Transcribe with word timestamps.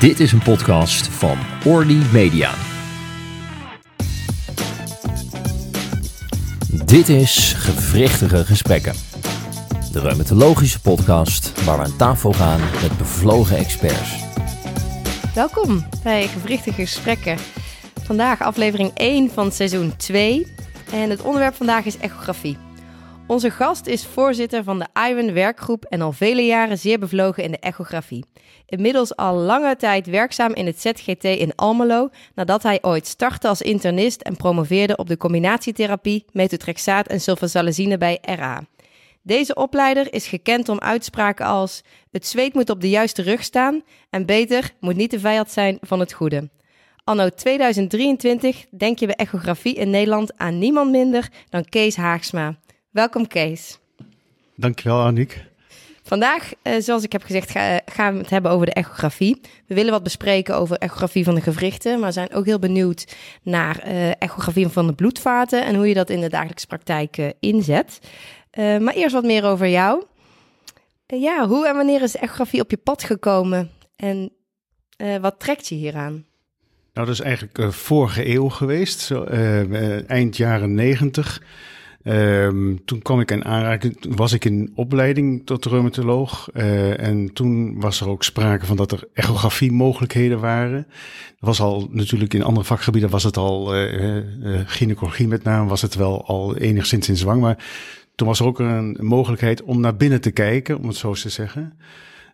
Dit 0.00 0.20
is 0.20 0.32
een 0.32 0.42
podcast 0.42 1.08
van 1.08 1.38
Orly 1.64 2.02
Media. 2.12 2.50
Dit 6.84 7.08
is 7.08 7.52
Gewrichtige 7.52 8.44
Gesprekken. 8.44 8.94
De 9.92 10.00
reumatologische 10.00 10.80
podcast 10.80 11.64
waar 11.64 11.78
we 11.78 11.84
aan 11.84 11.96
tafel 11.96 12.32
gaan 12.32 12.60
met 12.60 12.98
bevlogen 12.98 13.56
experts. 13.56 14.24
Welkom 15.34 15.86
bij 16.02 16.26
Gewrichtige 16.26 16.80
Gesprekken. 16.80 17.38
Vandaag 18.02 18.40
aflevering 18.40 18.90
1 18.94 19.30
van 19.30 19.52
seizoen 19.52 19.96
2. 19.96 20.46
En 20.92 21.10
het 21.10 21.22
onderwerp 21.22 21.54
vandaag 21.54 21.84
is 21.84 21.98
echografie. 21.98 22.65
Onze 23.28 23.50
gast 23.50 23.86
is 23.86 24.06
voorzitter 24.06 24.64
van 24.64 24.78
de 24.78 24.86
IWEN 25.08 25.32
werkgroep 25.32 25.84
en 25.84 26.00
al 26.00 26.12
vele 26.12 26.42
jaren 26.42 26.78
zeer 26.78 26.98
bevlogen 26.98 27.42
in 27.42 27.50
de 27.50 27.58
echografie. 27.58 28.24
Inmiddels 28.66 29.16
al 29.16 29.34
lange 29.34 29.76
tijd 29.76 30.06
werkzaam 30.06 30.54
in 30.54 30.66
het 30.66 30.80
ZGT 30.80 31.24
in 31.24 31.54
Almelo, 31.54 32.08
nadat 32.34 32.62
hij 32.62 32.78
ooit 32.82 33.06
startte 33.06 33.48
als 33.48 33.62
internist 33.62 34.20
en 34.20 34.36
promoveerde 34.36 34.96
op 34.96 35.08
de 35.08 35.16
combinatietherapie 35.16 36.24
methotrexaat 36.32 37.06
en 37.06 37.20
sulfasalazine 37.20 37.98
bij 37.98 38.18
RA. 38.22 38.62
Deze 39.22 39.54
opleider 39.54 40.12
is 40.12 40.26
gekend 40.26 40.68
om 40.68 40.80
uitspraken 40.80 41.46
als: 41.46 41.82
het 42.10 42.26
zweet 42.26 42.54
moet 42.54 42.70
op 42.70 42.80
de 42.80 42.88
juiste 42.88 43.22
rug 43.22 43.42
staan 43.42 43.82
en 44.10 44.26
beter 44.26 44.70
moet 44.80 44.96
niet 44.96 45.10
de 45.10 45.20
vijand 45.20 45.50
zijn 45.50 45.78
van 45.80 46.00
het 46.00 46.12
goede. 46.12 46.48
Anno 47.04 47.28
2023 47.28 48.66
denk 48.70 48.98
je 48.98 49.06
bij 49.06 49.14
echografie 49.14 49.74
in 49.74 49.90
Nederland 49.90 50.38
aan 50.38 50.58
niemand 50.58 50.90
minder 50.90 51.28
dan 51.48 51.64
Kees 51.64 51.96
Haagsma. 51.96 52.56
Welkom 52.96 53.26
Kees. 53.26 53.78
Dankjewel 54.54 55.00
Aniek. 55.00 55.44
Vandaag, 56.02 56.52
eh, 56.62 56.80
zoals 56.80 57.02
ik 57.02 57.12
heb 57.12 57.22
gezegd, 57.22 57.50
ga, 57.50 57.80
gaan 57.86 58.12
we 58.12 58.18
het 58.20 58.30
hebben 58.30 58.50
over 58.50 58.66
de 58.66 58.72
echografie. 58.72 59.40
We 59.66 59.74
willen 59.74 59.90
wat 59.90 60.02
bespreken 60.02 60.56
over 60.56 60.76
echografie 60.76 61.24
van 61.24 61.34
de 61.34 61.40
gewrichten, 61.40 62.00
maar 62.00 62.12
zijn 62.12 62.34
ook 62.34 62.44
heel 62.44 62.58
benieuwd 62.58 63.16
naar 63.42 63.78
eh, 63.78 64.10
echografie 64.18 64.68
van 64.68 64.86
de 64.86 64.94
bloedvaten 64.94 65.64
en 65.64 65.74
hoe 65.74 65.88
je 65.88 65.94
dat 65.94 66.10
in 66.10 66.20
de 66.20 66.28
dagelijkse 66.28 66.66
praktijk 66.66 67.18
uh, 67.18 67.28
inzet. 67.40 67.98
maar 68.56 68.94
eerst 68.94 69.14
wat 69.14 69.24
meer 69.24 69.44
over 69.44 69.68
jou. 69.68 70.04
ja, 71.06 71.48
hoe 71.48 71.68
en 71.68 71.76
wanneer 71.76 72.02
is 72.02 72.16
echografie 72.16 72.60
op 72.60 72.70
je 72.70 72.76
pad 72.76 73.04
gekomen 73.04 73.70
en 73.96 74.32
wat 75.20 75.40
trekt 75.40 75.68
je 75.68 75.74
hieraan? 75.74 76.24
Nou, 76.92 77.06
dat 77.06 77.08
is 77.08 77.20
eigenlijk 77.20 77.72
vorige 77.72 78.28
eeuw 78.28 78.48
geweest, 78.48 79.00
zo, 79.00 79.24
eind 80.06 80.36
jaren 80.36 80.74
negentig. 80.74 81.40
Um, 82.08 82.84
toen 82.84 83.02
kwam 83.02 83.20
ik 83.20 83.30
in 83.30 83.44
aanraking, 83.44 84.16
was 84.16 84.32
ik 84.32 84.44
in 84.44 84.72
opleiding 84.74 85.46
tot 85.46 85.64
reumatoloog. 85.64 86.48
Uh, 86.54 87.00
en 87.00 87.32
toen 87.32 87.80
was 87.80 88.00
er 88.00 88.08
ook 88.08 88.24
sprake 88.24 88.66
van 88.66 88.76
dat 88.76 88.92
er 88.92 89.08
echografie 89.12 89.72
mogelijkheden 89.72 90.40
waren. 90.40 90.86
Dat 91.38 91.48
was 91.48 91.60
al 91.60 91.88
natuurlijk 91.90 92.34
in 92.34 92.42
andere 92.42 92.66
vakgebieden 92.66 93.10
was 93.10 93.22
het 93.22 93.36
al, 93.36 93.76
uh, 93.76 94.16
uh, 94.16 94.60
gynaecologie 94.66 95.28
met 95.28 95.42
name, 95.42 95.68
was 95.68 95.82
het 95.82 95.94
wel 95.94 96.26
al 96.26 96.56
enigszins 96.56 97.08
in 97.08 97.16
zwang. 97.16 97.40
Maar 97.40 97.64
toen 98.14 98.26
was 98.26 98.40
er 98.40 98.46
ook 98.46 98.58
een 98.58 98.98
mogelijkheid 99.00 99.62
om 99.62 99.80
naar 99.80 99.96
binnen 99.96 100.20
te 100.20 100.30
kijken, 100.30 100.78
om 100.78 100.86
het 100.86 100.96
zo 100.96 101.12
te 101.12 101.28
zeggen. 101.28 101.78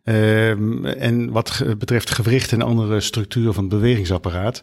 Um, 0.05 0.85
en 0.85 1.31
wat 1.31 1.65
betreft 1.79 2.11
gewricht 2.11 2.53
en 2.53 2.63
andere 2.63 3.01
structuren 3.01 3.55
van 3.55 3.65
het 3.65 3.73
bewegingsapparaat. 3.73 4.63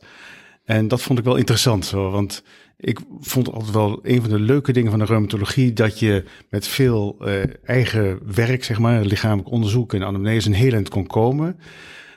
En 0.65 0.87
dat 0.87 1.01
vond 1.01 1.19
ik 1.19 1.25
wel 1.25 1.35
interessant, 1.35 1.85
zo, 1.85 2.09
want 2.09 2.43
ik 2.81 2.99
vond 3.19 3.51
altijd 3.51 3.71
wel 3.71 3.99
een 4.03 4.21
van 4.21 4.29
de 4.29 4.39
leuke 4.39 4.71
dingen 4.71 4.89
van 4.89 4.99
de 4.99 5.05
reumatologie 5.05 5.73
dat 5.73 5.99
je 5.99 6.23
met 6.49 6.67
veel 6.67 7.15
uh, 7.21 7.43
eigen 7.63 8.19
werk, 8.35 8.63
zeg 8.63 8.79
maar, 8.79 9.01
lichamelijk 9.01 9.51
onderzoek 9.51 9.93
en 9.93 10.03
anamnese 10.03 10.47
een 10.47 10.55
heel 10.55 10.73
eind 10.73 10.89
kon 10.89 11.07
komen. 11.07 11.59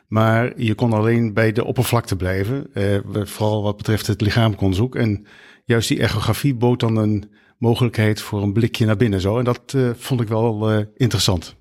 Maar 0.09 0.61
je 0.61 0.75
kon 0.75 0.93
alleen 0.93 1.35
bij 1.35 1.53
de 1.53 1.65
oppervlakte 1.65 2.17
blijven, 2.17 2.67
uh, 2.75 2.99
vooral 3.05 3.63
wat 3.63 3.77
betreft 3.77 4.07
het 4.07 4.21
lichamelijk 4.21 4.61
onderzoek. 4.61 4.95
En 4.95 5.27
juist 5.65 5.89
die 5.89 6.01
echografie 6.01 6.55
bood 6.55 6.81
dan 6.81 6.97
een 6.97 7.31
mogelijkheid 7.59 8.21
voor 8.21 8.43
een 8.43 8.53
blikje 8.53 8.87
naar 8.87 8.97
binnen 8.97 9.21
zo. 9.21 9.39
En 9.39 9.45
dat 9.45 9.73
uh, 9.77 9.91
vond 9.95 10.21
ik 10.21 10.29
wel 10.29 10.87
interessant. 10.95 11.57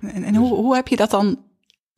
En, 0.00 0.22
en 0.22 0.34
hoe, 0.34 0.54
hoe 0.54 0.74
heb 0.74 0.88
je 0.88 0.96
dat 0.96 1.10
dan 1.10 1.38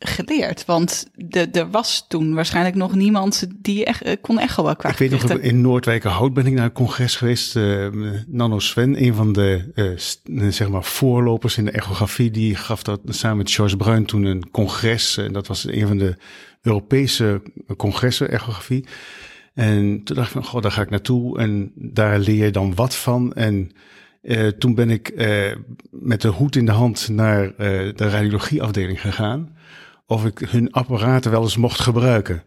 geleerd? 0.09 0.65
Want 0.65 1.07
de, 1.15 1.49
er 1.53 1.71
was 1.71 2.05
toen 2.09 2.35
waarschijnlijk 2.35 2.77
nog 2.77 2.95
niemand 2.95 3.47
die 3.57 3.85
echt, 3.85 4.03
eh, 4.03 4.17
kon 4.21 4.39
echoen 4.39 4.77
qua 4.77 4.91
Ik 4.91 4.97
weet 4.97 5.11
nog, 5.11 5.31
in 5.31 5.61
Noordwijkerhout 5.61 6.35
ben 6.35 6.47
ik 6.47 6.53
naar 6.53 6.65
een 6.65 6.73
congres 6.73 7.17
geweest. 7.17 7.57
Uh, 7.57 7.89
Nano 8.27 8.59
Sven, 8.59 9.03
een 9.03 9.15
van 9.15 9.33
de 9.33 9.73
uh, 10.25 10.51
zeg 10.51 10.69
maar 10.69 10.85
voorlopers 10.85 11.57
in 11.57 11.65
de 11.65 11.71
echografie, 11.71 12.31
die 12.31 12.55
gaf 12.55 12.83
dat 12.83 13.01
samen 13.09 13.37
met 13.37 13.51
George 13.51 13.77
Bruin 13.77 14.05
toen 14.05 14.25
een 14.25 14.51
congres. 14.51 15.17
En 15.17 15.33
dat 15.33 15.47
was 15.47 15.67
een 15.67 15.87
van 15.87 15.99
de 15.99 16.17
Europese 16.63 17.43
congressen 17.77 18.31
echografie. 18.31 18.85
En 19.55 20.01
toen 20.05 20.17
dacht 20.17 20.29
ik 20.29 20.35
van, 20.35 20.45
goh, 20.45 20.63
daar 20.63 20.73
ga 20.73 20.83
ik 20.83 20.91
naartoe 20.91 21.39
en 21.39 21.73
daar 21.75 22.19
leer 22.19 22.45
je 22.45 22.51
dan 22.51 22.75
wat 22.75 22.97
van. 22.97 23.33
En 23.33 23.71
uh, 24.23 24.49
toen 24.49 24.75
ben 24.75 24.91
ik 24.91 25.13
uh, 25.17 25.55
met 25.91 26.21
de 26.21 26.29
hoed 26.29 26.57
in 26.57 26.67
de 26.67 26.73
hand 26.73 27.09
naar 27.09 27.45
uh, 27.45 27.53
de 27.95 28.09
radiologieafdeling 28.09 29.01
gegaan 29.01 29.54
of 30.07 30.25
ik 30.25 30.39
hun 30.39 30.73
apparaten 30.73 31.31
wel 31.31 31.43
eens 31.43 31.57
mocht 31.57 31.81
gebruiken. 31.81 32.43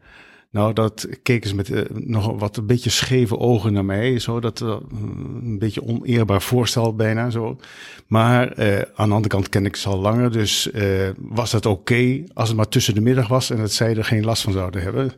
Nou, 0.52 0.74
dat 0.74 1.08
keken 1.24 1.50
ze 1.50 1.56
met 1.56 1.70
uh, 1.70 1.82
nog 1.94 2.40
wat 2.40 2.58
een 2.58 2.66
beetje 2.66 2.90
scheve 2.90 3.38
ogen 3.38 3.74
naar 3.74 3.86
mij. 3.86 4.20
Zo, 4.20 4.40
dat 4.40 4.62
uh, 4.62 4.76
een 5.42 5.60
beetje 5.60 5.84
oneerbaar 5.84 6.42
voorstel 6.42 6.96
bijna 6.96 7.30
zo. 7.30 7.60
Maar 8.08 8.60
uh, 8.60 8.76
aan 8.76 9.08
de 9.10 9.16
andere 9.16 9.28
kant 9.28 9.50
ken 9.50 9.66
ik 9.66 9.76
ze 9.76 9.90
al 9.90 10.00
langer. 10.00 10.32
Dus 10.32 10.70
was 11.18 11.52
dat 11.52 11.66
oké 11.66 12.24
als 12.34 12.48
het 12.48 12.58
maar 12.58 12.68
tussen 12.68 12.94
de 12.94 13.02
middag 13.02 13.28
was 13.28 13.50
en 13.50 13.58
dat 13.58 13.72
zij 13.72 13.96
er 13.96 14.06
geen 14.06 14.26
last 14.26 14.44
van 14.44 14.54
zouden 14.54 14.82
hebben. 14.82 15.12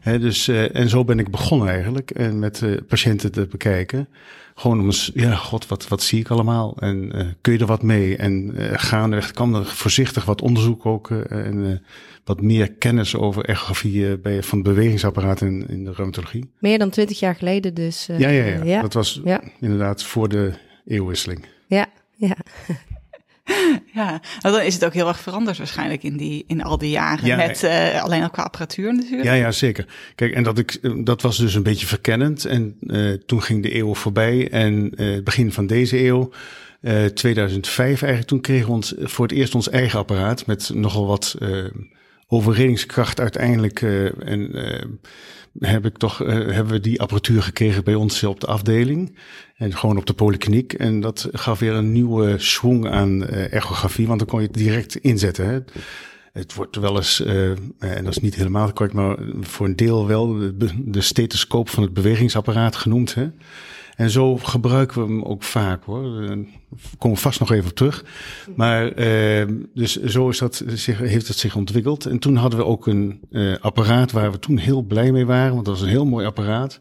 He, 0.00 0.18
dus, 0.18 0.48
en 0.48 0.88
zo 0.88 1.04
ben 1.04 1.18
ik 1.18 1.30
begonnen 1.30 1.68
eigenlijk. 1.68 2.10
En 2.10 2.38
met 2.38 2.62
patiënten 2.88 3.32
te 3.32 3.46
bekijken. 3.46 4.08
Gewoon 4.54 4.80
om 4.80 4.86
eens, 4.86 5.10
ja, 5.14 5.34
god, 5.34 5.66
wat, 5.66 5.88
wat 5.88 6.02
zie 6.02 6.20
ik 6.20 6.28
allemaal? 6.28 6.76
En 6.78 7.12
kun 7.40 7.52
je 7.52 7.58
er 7.58 7.66
wat 7.66 7.82
mee? 7.82 8.16
En 8.16 8.54
gaandeweg 8.72 9.30
kan 9.30 9.54
er 9.54 9.64
voorzichtig 9.64 10.24
wat 10.24 10.42
onderzoek 10.42 10.86
ook 10.86 11.10
en 11.10 11.82
wat 12.30 12.40
meer 12.40 12.72
kennis 12.72 13.16
over 13.16 13.44
echografie 13.44 14.18
bij, 14.18 14.42
van 14.42 14.58
het 14.58 14.66
bewegingsapparaat 14.68 15.40
in, 15.40 15.68
in 15.68 15.84
de 15.84 15.92
reumatologie. 15.92 16.50
Meer 16.58 16.78
dan 16.78 16.90
twintig 16.90 17.18
jaar 17.18 17.34
geleden 17.34 17.74
dus. 17.74 18.06
ja, 18.06 18.28
ja, 18.28 18.44
ja, 18.44 18.64
ja, 18.64 18.80
Dat 18.80 18.92
was 18.92 19.20
ja. 19.24 19.42
inderdaad 19.60 20.02
voor 20.02 20.28
de 20.28 20.52
eeuwwisseling. 20.86 21.44
Ja, 21.66 21.86
ja. 22.16 22.36
ja, 23.94 24.20
nou, 24.40 24.54
dan 24.56 24.60
is 24.60 24.74
het 24.74 24.84
ook 24.84 24.94
heel 24.94 25.08
erg 25.08 25.20
veranderd 25.20 25.58
waarschijnlijk 25.58 26.02
in, 26.02 26.16
die, 26.16 26.44
in 26.46 26.62
al 26.62 26.78
die 26.78 26.90
jaren. 26.90 27.26
Ja, 27.26 27.36
met 27.36 27.62
uh, 27.62 28.02
alleen 28.02 28.22
al 28.22 28.30
qua 28.30 28.42
apparatuur 28.42 28.94
natuurlijk. 28.94 29.24
Ja, 29.24 29.32
ja, 29.32 29.50
zeker. 29.50 29.86
Kijk, 30.14 30.34
en 30.34 30.42
dat, 30.42 30.58
ik, 30.58 30.78
dat 31.06 31.22
was 31.22 31.36
dus 31.36 31.54
een 31.54 31.62
beetje 31.62 31.86
verkennend. 31.86 32.44
En 32.44 32.76
uh, 32.80 33.12
toen 33.12 33.42
ging 33.42 33.62
de 33.62 33.74
eeuw 33.74 33.94
voorbij. 33.94 34.50
En 34.50 34.92
uh, 34.94 35.14
het 35.14 35.24
begin 35.24 35.52
van 35.52 35.66
deze 35.66 36.04
eeuw, 36.04 36.30
2005 37.14 37.86
eigenlijk, 37.86 38.26
toen 38.26 38.40
kregen 38.40 38.66
we 38.66 38.72
ons 38.72 38.94
voor 38.98 39.26
het 39.26 39.36
eerst 39.36 39.54
ons 39.54 39.70
eigen 39.70 39.98
apparaat. 39.98 40.46
Met 40.46 40.70
nogal 40.74 41.06
wat 41.06 41.36
overredingskracht 42.30 43.20
uiteindelijk. 43.20 43.82
en 44.24 44.50
heb 45.58 45.86
ik 45.86 45.96
toch, 45.96 46.22
uh, 46.22 46.28
hebben 46.28 46.72
we 46.72 46.80
die 46.80 47.00
apparatuur 47.00 47.42
gekregen 47.42 47.84
bij 47.84 47.94
ons 47.94 48.24
op 48.24 48.40
de 48.40 48.46
afdeling. 48.46 49.16
En 49.56 49.76
gewoon 49.76 49.96
op 49.96 50.06
de 50.06 50.12
polykliniek. 50.12 50.72
En 50.72 51.00
dat 51.00 51.28
gaf 51.32 51.58
weer 51.58 51.72
een 51.72 51.92
nieuwe 51.92 52.38
swing 52.38 52.88
aan 52.88 53.26
echografie, 53.26 54.06
want 54.06 54.18
dan 54.18 54.28
kon 54.28 54.40
je 54.40 54.46
het 54.46 54.56
direct 54.56 54.96
inzetten. 54.96 55.46
Hè. 55.48 55.58
Het 56.32 56.54
wordt 56.54 56.76
wel 56.76 56.96
eens, 56.96 57.20
en 57.78 58.04
dat 58.04 58.08
is 58.08 58.18
niet 58.18 58.34
helemaal 58.34 58.72
correct, 58.72 58.94
maar 58.94 59.18
voor 59.40 59.66
een 59.66 59.76
deel 59.76 60.06
wel 60.06 60.34
de, 60.34 60.70
de 60.76 61.00
stethoscoop 61.00 61.68
van 61.68 61.82
het 61.82 61.94
bewegingsapparaat 61.94 62.76
genoemd. 62.76 63.14
Hè. 63.14 63.28
En 64.00 64.10
zo 64.10 64.36
gebruiken 64.36 65.00
we 65.00 65.12
hem 65.12 65.22
ook 65.22 65.42
vaak 65.42 65.84
hoor. 65.84 66.02
Daar 66.02 66.36
komen 66.98 67.16
we 67.16 67.22
vast 67.22 67.40
nog 67.40 67.52
even 67.52 67.70
op 67.70 67.76
terug. 67.76 68.04
Maar 68.56 68.98
uh, 68.98 69.46
dus 69.74 70.02
zo 70.02 70.28
is 70.28 70.38
dat, 70.38 70.64
zich, 70.66 70.98
heeft 70.98 71.28
het 71.28 71.36
zich 71.36 71.56
ontwikkeld. 71.56 72.06
En 72.06 72.18
toen 72.18 72.36
hadden 72.36 72.58
we 72.58 72.64
ook 72.64 72.86
een 72.86 73.20
uh, 73.30 73.56
apparaat 73.60 74.12
waar 74.12 74.32
we 74.32 74.38
toen 74.38 74.58
heel 74.58 74.82
blij 74.82 75.12
mee 75.12 75.26
waren. 75.26 75.54
Want 75.54 75.64
dat 75.64 75.74
was 75.74 75.82
een 75.82 75.90
heel 75.90 76.06
mooi 76.06 76.26
apparaat. 76.26 76.80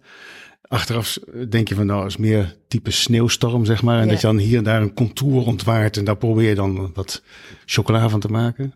Achteraf 0.61 1.19
denk 1.49 1.67
je 1.67 1.75
van 1.75 1.85
nou 1.85 2.05
is 2.05 2.17
meer 2.17 2.55
type 2.67 2.91
sneeuwstorm 2.91 3.65
zeg 3.65 3.81
maar. 3.81 3.99
En 3.99 4.05
ja. 4.05 4.11
dat 4.11 4.21
je 4.21 4.27
dan 4.27 4.37
hier 4.37 4.57
en 4.57 4.63
daar 4.63 4.81
een 4.81 4.93
contour 4.93 5.45
ontwaart. 5.45 5.97
En 5.97 6.03
daar 6.03 6.17
probeer 6.17 6.49
je 6.49 6.55
dan 6.55 6.91
wat 6.93 7.23
chocola 7.65 8.09
van 8.09 8.19
te 8.19 8.27
maken. 8.27 8.73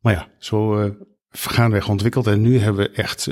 Maar 0.00 0.12
ja, 0.12 0.28
zo 0.38 0.82
uh, 0.82 0.90
gaandeweg 1.30 1.88
ontwikkeld. 1.88 2.26
En 2.26 2.40
nu 2.40 2.58
hebben 2.58 2.82
we 2.82 2.90
echt 2.90 3.28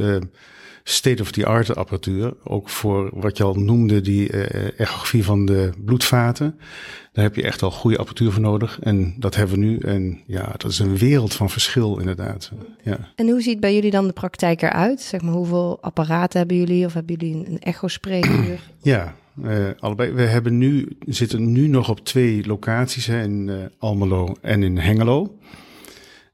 state-of-the-art 0.85 1.77
apparatuur. 1.77 2.35
Ook 2.45 2.69
voor 2.69 3.11
wat 3.13 3.37
je 3.37 3.43
al 3.43 3.55
noemde, 3.55 4.01
die 4.01 4.33
uh, 4.33 4.81
echografie 4.81 5.25
van 5.25 5.47
de 5.47 5.71
bloedvaten. 5.85 6.59
Daar 7.13 7.25
heb 7.25 7.35
je 7.35 7.43
echt 7.43 7.63
al 7.63 7.71
goede 7.71 7.99
apparatuur 7.99 8.33
voor 8.33 8.43
nodig. 8.43 8.79
En 8.81 9.15
dat 9.19 9.35
hebben 9.35 9.59
we 9.59 9.65
nu. 9.65 9.79
En 9.79 10.21
ja, 10.27 10.53
dat 10.57 10.71
is 10.71 10.79
een 10.79 10.97
wereld 10.97 11.35
van 11.35 11.51
verschil 11.51 11.99
inderdaad. 11.99 12.51
Ja. 12.83 12.99
En 13.15 13.29
hoe 13.29 13.43
ziet 13.43 13.61
bij 13.61 13.75
jullie 13.75 13.91
dan 13.91 14.07
de 14.07 14.13
praktijk 14.13 14.63
eruit? 14.63 15.01
Zeg 15.01 15.23
maar, 15.23 15.33
hoeveel 15.33 15.79
apparaten 15.81 16.39
hebben 16.39 16.57
jullie? 16.57 16.87
Of 16.87 16.95
hebben 16.95 17.17
jullie 17.17 17.47
een 17.47 17.59
echospreekuur? 17.59 18.61
ja, 18.83 19.15
uh, 19.43 19.69
allebei. 19.79 20.13
We 20.13 20.23
hebben 20.23 20.59
nu, 20.59 20.97
zitten 21.07 21.53
nu 21.53 21.69
nog 21.69 21.89
op 21.89 22.05
twee 22.05 22.47
locaties, 22.47 23.07
hè, 23.07 23.23
in 23.23 23.49
uh, 23.49 23.57
Almelo 23.79 24.35
en 24.41 24.63
in 24.63 24.79
Hengelo. 24.79 25.39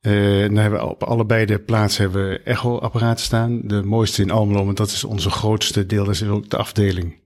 Uh, 0.03 0.41
dan 0.41 0.57
hebben 0.57 0.81
we 0.81 0.87
op 0.87 1.03
allebei 1.03 1.47
de 1.47 1.59
plaatsen 1.59 2.03
hebben 2.03 2.29
we 2.29 2.41
echo-apparaten 2.41 3.25
staan. 3.25 3.61
De 3.65 3.83
mooiste 3.83 4.23
in 4.23 4.31
Almelo, 4.31 4.65
want 4.65 4.77
dat 4.77 4.91
is 4.91 5.05
onze 5.05 5.31
grootste 5.31 5.87
deel, 5.87 6.05
dat 6.05 6.15
is 6.15 6.25
ook 6.25 6.51
de 6.51 6.57
afdeling. 6.57 7.19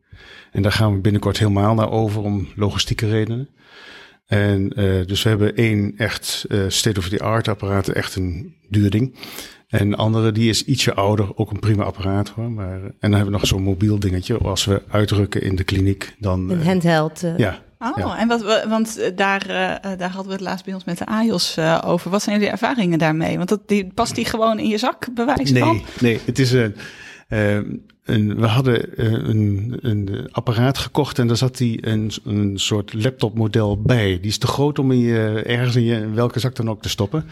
En 0.52 0.62
daar 0.62 0.72
gaan 0.72 0.94
we 0.94 1.00
binnenkort 1.00 1.38
helemaal 1.38 1.74
naar 1.74 1.90
over 1.90 2.22
om 2.22 2.48
logistieke 2.56 3.08
redenen. 3.08 3.48
En 4.26 4.80
uh, 4.80 5.06
dus 5.06 5.22
we 5.22 5.28
hebben 5.28 5.56
één 5.56 5.96
echt 5.96 6.44
uh, 6.48 6.64
state-of-the-art 6.68 7.48
apparaat, 7.48 7.88
echt 7.88 8.16
een 8.16 8.54
duur 8.68 8.90
ding. 8.90 9.16
En 9.68 9.90
de 9.90 9.96
andere, 9.96 10.32
die 10.32 10.48
is 10.48 10.64
ietsje 10.64 10.94
ouder, 10.94 11.36
ook 11.36 11.50
een 11.50 11.58
prima 11.58 11.82
apparaat 11.82 12.28
hoor. 12.28 12.50
Maar, 12.50 12.82
en 12.82 12.94
dan 13.00 13.12
hebben 13.12 13.32
we 13.32 13.38
nog 13.38 13.46
zo'n 13.46 13.62
mobiel 13.62 13.98
dingetje. 13.98 14.38
Als 14.38 14.64
we 14.64 14.82
uitrukken 14.88 15.42
in 15.42 15.56
de 15.56 15.64
kliniek, 15.64 16.14
dan... 16.18 16.50
Een 16.50 16.62
handheld. 16.62 17.24
Ja, 17.36 17.63
Oh, 17.92 18.20
en 18.20 18.28
wat, 18.28 18.64
want 18.68 18.98
eh, 18.98 19.10
daar, 19.16 19.42
uh, 19.48 19.98
daar 19.98 20.10
hadden 20.10 20.26
we 20.26 20.32
het 20.32 20.40
laatst 20.40 20.64
bij 20.64 20.74
ons 20.74 20.84
met 20.84 20.98
de 20.98 21.06
AJOS 21.06 21.58
uh, 21.58 21.82
over. 21.84 22.10
Wat 22.10 22.22
zijn 22.22 22.36
jullie 22.36 22.52
ervaringen 22.52 22.98
daarmee? 22.98 23.36
Want 23.36 23.48
dat, 23.48 23.68
die, 23.68 23.92
past 23.94 24.14
die 24.14 24.24
gewoon 24.24 24.58
in 24.58 24.68
je 24.68 24.78
zak, 24.78 25.14
bewijs 25.14 25.50
nee, 25.50 25.62
van? 25.62 25.82
Nee, 26.00 26.20
het 26.24 26.38
is 26.38 26.52
een... 26.52 26.76
Een, 28.04 28.40
we 28.40 28.46
hadden 28.46 28.96
eh, 28.96 29.12
een, 29.12 29.78
een, 29.80 30.28
apparaat 30.32 30.78
gekocht 30.78 31.18
en 31.18 31.26
daar 31.26 31.36
zat 31.36 31.56
die 31.56 31.86
een, 31.86 32.12
een 32.24 32.58
soort 32.58 32.94
laptopmodel 32.94 33.82
bij. 33.82 34.18
Die 34.20 34.30
is 34.30 34.38
te 34.38 34.46
groot 34.46 34.78
om 34.78 34.92
je 34.92 35.42
ergens 35.46 35.76
in, 35.76 35.84
je, 35.84 36.10
welke 36.10 36.38
zak 36.38 36.54
dan 36.54 36.70
ook 36.70 36.82
te 36.82 36.88
stoppen. 36.88 37.24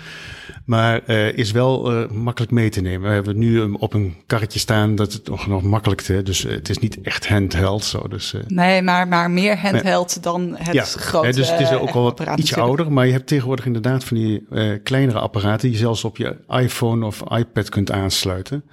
Maar 0.64 1.00
uh, 1.06 1.36
is 1.36 1.50
wel 1.50 1.92
uh, 1.92 2.10
makkelijk 2.10 2.52
mee 2.52 2.68
te 2.68 2.80
nemen. 2.80 3.08
We 3.08 3.14
hebben 3.14 3.38
nu 3.38 3.60
op 3.60 3.92
een 3.94 4.14
karretje 4.26 4.58
staan 4.58 4.94
dat 4.94 5.12
het 5.12 5.28
nog, 5.28 5.46
nog 5.46 5.62
makkelijk 5.62 6.00
te. 6.00 6.22
Dus 6.22 6.42
het 6.42 6.68
is 6.68 6.78
niet 6.78 7.00
echt 7.00 7.28
handheld 7.28 7.84
zo. 7.84 8.08
Dus, 8.08 8.34
nee, 8.46 8.82
maar, 8.82 9.08
maar 9.08 9.30
meer 9.30 9.58
handheld 9.58 10.22
dan 10.22 10.54
het 10.56 10.74
ja, 10.74 10.84
grote 10.84 11.32
Dus 11.32 11.50
het 11.50 11.60
is 11.60 11.72
ook 11.72 11.92
wel 11.92 12.02
wat 12.02 12.20
ietsje 12.20 12.30
natuurlijk. 12.30 12.58
ouder. 12.58 12.92
Maar 12.92 13.06
je 13.06 13.12
hebt 13.12 13.26
tegenwoordig 13.26 13.66
inderdaad 13.66 14.04
van 14.04 14.16
die 14.16 14.46
kleinere 14.82 15.18
apparaten 15.18 15.60
die 15.60 15.70
je 15.70 15.76
zelfs 15.76 16.04
op 16.04 16.16
je 16.16 16.36
iPhone 16.48 17.06
of 17.06 17.22
iPad 17.30 17.68
kunt 17.68 17.90
aansluiten. 17.90 18.64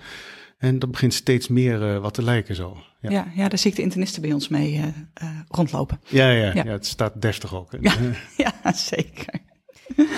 En 0.59 0.79
dat 0.79 0.91
begint 0.91 1.13
steeds 1.13 1.47
meer 1.47 1.81
uh, 1.81 1.97
wat 1.97 2.13
te 2.13 2.23
lijken 2.23 2.55
zo. 2.55 2.77
Ja, 3.01 3.09
ja, 3.09 3.27
ja 3.35 3.47
daar 3.47 3.57
zie 3.57 3.69
ik 3.71 3.77
de 3.77 3.81
internisten 3.81 4.21
bij 4.21 4.33
ons 4.33 4.47
mee 4.47 4.73
uh, 4.73 4.83
uh, 4.83 5.29
rondlopen. 5.47 5.99
Ja, 6.07 6.29
ja, 6.29 6.45
ja, 6.45 6.63
ja. 6.63 6.71
het 6.71 6.85
staat 6.85 7.21
deftig 7.21 7.55
ook. 7.55 7.71
Ja, 7.81 7.93
ja, 8.63 8.73
zeker. 8.73 9.39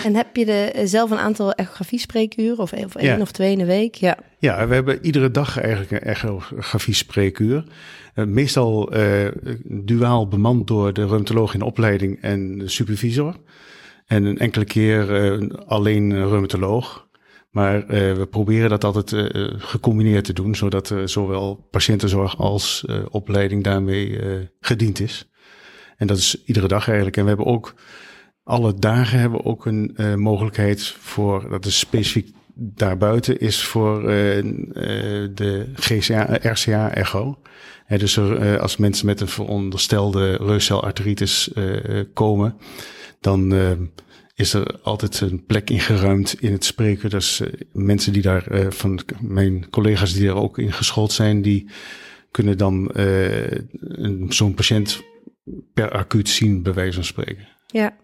En 0.03 0.15
heb 0.15 0.35
je 0.35 0.45
de, 0.45 0.81
zelf 0.83 1.11
een 1.11 1.17
aantal 1.17 1.53
echografie-spreekuren 1.53 2.57
of, 2.57 2.73
of 2.73 2.95
één 2.95 3.15
ja. 3.15 3.21
of 3.21 3.31
twee 3.31 3.51
in 3.51 3.57
de 3.57 3.65
week? 3.65 3.95
Ja. 3.95 4.17
ja, 4.39 4.67
we 4.67 4.73
hebben 4.73 5.05
iedere 5.05 5.31
dag 5.31 5.59
eigenlijk 5.59 5.91
een 5.91 5.99
echografie-spreekuur. 5.99 7.63
meestal 8.13 8.93
duaal 9.63 10.27
bemand 10.27 10.67
door 10.67 10.93
de 10.93 11.05
reumatoloog 11.05 11.53
in 11.53 11.61
opleiding 11.61 12.21
en 12.21 12.57
de 12.57 12.69
supervisor. 12.69 13.35
En 14.05 14.23
een 14.23 14.37
enkele 14.37 14.65
keer 14.65 15.11
alleen 15.65 16.29
reumatoloog. 16.29 17.09
Maar 17.51 17.75
uh, 17.75 17.87
we 18.13 18.27
proberen 18.29 18.69
dat 18.69 18.83
altijd 18.83 19.11
uh, 19.11 19.53
gecombineerd 19.57 20.25
te 20.25 20.33
doen, 20.33 20.55
zodat 20.55 20.93
zowel 21.05 21.67
patiëntenzorg 21.71 22.37
als 22.37 22.85
opleiding 23.09 23.63
daarmee 23.63 24.19
gediend 24.59 24.99
is. 24.99 25.29
En 25.97 26.07
dat 26.07 26.17
is 26.17 26.43
iedere 26.45 26.67
dag 26.67 26.87
eigenlijk. 26.87 27.17
En 27.17 27.23
we 27.23 27.29
hebben 27.29 27.45
ook 27.45 27.73
alle 28.43 28.73
dagen 28.73 29.19
hebben 29.19 29.39
we 29.39 29.45
ook 29.45 29.65
een 29.65 29.95
mogelijkheid 30.15 30.83
voor, 30.99 31.49
dat 31.49 31.65
is 31.65 31.79
specifiek 31.79 32.35
daarbuiten, 32.55 33.39
is 33.39 33.63
voor 33.63 34.01
de 34.01 35.71
GCA, 35.73 36.37
RCA-echo. 36.41 37.41
dus 37.87 38.17
er, 38.17 38.59
als 38.59 38.77
mensen 38.77 39.05
met 39.05 39.21
een 39.21 39.27
veronderstelde 39.27 40.35
reuscelarteritis 40.35 41.51
komen, 42.13 42.57
dan 43.19 43.53
is 44.35 44.53
er 44.53 44.79
altijd 44.81 45.21
een 45.21 45.45
plek 45.45 45.69
ingeruimd 45.69 46.35
in 46.39 46.51
het 46.51 46.65
spreken. 46.65 47.09
Dus 47.09 47.39
uh, 47.39 47.47
mensen 47.71 48.13
die 48.13 48.21
daar, 48.21 48.51
uh, 48.51 48.65
van 48.69 48.99
mijn 49.19 49.69
collega's 49.69 50.13
die 50.13 50.27
er 50.27 50.35
ook 50.35 50.57
in 50.57 50.73
geschoold 50.73 51.11
zijn, 51.11 51.41
die 51.41 51.69
kunnen 52.31 52.57
dan 52.57 52.91
uh, 52.95 53.57
zo'n 54.29 54.53
patiënt 54.53 55.01
per 55.73 55.91
acuut 55.91 56.29
zien, 56.29 56.63
bij 56.63 56.73
wijze 56.73 56.93
van 56.93 57.03
spreken. 57.03 57.47
Ja. 57.67 57.99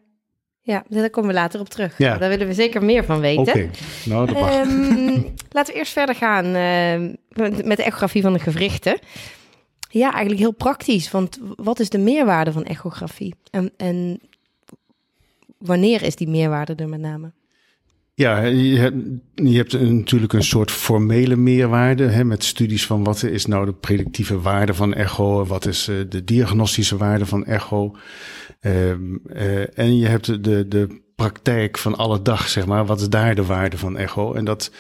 Ja, 0.62 0.84
daar 0.90 1.10
komen 1.10 1.30
we 1.30 1.36
later 1.36 1.60
op 1.60 1.70
terug. 1.70 1.98
Ja. 1.98 2.18
Daar 2.18 2.30
willen 2.30 2.48
we 2.48 2.54
zeker 2.54 2.84
meer 2.84 3.06
van 3.06 3.20
weten. 3.20 3.42
Oké, 3.42 3.50
okay. 3.50 3.70
nou 4.06 4.26
dat 4.26 4.40
mag. 4.40 4.66
Um, 4.66 5.34
laten 5.56 5.74
we 5.74 5.80
eerst 5.80 5.92
verder 5.92 6.16
gaan 6.16 6.52
met 7.64 7.78
de 7.78 7.84
echografie 7.84 8.22
van 8.22 8.34
de 8.34 8.40
gewrichten. 8.40 9.00
Ja, 9.90 10.12
eigenlijk 10.12 10.40
heel 10.40 10.54
praktisch. 10.54 11.12
Want 11.12 11.40
wat 11.56 11.80
is 11.80 11.90
de 11.90 11.98
meerwaarde 11.98 12.52
van 12.52 12.64
echografie? 12.64 13.36
En, 13.52 13.72
en 13.78 14.22
wanneer 15.60 16.04
is 16.04 16.16
die 16.16 16.30
meerwaarde 16.30 16.76
er 16.76 16.90
met 16.90 17.00
name? 17.00 17.32
Ja, 18.14 18.42
je 18.44 18.78
hebt, 18.78 18.96
je 19.36 19.58
hebt 19.58 19.82
natuurlijk 19.82 20.34
een 20.34 20.44
soort 20.44 20.72
formele 20.72 21.36
meerwaarde 21.36 22.04
hè, 22.04 22.24
met 22.24 22.44
studies 22.44 22.86
van 22.86 23.04
wat 23.04 23.24
is 23.24 23.46
nou 23.46 23.66
de 23.66 23.74
predictieve 23.74 24.42
waarde 24.42 24.74
van 24.74 24.94
echo, 24.94 25.46
wat 25.46 25.66
is 25.66 25.88
uh, 25.90 25.96
de 26.10 26.24
diagnostische 26.24 26.98
waarde 26.98 27.26
van 27.26 27.46
echo. 27.46 27.96
Uh, 28.62 28.92
uh, 28.92 29.78
en 29.78 29.98
je 29.98 30.08
hebt 30.08 30.44
de, 30.44 30.68
de, 30.68 31.06
praktijk 31.16 31.78
van 31.78 31.96
alle 31.96 32.22
dag, 32.22 32.48
zeg 32.48 32.66
maar, 32.66 32.86
wat 32.86 33.02
is 33.02 33.10
daar 33.10 33.36
de 33.36 33.46
waarde 33.46 33.78
van 33.78 33.98
echo? 33.98 34.34
En 34.34 34.46
dat 34.46 34.72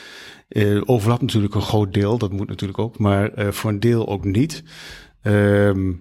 uh, 0.50 0.82
overlapt 0.86 1.22
natuurlijk 1.22 1.56
een 1.56 1.62
groot 1.62 1.94
deel, 1.94 2.18
dat 2.18 2.32
moet 2.32 2.48
natuurlijk 2.48 2.80
ook, 2.80 3.00
maar 3.00 3.32
voor 3.54 3.70
een 3.70 3.80
deel 3.80 4.08
ook 4.08 4.26
niet. 4.26 4.64
Ehm, 5.22 5.94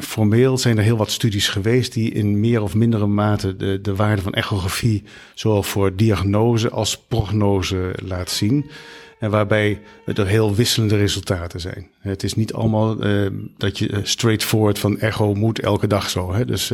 formeel 0.00 0.58
zijn 0.58 0.78
er 0.78 0.84
heel 0.84 0.96
wat 0.96 1.10
studies 1.10 1.48
geweest 1.48 1.92
die 1.92 2.10
in 2.10 2.40
meer 2.40 2.62
of 2.62 2.74
mindere 2.74 3.06
mate 3.06 3.56
de, 3.56 3.80
de 3.80 3.96
waarde 3.96 4.22
van 4.22 4.32
echografie 4.32 5.02
zowel 5.34 5.62
voor 5.62 5.96
diagnose 5.96 6.70
als 6.70 6.98
prognose 6.98 7.94
laat 8.02 8.30
zien. 8.30 8.70
En 9.18 9.30
waarbij 9.30 9.80
er 10.04 10.26
heel 10.26 10.54
wisselende 10.54 10.96
resultaten 10.96 11.60
zijn. 11.60 11.90
Het 11.98 12.22
is 12.22 12.34
niet 12.34 12.52
allemaal 12.52 13.06
uh, 13.06 13.30
dat 13.56 13.78
je 13.78 14.00
straightforward 14.02 14.78
van 14.78 14.98
echo 14.98 15.34
moet 15.34 15.58
elke 15.58 15.86
dag 15.86 16.10
zo. 16.10 16.32
Hè? 16.32 16.44
Dus 16.44 16.72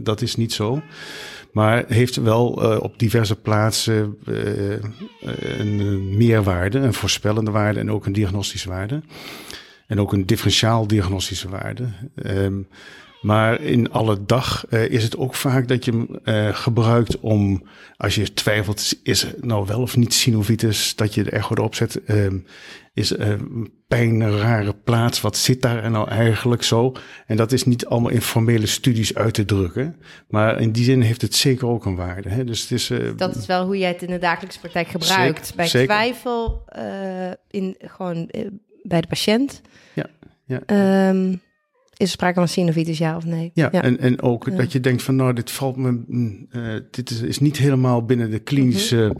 dat 0.00 0.22
is 0.22 0.36
niet 0.36 0.52
zo. 0.52 0.82
Maar 1.52 1.84
heeft 1.88 2.16
wel 2.16 2.46
op 2.80 2.98
diverse 2.98 3.36
plaatsen 3.36 4.16
een 5.58 6.16
meerwaarde, 6.16 6.78
een 6.78 6.94
voorspellende 6.94 7.50
waarde 7.50 7.80
en 7.80 7.90
ook 7.90 8.06
een 8.06 8.12
diagnostische 8.12 8.68
waarde. 8.68 9.02
En 9.86 10.00
ook 10.00 10.12
een 10.12 10.26
differentiaal 10.26 10.86
diagnostische 10.86 11.48
waarde. 11.48 11.88
Um, 12.26 12.68
maar 13.24 13.60
in 13.60 13.92
alle 13.92 14.24
dag 14.26 14.64
uh, 14.70 14.88
is 14.88 15.02
het 15.02 15.16
ook 15.16 15.34
vaak 15.34 15.68
dat 15.68 15.84
je 15.84 15.90
hem 15.90 16.08
uh, 16.24 16.54
gebruikt 16.54 17.20
om, 17.20 17.62
als 17.96 18.14
je 18.14 18.32
twijfelt, 18.32 18.94
is 19.02 19.22
het 19.22 19.44
nou 19.44 19.66
wel 19.66 19.80
of 19.80 19.96
niet 19.96 20.14
synovitis, 20.14 20.96
dat 20.96 21.14
je 21.14 21.22
de 21.22 21.30
echo 21.30 21.54
erop 21.54 21.74
zet. 21.74 22.00
Um, 22.06 22.46
is 22.94 23.12
uh, 23.12 23.34
pijn 23.88 24.20
een 24.20 24.38
rare 24.38 24.74
plaats? 24.74 25.20
Wat 25.20 25.36
zit 25.36 25.62
daar 25.62 25.90
nou 25.90 26.08
eigenlijk 26.08 26.62
zo? 26.62 26.92
En 27.26 27.36
dat 27.36 27.52
is 27.52 27.64
niet 27.64 27.86
allemaal 27.86 28.10
in 28.10 28.22
formele 28.22 28.66
studies 28.66 29.14
uit 29.14 29.34
te 29.34 29.44
drukken. 29.44 29.96
Maar 30.28 30.60
in 30.60 30.72
die 30.72 30.84
zin 30.84 31.00
heeft 31.00 31.22
het 31.22 31.34
zeker 31.34 31.66
ook 31.66 31.84
een 31.84 31.96
waarde. 31.96 32.28
Hè? 32.28 32.44
Dus 32.44 32.60
het 32.60 32.70
is, 32.70 32.90
dat 33.16 33.36
is 33.36 33.46
wel 33.46 33.64
hoe 33.64 33.78
jij 33.78 33.88
het 33.88 34.02
in 34.02 34.10
de 34.10 34.18
dagelijkse 34.18 34.60
praktijk 34.60 34.88
gebruikt. 34.88 35.38
Zeker, 35.38 35.56
Bij 35.56 35.68
zeker. 35.68 35.88
twijfel 35.88 36.64
in 37.50 37.76
gewoon 37.78 38.30
bij 38.84 39.00
de 39.00 39.06
patiënt. 39.06 39.60
Ja, 39.94 40.06
ja. 40.44 41.08
Um, 41.08 41.40
is 41.96 42.06
er 42.06 42.12
sprake 42.12 42.34
van 42.34 42.48
synovitis, 42.48 42.98
ja 42.98 43.16
of 43.16 43.24
nee? 43.24 43.50
Ja, 43.54 43.72
En, 43.72 43.98
en 43.98 44.22
ook 44.22 44.46
ja. 44.46 44.56
dat 44.56 44.72
je 44.72 44.80
denkt 44.80 45.02
van, 45.02 45.16
nou, 45.16 45.32
dit 45.32 45.50
valt 45.50 45.76
me, 45.76 46.00
uh, 46.50 46.80
dit 46.90 47.10
is, 47.10 47.20
is, 47.20 47.38
niet 47.38 47.56
helemaal 47.56 48.04
binnen 48.04 48.30
de 48.30 48.38
klinische 48.38 48.96
mm 48.96 49.16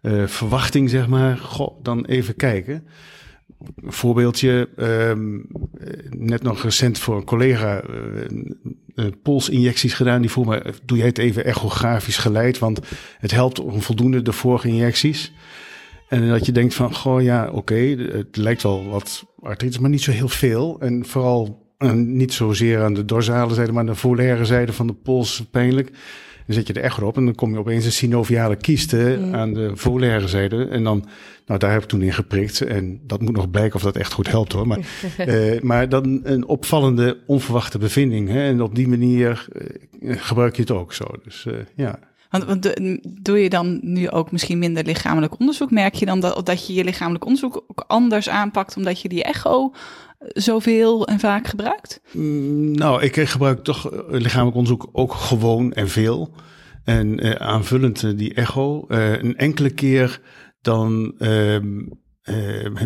-hmm. 0.00 0.20
uh, 0.20 0.26
verwachting, 0.26 0.90
zeg 0.90 1.06
maar. 1.06 1.36
Goh, 1.36 1.82
dan 1.82 2.04
even 2.04 2.36
kijken. 2.36 2.86
Een 3.84 3.92
voorbeeldje, 3.92 4.68
um, 4.76 5.46
net 6.10 6.42
nog 6.42 6.62
recent 6.62 6.98
voor 6.98 7.16
een 7.16 7.24
collega 7.24 7.82
uh, 8.94 9.06
polsinjecties 9.22 9.94
gedaan. 9.94 10.20
Die 10.20 10.30
vroeg 10.30 10.46
me, 10.46 10.74
doe 10.84 10.98
jij 10.98 11.06
het 11.06 11.18
even 11.18 11.44
echografisch 11.44 12.18
geleid? 12.18 12.58
Want 12.58 12.80
het 13.18 13.30
helpt 13.30 13.60
om 13.60 13.82
voldoende 13.82 14.22
de 14.22 14.32
vorige 14.32 14.68
injecties. 14.68 15.32
En 16.08 16.28
dat 16.28 16.46
je 16.46 16.52
denkt 16.52 16.74
van, 16.74 16.94
goh, 16.94 17.22
ja, 17.22 17.46
oké, 17.46 17.56
okay, 17.56 17.88
het 18.12 18.36
lijkt 18.36 18.62
wel 18.62 18.88
wat 18.88 19.24
artritis, 19.40 19.78
maar 19.78 19.90
niet 19.90 20.02
zo 20.02 20.10
heel 20.10 20.28
veel. 20.28 20.76
En 20.80 21.06
vooral 21.06 21.66
uh, 21.78 21.92
niet 21.92 22.32
zozeer 22.32 22.82
aan 22.82 22.94
de 22.94 23.04
dorsale 23.04 23.54
zijde, 23.54 23.72
maar 23.72 23.80
aan 23.80 23.86
de 23.86 23.94
volaire 23.94 24.44
zijde 24.44 24.72
van 24.72 24.86
de 24.86 24.92
pols 24.92 25.44
pijnlijk. 25.50 25.90
Dan 26.46 26.54
zet 26.54 26.66
je 26.66 26.72
de 26.72 26.80
echo 26.80 27.06
op 27.06 27.16
en 27.16 27.24
dan 27.24 27.34
kom 27.34 27.52
je 27.52 27.58
opeens 27.58 27.84
een 27.84 27.92
synoviale 27.92 28.56
kieste 28.56 29.18
mm. 29.20 29.34
aan 29.34 29.54
de 29.54 29.70
volaire 29.74 30.28
zijde. 30.28 30.64
En 30.64 30.84
dan, 30.84 31.04
nou 31.46 31.58
daar 31.58 31.72
heb 31.72 31.82
ik 31.82 31.88
toen 31.88 32.02
in 32.02 32.12
geprikt. 32.12 32.60
En 32.60 33.00
dat 33.06 33.20
moet 33.20 33.36
nog 33.36 33.50
blijken 33.50 33.76
of 33.76 33.82
dat 33.82 33.96
echt 33.96 34.12
goed 34.12 34.30
helpt 34.30 34.52
hoor. 34.52 34.66
Maar, 34.66 34.78
uh, 35.26 35.60
maar 35.70 35.88
dan 35.88 36.20
een 36.22 36.46
opvallende, 36.46 37.18
onverwachte 37.26 37.78
bevinding. 37.78 38.28
Hè? 38.28 38.48
En 38.48 38.62
op 38.62 38.74
die 38.74 38.88
manier 38.88 39.46
uh, 40.00 40.16
gebruik 40.18 40.56
je 40.56 40.62
het 40.62 40.70
ook 40.70 40.92
zo. 40.92 41.04
Dus 41.24 41.46
ja. 41.74 41.98
Want, 42.30 42.74
doe 43.22 43.42
je 43.42 43.50
dan 43.50 43.78
nu 43.82 44.10
ook 44.10 44.32
misschien 44.32 44.58
minder 44.58 44.84
lichamelijk 44.84 45.40
onderzoek? 45.40 45.70
Merk 45.70 45.94
je 45.94 46.06
dan 46.06 46.20
dat, 46.20 46.46
dat 46.46 46.66
je 46.66 46.74
je 46.74 46.84
lichamelijk 46.84 47.24
onderzoek 47.24 47.64
ook 47.68 47.84
anders 47.86 48.28
aanpakt 48.28 48.76
omdat 48.76 49.00
je 49.00 49.08
die 49.08 49.24
echo 49.24 49.72
zoveel 50.18 51.06
en 51.06 51.18
vaak 51.18 51.46
gebruikt? 51.46 52.00
Mm, 52.12 52.70
nou, 52.72 53.02
ik 53.02 53.28
gebruik 53.28 53.64
toch 53.64 53.90
lichamelijk 54.08 54.56
onderzoek 54.56 54.88
ook 54.92 55.12
gewoon 55.12 55.72
en 55.72 55.88
veel. 55.88 56.34
En 56.84 57.40
aanvullend 57.40 58.18
die 58.18 58.34
echo, 58.34 58.84
een 58.88 59.36
enkele 59.36 59.70
keer 59.70 60.20
dan 60.60 61.14
ehm, 61.18 61.82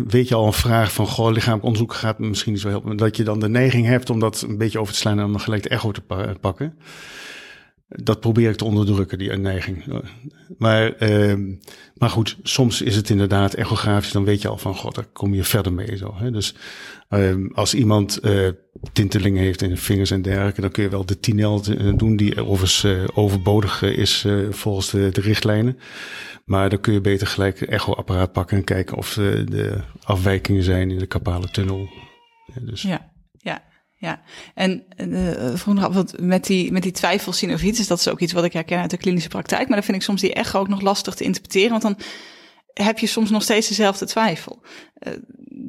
weet 0.07 0.27
je 0.27 0.35
al 0.35 0.45
een 0.45 0.53
vraag 0.53 0.93
van, 0.93 1.07
goh, 1.07 1.31
lichamelijk 1.31 1.65
onderzoek 1.65 1.93
gaat 1.93 2.19
misschien 2.19 2.51
niet 2.51 2.61
zo 2.61 2.69
helpen. 2.69 2.97
Dat 2.97 3.17
je 3.17 3.23
dan 3.23 3.39
de 3.39 3.49
neiging 3.49 3.85
hebt 3.85 4.09
om 4.09 4.19
dat 4.19 4.41
een 4.41 4.57
beetje 4.57 4.79
over 4.79 4.93
te 4.93 4.99
slaan 4.99 5.19
en 5.19 5.31
dan 5.31 5.39
gelijk 5.39 5.63
de 5.63 5.69
echo 5.69 5.91
te 5.91 6.01
pa 6.01 6.35
pakken. 6.41 6.77
Dat 7.95 8.19
probeer 8.19 8.49
ik 8.49 8.55
te 8.55 8.65
onderdrukken, 8.65 9.17
die 9.17 9.31
neiging. 9.31 10.01
Maar, 10.57 11.09
uh, 11.09 11.55
maar 11.97 12.09
goed, 12.09 12.37
soms 12.43 12.81
is 12.81 12.95
het 12.95 13.09
inderdaad 13.09 13.53
echografisch. 13.53 14.11
Dan 14.11 14.23
weet 14.23 14.41
je 14.41 14.47
al 14.47 14.57
van, 14.57 14.75
god, 14.75 14.95
daar 14.95 15.05
kom 15.13 15.33
je 15.33 15.43
verder 15.43 15.73
mee. 15.73 15.97
Zo, 15.97 16.13
hè? 16.15 16.31
Dus 16.31 16.55
uh, 17.09 17.35
als 17.53 17.73
iemand 17.73 18.19
uh, 18.25 18.49
tintelingen 18.93 19.43
heeft 19.43 19.61
in 19.61 19.69
de 19.69 19.77
vingers 19.77 20.11
en 20.11 20.21
dergelijke... 20.21 20.61
dan 20.61 20.71
kun 20.71 20.83
je 20.83 20.89
wel 20.89 21.05
de 21.05 21.19
tinel 21.19 21.61
doen, 21.95 22.15
die 22.15 22.45
overigens 22.45 22.83
uh, 22.83 23.03
overbodig 23.13 23.81
is 23.81 24.25
volgens 24.49 24.89
de, 24.89 25.09
de, 25.11 25.21
richtlijnen. 25.21 25.77
Maar 26.45 26.69
dan 26.69 26.79
kun 26.79 26.93
je 26.93 27.01
beter 27.01 27.27
gelijk 27.27 27.61
echoapparaat 27.61 28.31
pakken... 28.31 28.57
en 28.57 28.63
kijken 28.63 28.97
of 28.97 29.13
de 29.13 29.81
afwijkingen 30.03 30.63
zijn 30.63 30.91
in 30.91 30.97
de 30.97 31.05
kapale 31.05 31.49
tunnel. 31.49 31.89
dus. 32.61 32.81
Ja, 32.81 33.10
ja. 34.01 34.21
En 34.55 34.83
uh, 34.97 35.65
nog 35.65 36.03
met 36.19 36.45
die, 36.45 36.71
met 36.71 36.83
die 36.83 36.91
twijfelsynovitis, 36.91 37.87
dat 37.87 37.99
is 37.99 38.07
ook 38.07 38.19
iets 38.19 38.33
wat 38.33 38.43
ik 38.43 38.53
herken 38.53 38.79
uit 38.79 38.89
de 38.89 38.97
klinische 38.97 39.29
praktijk. 39.29 39.67
Maar 39.67 39.77
dan 39.77 39.85
vind 39.85 39.97
ik 39.97 40.03
soms 40.03 40.21
die 40.21 40.33
echo 40.33 40.59
ook 40.59 40.67
nog 40.67 40.81
lastig 40.81 41.15
te 41.15 41.23
interpreteren, 41.23 41.69
want 41.69 41.81
dan 41.81 41.97
heb 42.73 42.99
je 42.99 43.07
soms 43.07 43.29
nog 43.29 43.43
steeds 43.43 43.67
dezelfde 43.67 44.05
twijfel. 44.05 44.61
Uh, 44.99 45.13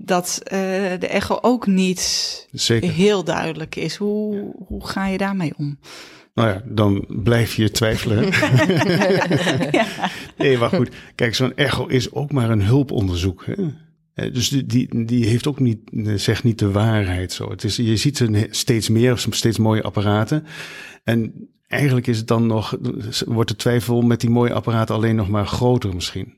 dat 0.04 0.40
uh, 0.44 0.50
de 0.98 1.06
echo 1.08 1.38
ook 1.40 1.66
niet 1.66 2.46
Zeker. 2.52 2.90
heel 2.90 3.24
duidelijk 3.24 3.76
is. 3.76 3.96
Hoe, 3.96 4.34
ja. 4.34 4.64
hoe 4.66 4.86
ga 4.86 5.06
je 5.06 5.18
daarmee 5.18 5.52
om? 5.56 5.78
Nou 6.34 6.48
ja, 6.48 6.62
dan 6.64 7.04
blijf 7.08 7.54
je 7.54 7.70
twijfelen. 7.70 8.24
ja. 9.80 9.86
Nee, 10.36 10.58
maar 10.58 10.68
goed. 10.68 10.90
Kijk, 11.14 11.34
zo'n 11.34 11.56
echo 11.56 11.86
is 11.86 12.12
ook 12.12 12.32
maar 12.32 12.50
een 12.50 12.62
hulponderzoek. 12.62 13.46
Hè? 13.46 13.54
Dus 14.14 14.48
die, 14.48 15.04
die, 15.04 15.26
heeft 15.26 15.46
ook 15.46 15.60
niet, 15.60 15.78
zegt 16.16 16.44
niet 16.44 16.58
de 16.58 16.70
waarheid 16.70 17.32
zo. 17.32 17.50
Het 17.50 17.64
is, 17.64 17.76
je 17.76 17.96
ziet 17.96 18.16
ze 18.16 18.46
steeds 18.50 18.88
meer, 18.88 19.26
steeds 19.30 19.58
mooie 19.58 19.82
apparaten. 19.82 20.44
En 21.04 21.48
eigenlijk 21.66 22.06
is 22.06 22.18
het 22.18 22.26
dan 22.26 22.46
nog, 22.46 22.76
wordt 23.26 23.50
de 23.50 23.56
twijfel 23.56 24.02
met 24.02 24.20
die 24.20 24.30
mooie 24.30 24.52
apparaten 24.52 24.94
alleen 24.94 25.16
nog 25.16 25.28
maar 25.28 25.46
groter 25.46 25.94
misschien. 25.94 26.34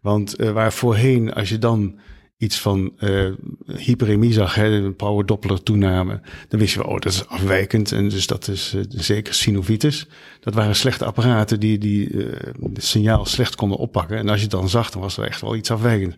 Want 0.00 0.40
uh, 0.40 0.50
waar 0.50 0.72
voorheen, 0.72 1.32
als 1.32 1.48
je 1.48 1.58
dan 1.58 1.98
iets 2.38 2.60
van 2.60 2.92
uh, 2.98 3.30
hyperemie 3.76 4.32
zag, 4.32 4.54
hè, 4.54 4.66
een 4.66 4.96
power 4.96 5.26
Doppler 5.26 5.62
toename, 5.62 6.20
dan 6.48 6.60
wist 6.60 6.74
je 6.74 6.78
wel, 6.78 6.88
oh, 6.88 7.00
dat 7.00 7.12
is 7.12 7.26
afwijkend 7.26 7.92
en 7.92 8.08
dus 8.08 8.26
dat 8.26 8.48
is 8.48 8.74
uh, 8.74 8.82
zeker 8.88 9.34
synovitis. 9.34 10.06
Dat 10.40 10.54
waren 10.54 10.76
slechte 10.76 11.04
apparaten 11.04 11.60
die, 11.60 11.78
die 11.78 12.10
uh, 12.10 12.26
het 12.74 12.84
signaal 12.84 13.26
slecht 13.26 13.54
konden 13.54 13.78
oppakken. 13.78 14.16
En 14.16 14.28
als 14.28 14.36
je 14.36 14.42
het 14.42 14.50
dan 14.50 14.68
zag, 14.68 14.90
dan 14.90 15.00
was 15.00 15.16
er 15.16 15.24
echt 15.24 15.40
wel 15.40 15.56
iets 15.56 15.70
afwijkend. 15.70 16.16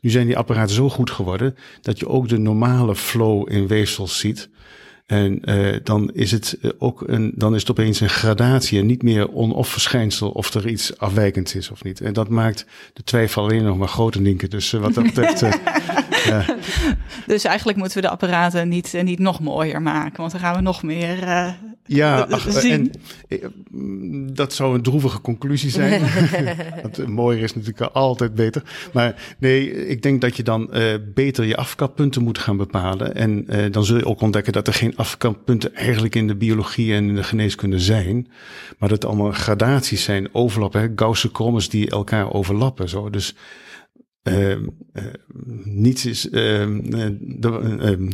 Nu 0.00 0.10
zijn 0.10 0.26
die 0.26 0.36
apparaten 0.36 0.74
zo 0.74 0.88
goed 0.88 1.10
geworden 1.10 1.56
dat 1.80 1.98
je 1.98 2.08
ook 2.08 2.28
de 2.28 2.38
normale 2.38 2.96
flow 2.96 3.52
in 3.52 3.66
weefsels 3.66 4.18
ziet. 4.18 4.48
En 5.10 5.42
uh, 5.44 5.76
dan 5.82 6.10
is 6.12 6.30
het 6.30 6.58
ook 6.78 7.02
een, 7.06 7.32
dan 7.34 7.54
is 7.54 7.60
het 7.60 7.70
opeens 7.70 8.00
een 8.00 8.08
gradatie 8.08 8.78
en 8.78 8.86
niet 8.86 9.02
meer 9.02 9.28
on-off 9.28 9.70
verschijnsel 9.70 10.30
of 10.30 10.54
er 10.54 10.68
iets 10.68 10.98
afwijkends 10.98 11.54
is 11.54 11.70
of 11.70 11.84
niet. 11.84 12.00
En 12.00 12.12
dat 12.12 12.28
maakt 12.28 12.66
de 12.92 13.02
twijfel 13.02 13.42
alleen 13.42 13.64
nog 13.64 13.76
maar 13.76 13.88
groter, 13.88 14.20
Nienke. 14.20 14.48
Dus 14.48 14.72
uh, 14.72 14.80
wat 14.80 14.94
dat 14.94 15.04
betreft. 15.04 15.42
Uh, 15.42 15.52
ja. 16.30 16.44
Dus 17.26 17.44
eigenlijk 17.44 17.78
moeten 17.78 17.96
we 17.96 18.02
de 18.02 18.12
apparaten 18.12 18.68
niet, 18.68 18.98
niet 19.02 19.18
nog 19.18 19.40
mooier 19.40 19.82
maken, 19.82 20.16
want 20.16 20.32
dan 20.32 20.40
gaan 20.40 20.54
we 20.54 20.60
nog 20.60 20.82
meer 20.82 21.18
ja, 21.86 22.26
ach, 22.30 22.64
en 22.64 22.90
dat 24.34 24.52
zou 24.52 24.74
een 24.74 24.82
droevige 24.82 25.20
conclusie 25.20 25.70
zijn. 25.70 26.02
Want 26.82 27.06
mooier 27.06 27.42
is 27.42 27.54
natuurlijk 27.54 27.92
altijd 27.92 28.34
beter. 28.34 28.62
Maar 28.92 29.36
nee, 29.38 29.86
ik 29.86 30.02
denk 30.02 30.20
dat 30.20 30.36
je 30.36 30.42
dan 30.42 30.68
uh, 30.72 30.94
beter 31.14 31.44
je 31.44 31.56
afkappunten 31.56 32.22
moet 32.22 32.38
gaan 32.38 32.56
bepalen. 32.56 33.14
En 33.14 33.44
uh, 33.48 33.72
dan 33.72 33.84
zul 33.84 33.96
je 33.96 34.06
ook 34.06 34.20
ontdekken 34.20 34.52
dat 34.52 34.66
er 34.66 34.74
geen 34.74 34.96
afkappunten 34.96 35.74
eigenlijk 35.74 36.14
in 36.14 36.26
de 36.26 36.36
biologie 36.36 36.94
en 36.94 37.08
in 37.08 37.14
de 37.14 37.22
geneeskunde 37.22 37.78
zijn. 37.78 38.26
Maar 38.78 38.88
dat 38.88 39.02
het 39.02 39.04
allemaal 39.04 39.32
gradaties 39.32 40.02
zijn, 40.02 40.28
overlappen. 40.32 40.92
Gaussse 40.96 41.30
krommes 41.30 41.68
die 41.68 41.90
elkaar 41.90 42.32
overlappen. 42.32 42.88
Zo. 42.88 43.10
Dus 43.10 43.34
uh, 44.22 44.50
uh, 44.50 44.58
niets, 45.64 46.06
is, 46.06 46.26
uh, 46.26 46.32
de, 47.20 48.08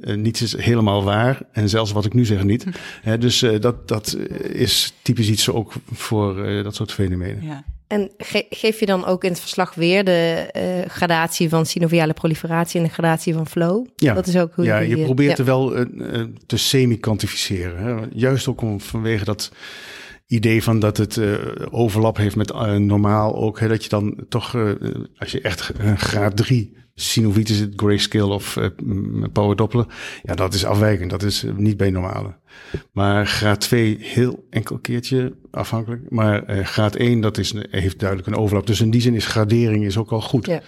niets 0.00 0.42
is 0.42 0.56
helemaal 0.56 1.04
waar. 1.04 1.42
En 1.52 1.68
zelfs 1.68 1.92
wat 1.92 2.04
ik 2.04 2.14
nu 2.14 2.24
zeg 2.24 2.42
niet. 2.44 2.66
Hm. 3.02 3.18
dus 3.18 3.44
dat, 3.60 3.88
dat 3.88 4.16
is 4.52 4.94
typisch 5.02 5.28
iets 5.28 5.50
ook 5.50 5.72
voor 5.92 6.62
dat 6.62 6.74
soort 6.74 6.92
fenomenen. 6.92 7.44
Ja. 7.44 7.64
En 7.86 8.10
ge 8.18 8.46
geef 8.50 8.80
je 8.80 8.86
dan 8.86 9.04
ook 9.04 9.24
in 9.24 9.30
het 9.30 9.40
verslag 9.40 9.74
weer 9.74 10.04
de 10.04 10.46
gradatie 10.88 11.48
van 11.48 11.66
synoviale 11.66 12.12
proliferatie 12.12 12.80
en 12.80 12.86
de 12.86 12.92
gradatie 12.92 13.34
van 13.34 13.46
flow? 13.46 13.86
Ja, 13.96 14.14
dat 14.14 14.26
is 14.26 14.36
ook 14.36 14.54
hoe 14.54 14.64
ja, 14.64 14.78
je, 14.78 14.96
je 14.96 15.04
probeert 15.04 15.36
ja. 15.36 15.44
er 15.44 15.44
wel 15.44 15.86
te 16.46 16.56
semi-kwantificeren. 16.56 18.10
Juist 18.14 18.48
ook 18.48 18.60
om, 18.60 18.80
vanwege 18.80 19.24
dat 19.24 19.50
idee 20.26 20.62
van 20.62 20.78
dat 20.78 20.96
het 20.96 21.16
uh, 21.16 21.34
overlap 21.70 22.16
heeft 22.16 22.36
met 22.36 22.50
uh, 22.50 22.74
normaal 22.74 23.36
ook. 23.36 23.60
Hè, 23.60 23.68
dat 23.68 23.82
je 23.82 23.88
dan 23.88 24.24
toch, 24.28 24.54
uh, 24.54 24.70
als 25.18 25.32
je 25.32 25.40
echt 25.40 25.72
een 25.78 25.98
graad 25.98 26.36
3 26.36 26.76
synovitis, 26.94 27.58
het 27.58 27.72
grayscale 27.76 28.34
of 28.34 28.58
power 29.32 29.56
doppler, 29.56 29.86
ja, 30.22 30.34
dat 30.34 30.54
is 30.54 30.64
afwijkend. 30.64 31.10
Dat 31.10 31.22
is 31.22 31.44
niet 31.56 31.76
bij 31.76 31.90
normale. 31.90 32.36
Maar 32.92 33.26
graad 33.26 33.60
2 33.60 33.96
heel 34.00 34.46
enkel 34.50 34.78
keertje 34.78 35.36
afhankelijk. 35.50 36.10
Maar 36.10 36.64
graad 36.64 36.96
1, 36.96 37.20
dat 37.20 37.38
is, 37.38 37.54
heeft 37.70 37.98
duidelijk 37.98 38.28
een 38.28 38.36
overlap. 38.36 38.66
Dus 38.66 38.80
in 38.80 38.90
die 38.90 39.00
zin 39.00 39.14
is 39.14 39.26
gradering 39.26 39.84
is 39.84 39.96
ook 39.96 40.12
al 40.12 40.20
goed. 40.20 40.46
Ja. 40.46 40.62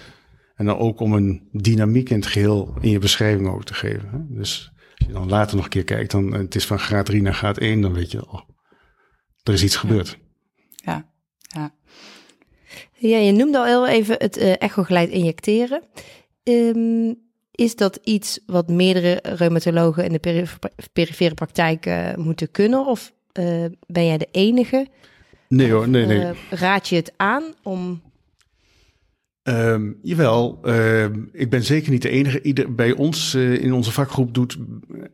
En 0.54 0.66
dan 0.66 0.78
ook 0.78 1.00
om 1.00 1.12
een 1.12 1.48
dynamiek 1.52 2.10
in 2.10 2.16
het 2.16 2.26
geheel 2.26 2.74
in 2.80 2.90
je 2.90 2.98
beschrijving 2.98 3.48
ook 3.48 3.64
te 3.64 3.74
geven. 3.74 4.08
Hè. 4.08 4.18
Dus 4.36 4.72
als 4.98 5.06
je 5.06 5.12
dan 5.12 5.28
later 5.28 5.56
nog 5.56 5.64
een 5.64 5.70
keer 5.70 5.84
kijkt, 5.84 6.10
dan 6.10 6.32
het 6.32 6.54
is 6.54 6.66
van 6.66 6.78
graad 6.78 7.06
3 7.06 7.22
naar 7.22 7.34
graad 7.34 7.58
1, 7.58 7.80
dan 7.80 7.92
weet 7.92 8.10
je, 8.10 8.30
oh, 8.30 8.40
er 9.42 9.52
is 9.52 9.62
iets 9.62 9.76
gebeurd. 9.76 10.18
Ja, 10.70 10.94
ja. 10.94 11.10
Ja, 11.52 11.74
je 12.98 13.32
noemde 13.32 13.58
al 13.58 13.64
heel 13.64 13.86
even 13.86 14.14
het 14.18 14.38
uh, 14.38 14.52
echogeleid 14.58 15.10
injecteren. 15.10 15.82
Um, 16.42 17.24
is 17.50 17.76
dat 17.76 17.98
iets 18.04 18.40
wat 18.46 18.68
meerdere 18.68 19.20
reumatologen 19.22 20.04
in 20.04 20.12
de 20.12 20.18
perif 20.18 20.58
perifere 20.92 21.34
praktijk 21.34 21.86
uh, 21.86 22.14
moeten 22.14 22.50
kunnen? 22.50 22.86
Of 22.86 23.12
uh, 23.40 23.64
ben 23.86 24.06
jij 24.06 24.18
de 24.18 24.28
enige? 24.30 24.86
Nee 25.48 25.70
hoor, 25.72 25.88
nee, 25.88 26.06
nee. 26.06 26.32
raad 26.50 26.88
je 26.88 26.96
het 26.96 27.12
aan 27.16 27.42
om 27.62 28.00
Um, 29.48 29.98
jawel, 30.02 30.58
uh, 30.64 31.04
ik 31.32 31.50
ben 31.50 31.62
zeker 31.62 31.90
niet 31.90 32.02
de 32.02 32.08
enige. 32.08 32.42
Ieder, 32.42 32.74
bij 32.74 32.92
ons 32.92 33.34
uh, 33.34 33.62
in 33.62 33.72
onze 33.72 33.92
vakgroep 33.92 34.34
doet 34.34 34.58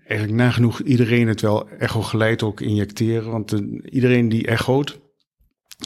eigenlijk 0.06 0.38
nagenoeg 0.38 0.80
iedereen 0.80 1.28
het 1.28 1.40
wel 1.40 1.68
echo 1.68 2.00
geleid 2.00 2.42
ook 2.42 2.60
injecteren. 2.60 3.30
Want 3.30 3.52
uh, 3.52 3.80
iedereen 3.90 4.28
die 4.28 4.46
echoot, 4.46 5.00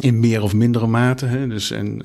in 0.01 0.21
meer 0.21 0.43
of 0.43 0.55
mindere 0.55 0.87
mate, 0.87 1.27
hè, 1.27 1.49
dus 1.49 1.71
en 1.71 2.01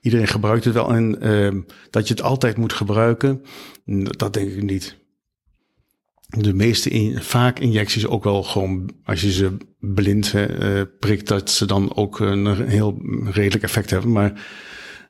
iedereen 0.00 0.26
gebruikt 0.26 0.64
het 0.64 0.74
wel. 0.74 0.94
En 0.94 1.20
ehm, 1.20 1.60
dat 1.90 2.08
je 2.08 2.14
het 2.14 2.22
altijd 2.22 2.56
moet 2.56 2.72
gebruiken, 2.72 3.42
dat 4.02 4.32
denk 4.32 4.50
ik 4.50 4.62
niet. 4.62 4.96
De 6.28 6.54
meeste 6.54 7.18
vaak 7.20 7.58
injecties 7.58 8.06
ook 8.06 8.24
wel 8.24 8.42
gewoon, 8.42 8.90
als 9.04 9.20
je 9.20 9.32
ze 9.32 9.56
blind 9.78 10.34
prikt, 10.98 11.28
dat 11.28 11.50
ze 11.50 11.66
dan 11.66 11.96
ook 11.96 12.20
een 12.20 12.68
heel 12.68 13.02
redelijk 13.24 13.62
effect 13.62 13.90
hebben. 13.90 14.12
Maar 14.12 14.32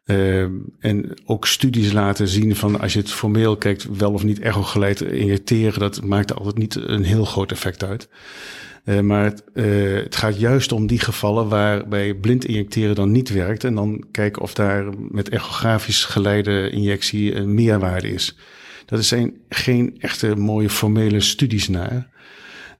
uh, 0.09 0.47
en 0.79 1.19
ook 1.25 1.47
studies 1.47 1.93
laten 1.93 2.29
zien 2.29 2.57
van 2.57 2.81
als 2.81 2.93
je 2.93 2.99
het 2.99 3.11
formeel 3.11 3.57
kijkt, 3.57 3.97
wel 3.97 4.13
of 4.13 4.25
niet 4.25 4.41
echo 4.41 4.63
geleid 4.63 5.01
injecteren, 5.01 5.81
dat 5.81 6.03
maakt 6.05 6.35
altijd 6.35 6.59
niet 6.59 6.75
een 6.75 7.05
heel 7.05 7.25
groot 7.25 7.51
effect 7.51 7.85
uit. 7.85 8.09
Uh, 8.89 9.01
maar 9.01 9.25
het, 9.25 9.45
uh, 9.55 9.95
het, 9.95 10.17
gaat 10.17 10.39
juist 10.39 10.73
om 10.73 10.87
die 10.87 10.99
gevallen 10.99 11.49
waarbij 11.49 12.15
blind 12.15 12.45
injecteren 12.45 12.95
dan 12.95 13.13
niet 13.13 13.29
werkt. 13.29 13.65
En 13.65 13.75
dan 13.75 14.05
kijken 14.11 14.43
of 14.43 14.55
daar 14.55 14.99
met 14.99 15.29
echografisch 15.29 16.05
geleide 16.05 16.71
injectie 16.71 17.35
een 17.35 17.55
meerwaarde 17.55 18.09
is. 18.09 18.39
Dat 18.87 19.05
zijn 19.05 19.35
geen 19.49 19.97
echte 19.99 20.37
mooie 20.37 20.71
formele 20.71 21.21
studies 21.21 21.69
naar. 21.69 22.11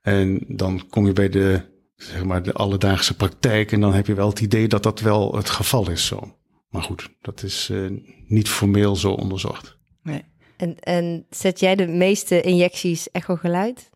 En 0.03 0.45
dan 0.47 0.87
kom 0.91 1.07
je 1.07 1.13
bij 1.13 1.29
de, 1.29 1.61
zeg 1.97 2.25
maar, 2.25 2.43
de 2.43 2.53
alledaagse 2.53 3.17
praktijk 3.17 3.73
en 3.73 3.81
dan 3.81 3.95
heb 3.95 4.07
je 4.07 4.15
wel 4.15 4.29
het 4.29 4.41
idee 4.41 4.69
dat 4.69 4.83
dat 4.83 5.01
wel 5.01 5.37
het 5.37 5.51
geval 5.51 5.91
is 5.91 6.07
zo. 6.07 6.37
Maar 6.69 6.83
goed, 6.83 7.09
dat 7.21 7.43
is 7.43 7.73
niet 8.27 8.49
formeel 8.49 8.97
zo 8.97 9.13
onderzocht. 9.13 9.79
Nee. 10.03 10.25
En, 10.57 10.79
en 10.79 11.27
zet 11.31 11.61
jij 11.61 11.75
de 11.75 11.87
meeste 11.87 12.41
injecties 12.41 13.11
echo-geluid? 13.11 13.91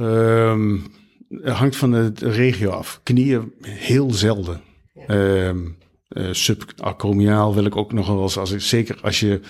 Um, 0.00 0.84
het 1.28 1.54
hangt 1.54 1.76
van 1.76 1.90
de, 1.90 2.12
regio 2.18 2.70
af. 2.70 3.00
Knieën 3.02 3.52
heel 3.60 4.12
zelden. 4.12 4.60
Um, 5.08 5.76
uh, 6.08 6.28
subacromiaal 6.32 7.54
wil 7.54 7.64
ik 7.64 7.76
ook 7.76 7.92
nog 7.92 8.06
wel 8.06 8.22
eens, 8.22 8.36
als 8.36 8.50
ik, 8.50 8.60
zeker 8.60 8.98
als 9.02 9.20
je 9.20 9.40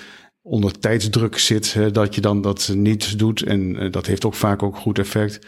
onder 0.43 0.79
tijdsdruk 0.79 1.39
zit, 1.39 1.75
hè, 1.75 1.91
dat 1.91 2.15
je 2.15 2.21
dan 2.21 2.41
dat 2.41 2.73
niet 2.75 3.19
doet. 3.19 3.43
En 3.43 3.77
eh, 3.77 3.91
dat 3.91 4.07
heeft 4.07 4.25
ook 4.25 4.35
vaak 4.35 4.63
ook 4.63 4.77
goed 4.77 4.99
effect. 4.99 5.47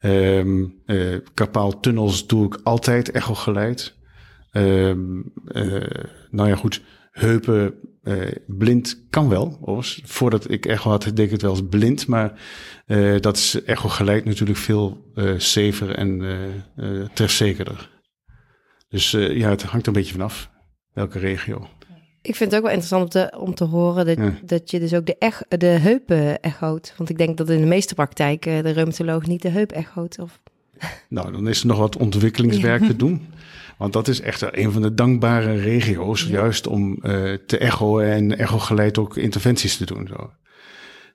Um, 0.00 0.82
tunnels 1.80 2.26
doe 2.26 2.46
ik 2.46 2.60
altijd 2.62 3.10
echo 3.10 3.34
geleid. 3.34 3.94
Um, 4.52 5.32
nou 6.30 6.48
ja, 6.48 6.56
goed. 6.56 6.82
Heupen 7.10 7.74
blind 8.46 9.04
kan 9.10 9.28
wel. 9.28 9.58
Voordat 10.04 10.50
ik 10.50 10.66
echo 10.66 10.90
had, 10.90 11.02
deed 11.02 11.18
ik 11.18 11.30
het 11.30 11.42
wel 11.42 11.50
eens 11.50 11.68
blind. 11.70 12.06
Maar 12.06 12.40
dat 13.20 13.36
is 13.36 13.62
echo 13.64 13.88
geleid 13.88 14.24
natuurlijk 14.24 14.58
veel 14.58 15.12
safer 15.36 15.94
en 15.94 16.22
trefzekerder. 17.14 17.90
Dus 18.88 19.10
ja, 19.10 19.50
het 19.50 19.62
hangt 19.62 19.86
er 19.86 19.92
een 19.92 19.98
beetje 20.00 20.12
vanaf 20.12 20.50
welke 20.92 21.18
regio. 21.18 21.68
Ik 22.22 22.36
vind 22.36 22.50
het 22.50 22.60
ook 22.60 22.66
wel 22.66 22.76
interessant 22.76 23.02
om 23.02 23.08
te, 23.08 23.38
om 23.38 23.54
te 23.54 23.64
horen 23.64 24.06
dat, 24.06 24.48
dat 24.48 24.70
je 24.70 24.78
dus 24.78 24.94
ook 24.94 25.06
de, 25.06 25.16
ech, 25.18 25.42
de 25.48 25.66
heupen 25.66 26.40
echoot. 26.40 26.94
Want 26.96 27.10
ik 27.10 27.18
denk 27.18 27.36
dat 27.36 27.50
in 27.50 27.60
de 27.60 27.66
meeste 27.66 27.94
praktijken 27.94 28.62
de 28.62 28.70
reumatoloog 28.70 29.26
niet 29.26 29.42
de 29.42 29.48
heup 29.48 29.72
echoot. 29.72 30.18
Of... 30.18 30.40
Nou, 31.08 31.32
dan 31.32 31.48
is 31.48 31.60
er 31.60 31.66
nog 31.66 31.78
wat 31.78 31.96
ontwikkelingswerk 31.96 32.84
te 32.84 32.96
doen. 32.96 33.26
Want 33.78 33.92
dat 33.92 34.08
is 34.08 34.20
echt 34.20 34.56
een 34.56 34.72
van 34.72 34.82
de 34.82 34.94
dankbare 34.94 35.54
regio's, 35.54 36.22
juist 36.22 36.66
om 36.66 36.98
uh, 37.02 37.32
te 37.46 37.58
echo 37.58 37.98
en 37.98 38.38
echo 38.38 38.58
geleid 38.58 38.98
ook 38.98 39.16
interventies 39.16 39.76
te 39.76 39.86
doen. 39.86 40.08
Zo. 40.08 40.30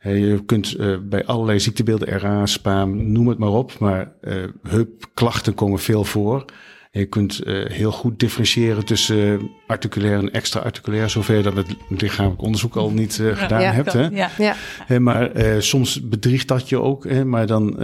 Je 0.09 0.43
kunt 0.45 0.79
uh, 0.79 0.97
bij 1.03 1.25
allerlei 1.25 1.59
ziektebeelden, 1.59 2.19
RA, 2.19 2.45
SPAM, 2.45 3.11
noem 3.11 3.27
het 3.27 3.37
maar 3.37 3.49
op, 3.49 3.79
maar 3.79 4.11
uh, 4.21 4.43
heupklachten 4.63 5.53
komen 5.53 5.79
veel 5.79 6.03
voor 6.03 6.45
je 6.91 7.05
kunt 7.05 7.47
uh, 7.47 7.65
heel 7.65 7.91
goed 7.91 8.19
differentiëren 8.19 8.85
tussen 8.85 9.49
articulair 9.67 10.17
en 10.17 10.31
extra-articulair, 10.31 11.09
zover 11.09 11.35
je 11.35 11.43
dat 11.43 11.53
met 11.53 11.75
lichamelijk 11.89 12.41
onderzoek 12.41 12.75
al 12.75 12.91
niet 12.91 13.17
uh, 13.17 13.37
gedaan 13.37 13.61
ja, 13.61 13.71
hebt. 13.71 13.93
Hè? 13.93 14.07
Ja. 14.07 14.29
ja. 14.37 14.99
maar 14.99 15.37
uh, 15.37 15.59
soms 15.59 16.07
bedriegt 16.07 16.47
dat 16.47 16.69
je 16.69 16.79
ook, 16.79 17.03
hè? 17.03 17.25
maar 17.25 17.47
dan 17.47 17.75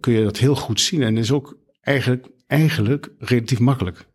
kun 0.00 0.12
je 0.12 0.24
dat 0.24 0.36
heel 0.36 0.56
goed 0.56 0.80
zien. 0.80 1.02
En 1.02 1.16
is 1.16 1.32
ook 1.32 1.56
eigenlijk, 1.80 2.26
eigenlijk 2.46 3.08
relatief 3.18 3.58
makkelijk. 3.58 4.08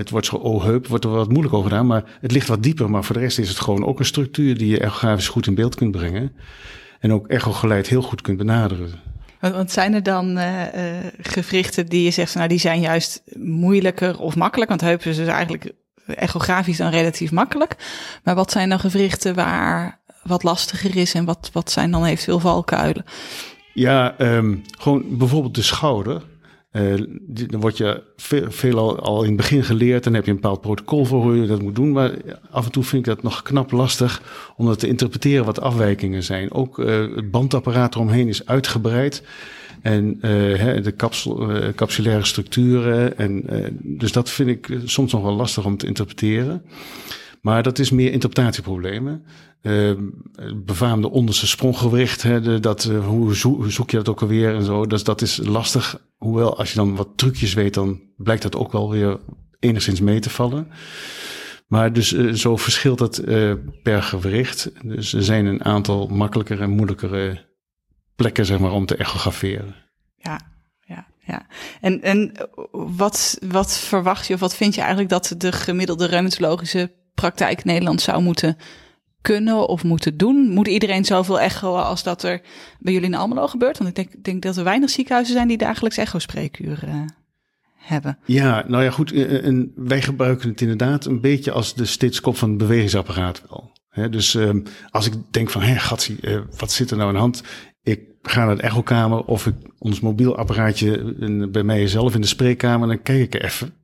Het 0.00 0.10
wordt 0.10 0.26
zo, 0.26 0.36
oh 0.36 0.64
heup, 0.64 0.86
wordt 0.86 1.04
er 1.04 1.10
wat 1.10 1.28
moeilijk 1.28 1.54
over 1.54 1.70
gedaan, 1.70 1.86
maar 1.86 2.04
het 2.20 2.32
ligt 2.32 2.48
wat 2.48 2.62
dieper. 2.62 2.90
Maar 2.90 3.04
voor 3.04 3.14
de 3.14 3.20
rest 3.20 3.38
is 3.38 3.48
het 3.48 3.60
gewoon 3.60 3.86
ook 3.86 3.98
een 3.98 4.04
structuur 4.04 4.58
die 4.58 4.68
je 4.68 4.80
echografisch 4.80 5.28
goed 5.28 5.46
in 5.46 5.54
beeld 5.54 5.74
kunt 5.74 5.90
brengen. 5.90 6.32
En 7.00 7.12
ook 7.12 7.28
echo 7.28 7.52
geleid 7.52 7.88
heel 7.88 8.02
goed 8.02 8.20
kunt 8.20 8.36
benaderen. 8.36 8.90
Want, 9.40 9.70
zijn 9.70 9.94
er 9.94 10.02
dan 10.02 10.38
uh, 10.38 10.62
gewrichten 11.20 11.86
die 11.86 12.02
je 12.02 12.10
zegt, 12.10 12.34
nou 12.34 12.48
die 12.48 12.58
zijn 12.58 12.80
juist 12.80 13.22
moeilijker 13.36 14.18
of 14.18 14.36
makkelijk? 14.36 14.68
Want 14.68 14.80
heupen 14.80 15.10
is 15.10 15.16
dus 15.16 15.26
eigenlijk 15.26 15.72
echografisch 16.06 16.76
dan 16.76 16.90
relatief 16.90 17.30
makkelijk. 17.30 17.76
Maar 18.24 18.34
wat 18.34 18.50
zijn 18.50 18.68
dan 18.68 18.80
gewrichten 18.80 19.34
waar 19.34 20.00
wat 20.22 20.42
lastiger 20.42 20.96
is 20.96 21.14
en 21.14 21.24
wat, 21.24 21.50
wat 21.52 21.70
zijn 21.70 21.90
dan 21.90 22.04
eventueel 22.04 22.40
valkuilen? 22.40 23.04
Ja, 23.74 24.14
um, 24.18 24.62
gewoon 24.78 25.04
bijvoorbeeld 25.18 25.54
de 25.54 25.62
schouder. 25.62 26.22
Uh, 26.72 27.06
dan 27.26 27.60
word 27.60 27.76
je 27.76 28.02
veel, 28.48 29.00
al, 29.00 29.22
in 29.22 29.28
het 29.28 29.36
begin 29.36 29.64
geleerd 29.64 30.06
en 30.06 30.14
heb 30.14 30.24
je 30.24 30.30
een 30.30 30.36
bepaald 30.36 30.60
protocol 30.60 31.04
voor 31.04 31.22
hoe 31.22 31.36
je 31.36 31.46
dat 31.46 31.62
moet 31.62 31.74
doen. 31.74 31.92
Maar 31.92 32.12
af 32.50 32.64
en 32.64 32.72
toe 32.72 32.82
vind 32.82 33.06
ik 33.06 33.14
dat 33.14 33.22
nog 33.22 33.42
knap 33.42 33.70
lastig 33.70 34.22
om 34.56 34.66
dat 34.66 34.78
te 34.78 34.88
interpreteren 34.88 35.44
wat 35.44 35.60
afwijkingen 35.60 36.22
zijn. 36.22 36.52
Ook 36.52 36.78
uh, 36.78 37.16
het 37.16 37.30
bandapparaat 37.30 37.94
eromheen 37.94 38.28
is 38.28 38.46
uitgebreid. 38.46 39.22
En 39.82 40.14
uh, 40.14 40.22
de 40.82 40.94
capsule, 40.96 41.62
uh, 41.62 41.74
capsulaire 41.74 42.24
structuren. 42.24 43.18
En, 43.18 43.44
dus 43.82 44.12
dat 44.12 44.30
vind 44.30 44.48
ik 44.48 44.78
soms 44.84 45.12
nog 45.12 45.22
wel 45.22 45.34
lastig 45.34 45.64
om 45.64 45.76
te 45.76 45.86
interpreteren. 45.86 46.62
Maar 47.40 47.62
dat 47.62 47.78
is 47.78 47.90
meer 47.90 48.12
interpretatieproblemen. 48.12 49.24
Uh, 49.62 49.92
befaamde 50.54 51.10
onderste 51.10 51.46
spronggewicht, 51.46 52.22
hè, 52.22 52.60
dat, 52.60 52.84
uh, 52.84 53.06
hoe, 53.06 53.34
zoek 53.70 53.90
je 53.90 53.96
dat 53.96 54.08
ook 54.08 54.22
alweer 54.22 54.54
en 54.54 54.64
zo. 54.64 54.86
Dat 54.86 55.22
is 55.22 55.36
lastig. 55.36 56.00
Hoewel, 56.16 56.58
als 56.58 56.70
je 56.70 56.76
dan 56.76 56.96
wat 56.96 57.08
trucjes 57.16 57.54
weet, 57.54 57.74
dan 57.74 58.00
blijkt 58.16 58.42
dat 58.42 58.56
ook 58.56 58.72
wel 58.72 58.90
weer 58.90 59.20
enigszins 59.58 60.00
mee 60.00 60.18
te 60.18 60.30
vallen. 60.30 60.68
Maar 61.66 61.92
dus 61.92 62.12
uh, 62.12 62.32
zo 62.32 62.56
verschilt 62.56 62.98
dat 62.98 63.22
per 63.82 64.02
gewricht. 64.02 64.70
Dus 64.82 65.12
er 65.12 65.24
zijn 65.24 65.46
een 65.46 65.64
aantal 65.64 66.06
makkelijkere 66.06 66.62
en 66.62 66.70
moeilijkere 66.70 67.48
plekken, 68.16 68.46
zeg 68.46 68.58
maar, 68.58 68.72
om 68.72 68.86
te 68.86 68.96
echograferen. 68.96 69.74
Ja, 70.16 70.40
ja, 70.86 71.06
ja. 71.26 71.46
En, 71.80 72.02
en 72.02 72.32
wat, 72.70 73.38
wat 73.48 73.78
verwacht 73.78 74.26
je 74.26 74.34
of 74.34 74.40
wat 74.40 74.56
vind 74.56 74.74
je 74.74 74.80
eigenlijk 74.80 75.10
dat 75.10 75.34
de 75.38 75.52
gemiddelde 75.52 76.06
reumatologische 76.06 76.98
praktijk 77.20 77.64
Nederland 77.64 78.00
zou 78.00 78.22
moeten 78.22 78.56
kunnen 79.20 79.68
of 79.68 79.84
moeten 79.84 80.16
doen? 80.16 80.48
Moet 80.48 80.68
iedereen 80.68 81.04
zoveel 81.04 81.40
echo 81.40 81.76
als 81.76 82.02
dat 82.02 82.22
er 82.22 82.40
bij 82.78 82.92
jullie 82.92 83.08
in 83.08 83.14
Almelo 83.14 83.46
gebeurt? 83.46 83.78
Want 83.78 83.90
ik 83.90 83.96
denk, 83.96 84.24
denk 84.24 84.42
dat 84.42 84.56
er 84.56 84.64
weinig 84.64 84.90
ziekenhuizen 84.90 85.34
zijn 85.34 85.48
die 85.48 85.58
dagelijks 85.58 85.96
echo-spreekuren 85.96 86.88
uh, 86.88 87.02
hebben. 87.76 88.18
Ja, 88.24 88.64
nou 88.68 88.84
ja, 88.84 88.90
goed. 88.90 89.12
Eh, 89.12 89.44
en 89.44 89.72
wij 89.76 90.02
gebruiken 90.02 90.48
het 90.48 90.60
inderdaad 90.60 91.04
een 91.04 91.20
beetje 91.20 91.52
als 91.52 91.74
de 91.74 91.84
stitskop 91.84 92.36
van 92.36 92.48
het 92.48 92.58
bewegingsapparaat 92.58 93.42
wel. 93.48 93.72
dus 94.10 94.34
um, 94.34 94.62
als 94.90 95.06
ik 95.06 95.12
denk 95.30 95.50
van, 95.50 95.62
hé, 95.62 95.74
gatsie, 95.78 96.18
uh, 96.20 96.40
wat 96.56 96.72
zit 96.72 96.90
er 96.90 96.96
nou 96.96 97.08
aan 97.08 97.14
de 97.14 97.20
hand? 97.20 97.42
Ik 97.82 98.00
ga 98.22 98.44
naar 98.44 98.56
de 98.56 98.62
echokamer 98.62 99.24
of 99.24 99.46
ik 99.46 99.54
ons 99.78 100.00
mobiel 100.00 100.36
apparaatje 100.36 101.14
bij 101.50 101.62
mij 101.62 101.86
zelf 101.86 102.14
in 102.14 102.20
de 102.20 102.26
spreekkamer, 102.26 102.88
dan 102.88 103.02
kijk 103.02 103.34
ik 103.34 103.42
even 103.42 103.79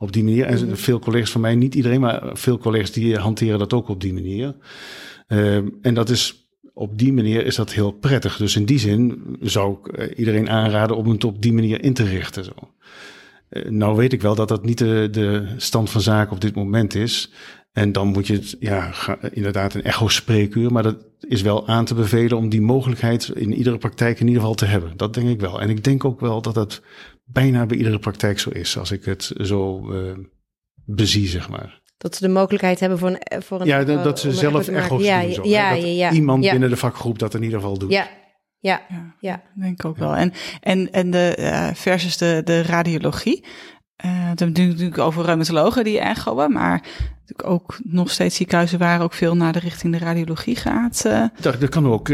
op 0.00 0.12
die 0.12 0.24
manier. 0.24 0.44
En 0.44 0.78
veel 0.78 0.98
collega's 0.98 1.30
van 1.30 1.40
mij, 1.40 1.54
niet 1.54 1.74
iedereen, 1.74 2.00
maar 2.00 2.30
veel 2.32 2.58
collega's 2.58 2.92
die 2.92 3.16
hanteren 3.16 3.58
dat 3.58 3.72
ook 3.72 3.88
op 3.88 4.00
die 4.00 4.12
manier. 4.12 4.54
Uh, 5.28 5.56
en 5.56 5.94
dat 5.94 6.08
is 6.08 6.48
op 6.74 6.98
die 6.98 7.12
manier 7.12 7.46
is 7.46 7.54
dat 7.54 7.72
heel 7.72 7.90
prettig. 7.90 8.36
Dus 8.36 8.56
in 8.56 8.64
die 8.64 8.78
zin 8.78 9.22
zou 9.40 9.76
ik 9.78 9.86
eh, 9.86 10.18
iedereen 10.18 10.50
aanraden 10.50 10.96
om 10.96 11.08
het 11.08 11.24
op 11.24 11.42
die 11.42 11.52
manier 11.52 11.82
in 11.82 11.94
te 11.94 12.04
richten. 12.04 12.44
Zo. 12.44 12.52
Uh, 13.50 13.64
nou 13.70 13.96
weet 13.96 14.12
ik 14.12 14.22
wel 14.22 14.34
dat 14.34 14.48
dat 14.48 14.64
niet 14.64 14.78
de, 14.78 15.08
de 15.10 15.54
stand 15.56 15.90
van 15.90 16.00
zaken 16.00 16.32
op 16.32 16.40
dit 16.40 16.54
moment 16.54 16.94
is. 16.94 17.32
En 17.72 17.92
dan 17.92 18.08
moet 18.08 18.26
je 18.26 18.32
het, 18.32 18.56
ja, 18.60 18.92
inderdaad 19.32 19.74
een 19.74 19.82
echo-spreekuur. 19.82 20.72
Maar 20.72 20.82
dat 20.82 20.96
is 21.20 21.42
wel 21.42 21.68
aan 21.68 21.84
te 21.84 21.94
bevelen 21.94 22.36
om 22.36 22.48
die 22.48 22.60
mogelijkheid 22.60 23.28
in 23.28 23.52
iedere 23.52 23.78
praktijk 23.78 24.20
in 24.20 24.26
ieder 24.26 24.40
geval 24.40 24.56
te 24.56 24.64
hebben. 24.64 24.92
Dat 24.96 25.14
denk 25.14 25.28
ik 25.28 25.40
wel. 25.40 25.60
En 25.60 25.70
ik 25.70 25.84
denk 25.84 26.04
ook 26.04 26.20
wel 26.20 26.42
dat 26.42 26.54
dat 26.54 26.82
bijna 27.32 27.66
bij 27.66 27.76
iedere 27.76 27.98
praktijk 27.98 28.38
zo 28.38 28.50
is, 28.50 28.78
als 28.78 28.90
ik 28.90 29.04
het 29.04 29.32
zo 29.36 29.92
uh, 29.92 30.12
bezie, 30.84 31.28
zeg 31.28 31.48
maar. 31.48 31.80
Dat 31.98 32.16
ze 32.16 32.26
de 32.26 32.32
mogelijkheid 32.32 32.80
hebben 32.80 32.98
voor 32.98 33.08
een... 33.08 33.42
Voor 33.42 33.60
een 33.60 33.66
ja, 33.66 33.84
dat, 33.84 34.04
dat 34.04 34.20
ze 34.20 34.32
zelf 34.32 34.68
echo's 34.68 35.04
ja, 35.04 35.22
doen. 35.22 35.32
Zo, 35.32 35.42
ja, 35.44 35.72
ja, 35.72 35.86
ja, 35.86 36.10
iemand 36.10 36.40
binnen 36.50 36.70
de 36.70 36.76
vakgroep 36.76 37.18
dat 37.18 37.34
in 37.34 37.42
ieder 37.42 37.58
geval 37.58 37.78
doet. 37.78 37.90
Ja, 37.90 38.08
ja, 38.58 38.82
ja. 39.20 39.42
denk 39.54 39.72
ik 39.72 39.84
ook 39.84 39.96
wel. 39.96 40.16
En, 40.16 40.32
en, 40.60 40.92
en 40.92 41.10
de 41.10 41.36
uh, 41.38 41.74
versus 41.74 42.16
de, 42.16 42.40
de 42.44 42.62
radiologie. 42.62 43.44
Uh, 44.04 44.10
we 44.10 44.42
hebben 44.44 44.52
natuurlijk 44.52 44.98
over 44.98 45.24
reumatologen 45.24 45.84
die 45.84 46.00
echoen, 46.00 46.52
maar 46.52 46.82
natuurlijk 47.20 47.48
ook 47.48 47.78
nog 47.82 48.10
steeds 48.10 48.36
ziekenhuizen 48.36 48.78
waar 48.78 49.02
ook 49.02 49.14
veel 49.14 49.36
naar 49.36 49.52
de 49.52 49.58
richting 49.58 49.92
de 49.92 49.98
radiologie 49.98 50.56
gaat. 50.56 51.02
Uh. 51.06 51.24
Dat, 51.40 51.60
dat 51.60 51.68
kan 51.68 51.86
ook. 51.86 52.08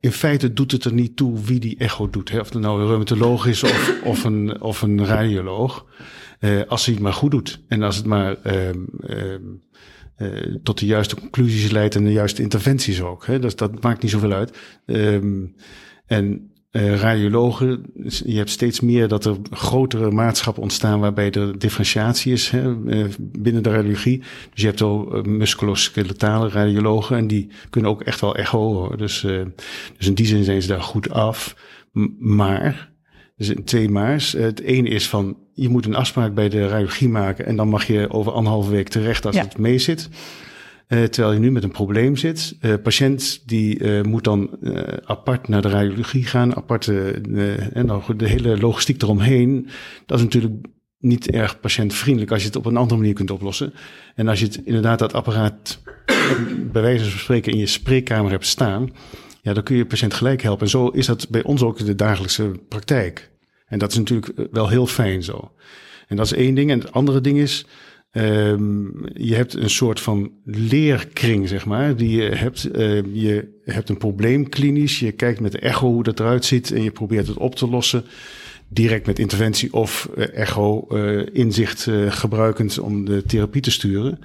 In 0.00 0.12
feite 0.12 0.52
doet 0.52 0.72
het 0.72 0.84
er 0.84 0.92
niet 0.92 1.16
toe 1.16 1.40
wie 1.40 1.60
die 1.60 1.76
echo 1.78 2.10
doet. 2.10 2.30
Hè? 2.30 2.40
Of 2.40 2.52
het 2.52 2.62
nou 2.62 2.80
een 2.80 2.86
reumatoloog 2.86 3.46
is 3.46 3.62
of, 3.62 3.94
of, 4.04 4.24
een, 4.24 4.60
of 4.60 4.82
een 4.82 5.04
radioloog. 5.06 5.86
Uh, 6.40 6.62
als 6.68 6.84
hij 6.84 6.94
het 6.94 7.02
maar 7.02 7.12
goed 7.12 7.30
doet. 7.30 7.60
En 7.68 7.82
als 7.82 7.96
het 7.96 8.06
maar 8.06 8.36
uh, 8.46 8.68
uh, 10.18 10.56
tot 10.62 10.78
de 10.78 10.86
juiste 10.86 11.16
conclusies 11.16 11.70
leidt 11.70 11.94
en 11.94 12.04
de 12.04 12.12
juiste 12.12 12.42
interventies 12.42 13.00
ook. 13.00 13.26
Hè? 13.26 13.38
Dus 13.38 13.56
dat 13.56 13.82
maakt 13.82 14.02
niet 14.02 14.10
zoveel 14.10 14.32
uit. 14.32 14.58
Ehm, 14.86 15.44
en 16.06 16.50
uh, 16.72 16.96
radiologen, 16.96 17.82
je 18.24 18.36
hebt 18.36 18.50
steeds 18.50 18.80
meer 18.80 19.08
dat 19.08 19.24
er 19.24 19.36
grotere 19.50 20.10
maatschappen 20.10 20.62
ontstaan 20.62 21.00
waarbij 21.00 21.30
er 21.30 21.58
differentiatie 21.58 22.32
is 22.32 22.50
hè, 22.50 22.74
uh, 22.74 23.04
binnen 23.18 23.62
de 23.62 23.70
radiologie. 23.70 24.18
Dus 24.18 24.60
je 24.62 24.66
hebt 24.66 24.80
al 24.80 25.16
uh, 25.16 25.22
musculoskeletale 25.22 26.48
radiologen 26.48 27.16
en 27.16 27.26
die 27.26 27.48
kunnen 27.70 27.90
ook 27.90 28.02
echt 28.02 28.20
wel 28.20 28.36
echo. 28.36 28.96
Dus, 28.96 29.20
dus 29.96 30.06
in 30.06 30.14
die 30.14 30.26
zin 30.26 30.44
zijn 30.44 30.62
ze 30.62 30.68
daar 30.68 30.82
goed 30.82 31.10
af. 31.10 31.56
M 31.92 32.08
maar, 32.18 32.90
dus 33.36 33.52
twee 33.64 33.88
maars. 33.88 34.32
Het 34.32 34.60
ene 34.60 34.88
is 34.88 35.08
van, 35.08 35.36
je 35.54 35.68
moet 35.68 35.86
een 35.86 35.94
afspraak 35.94 36.34
bij 36.34 36.48
de 36.48 36.68
radiologie 36.68 37.08
maken 37.08 37.46
en 37.46 37.56
dan 37.56 37.68
mag 37.68 37.86
je 37.86 38.10
over 38.10 38.32
anderhalve 38.32 38.70
week 38.70 38.88
terecht 38.88 39.26
als 39.26 39.34
ja. 39.34 39.42
het 39.42 39.58
mee 39.58 39.78
zit. 39.78 40.08
Uh, 40.90 41.04
terwijl 41.04 41.34
je 41.34 41.40
nu 41.40 41.50
met 41.50 41.62
een 41.62 41.70
probleem 41.70 42.16
zit. 42.16 42.56
Uh, 42.60 42.74
patiënt 42.82 43.42
die 43.46 43.78
uh, 43.78 44.02
moet 44.02 44.24
dan 44.24 44.58
apart 45.04 45.48
naar 45.48 45.62
de 45.62 45.68
radiologie 45.68 46.24
gaan, 46.24 46.56
apart 46.56 46.88
en 46.88 47.86
dan 47.86 48.02
de 48.16 48.28
hele 48.28 48.58
logistiek 48.58 49.02
eromheen. 49.02 49.68
Dat 50.06 50.18
is 50.18 50.24
natuurlijk 50.24 50.54
niet 50.98 51.30
erg 51.30 51.60
patiëntvriendelijk 51.60 52.32
als 52.32 52.40
je 52.40 52.46
het 52.46 52.56
op 52.56 52.66
een 52.66 52.76
andere 52.76 53.00
manier 53.00 53.14
kunt 53.14 53.30
oplossen. 53.30 53.72
En 54.14 54.28
als 54.28 54.38
je 54.38 54.44
het 54.44 54.60
inderdaad 54.64 54.98
dat 54.98 55.12
apparaat 55.12 55.82
bij 56.72 56.82
wijze 56.82 57.10
van 57.10 57.20
spreken 57.20 57.52
in 57.52 57.58
je 57.58 57.66
spreekkamer 57.66 58.30
hebt 58.30 58.46
staan, 58.46 58.90
ja, 59.42 59.52
dan 59.52 59.62
kun 59.62 59.76
je 59.76 59.86
patiënt 59.86 60.14
gelijk 60.14 60.42
helpen. 60.42 60.64
En 60.64 60.70
zo 60.70 60.88
is 60.88 61.06
dat 61.06 61.28
bij 61.28 61.42
ons 61.42 61.62
ook 61.62 61.84
de 61.84 61.94
dagelijkse 61.94 62.50
praktijk. 62.68 63.30
En 63.66 63.78
dat 63.78 63.90
is 63.90 63.98
natuurlijk 63.98 64.48
wel 64.50 64.68
heel 64.68 64.86
fijn 64.86 65.22
zo. 65.22 65.52
En 66.08 66.16
dat 66.16 66.26
is 66.26 66.32
één 66.32 66.54
ding. 66.54 66.70
En 66.70 66.78
het 66.78 66.92
andere 66.92 67.20
ding 67.20 67.38
is, 67.38 67.66
Ehm, 68.10 68.84
je 69.12 69.34
hebt 69.34 69.54
een 69.54 69.70
soort 69.70 70.00
van 70.00 70.32
leerkring, 70.44 71.48
zeg 71.48 71.66
maar, 71.66 71.96
die 71.96 72.22
je 72.22 72.22
hebt. 72.22 72.68
Uh, 72.76 73.02
je 73.12 73.60
hebt 73.64 73.88
een 73.88 73.96
probleem 73.96 74.48
klinisch, 74.48 74.98
je 74.98 75.12
kijkt 75.12 75.40
met 75.40 75.52
de 75.52 75.58
echo 75.58 75.92
hoe 75.92 76.02
dat 76.02 76.20
eruit 76.20 76.44
ziet 76.44 76.72
en 76.72 76.82
je 76.82 76.90
probeert 76.90 77.26
het 77.26 77.36
op 77.36 77.54
te 77.54 77.68
lossen. 77.68 78.04
Direct 78.72 79.06
met 79.06 79.18
interventie 79.18 79.72
of 79.72 80.08
uh, 80.16 80.34
echo 80.34 80.86
uh, 80.88 81.26
inzicht 81.32 81.88
gebruikend 82.08 82.78
om 82.78 83.04
de 83.04 83.22
therapie 83.22 83.62
te 83.62 83.70
sturen. 83.70 84.18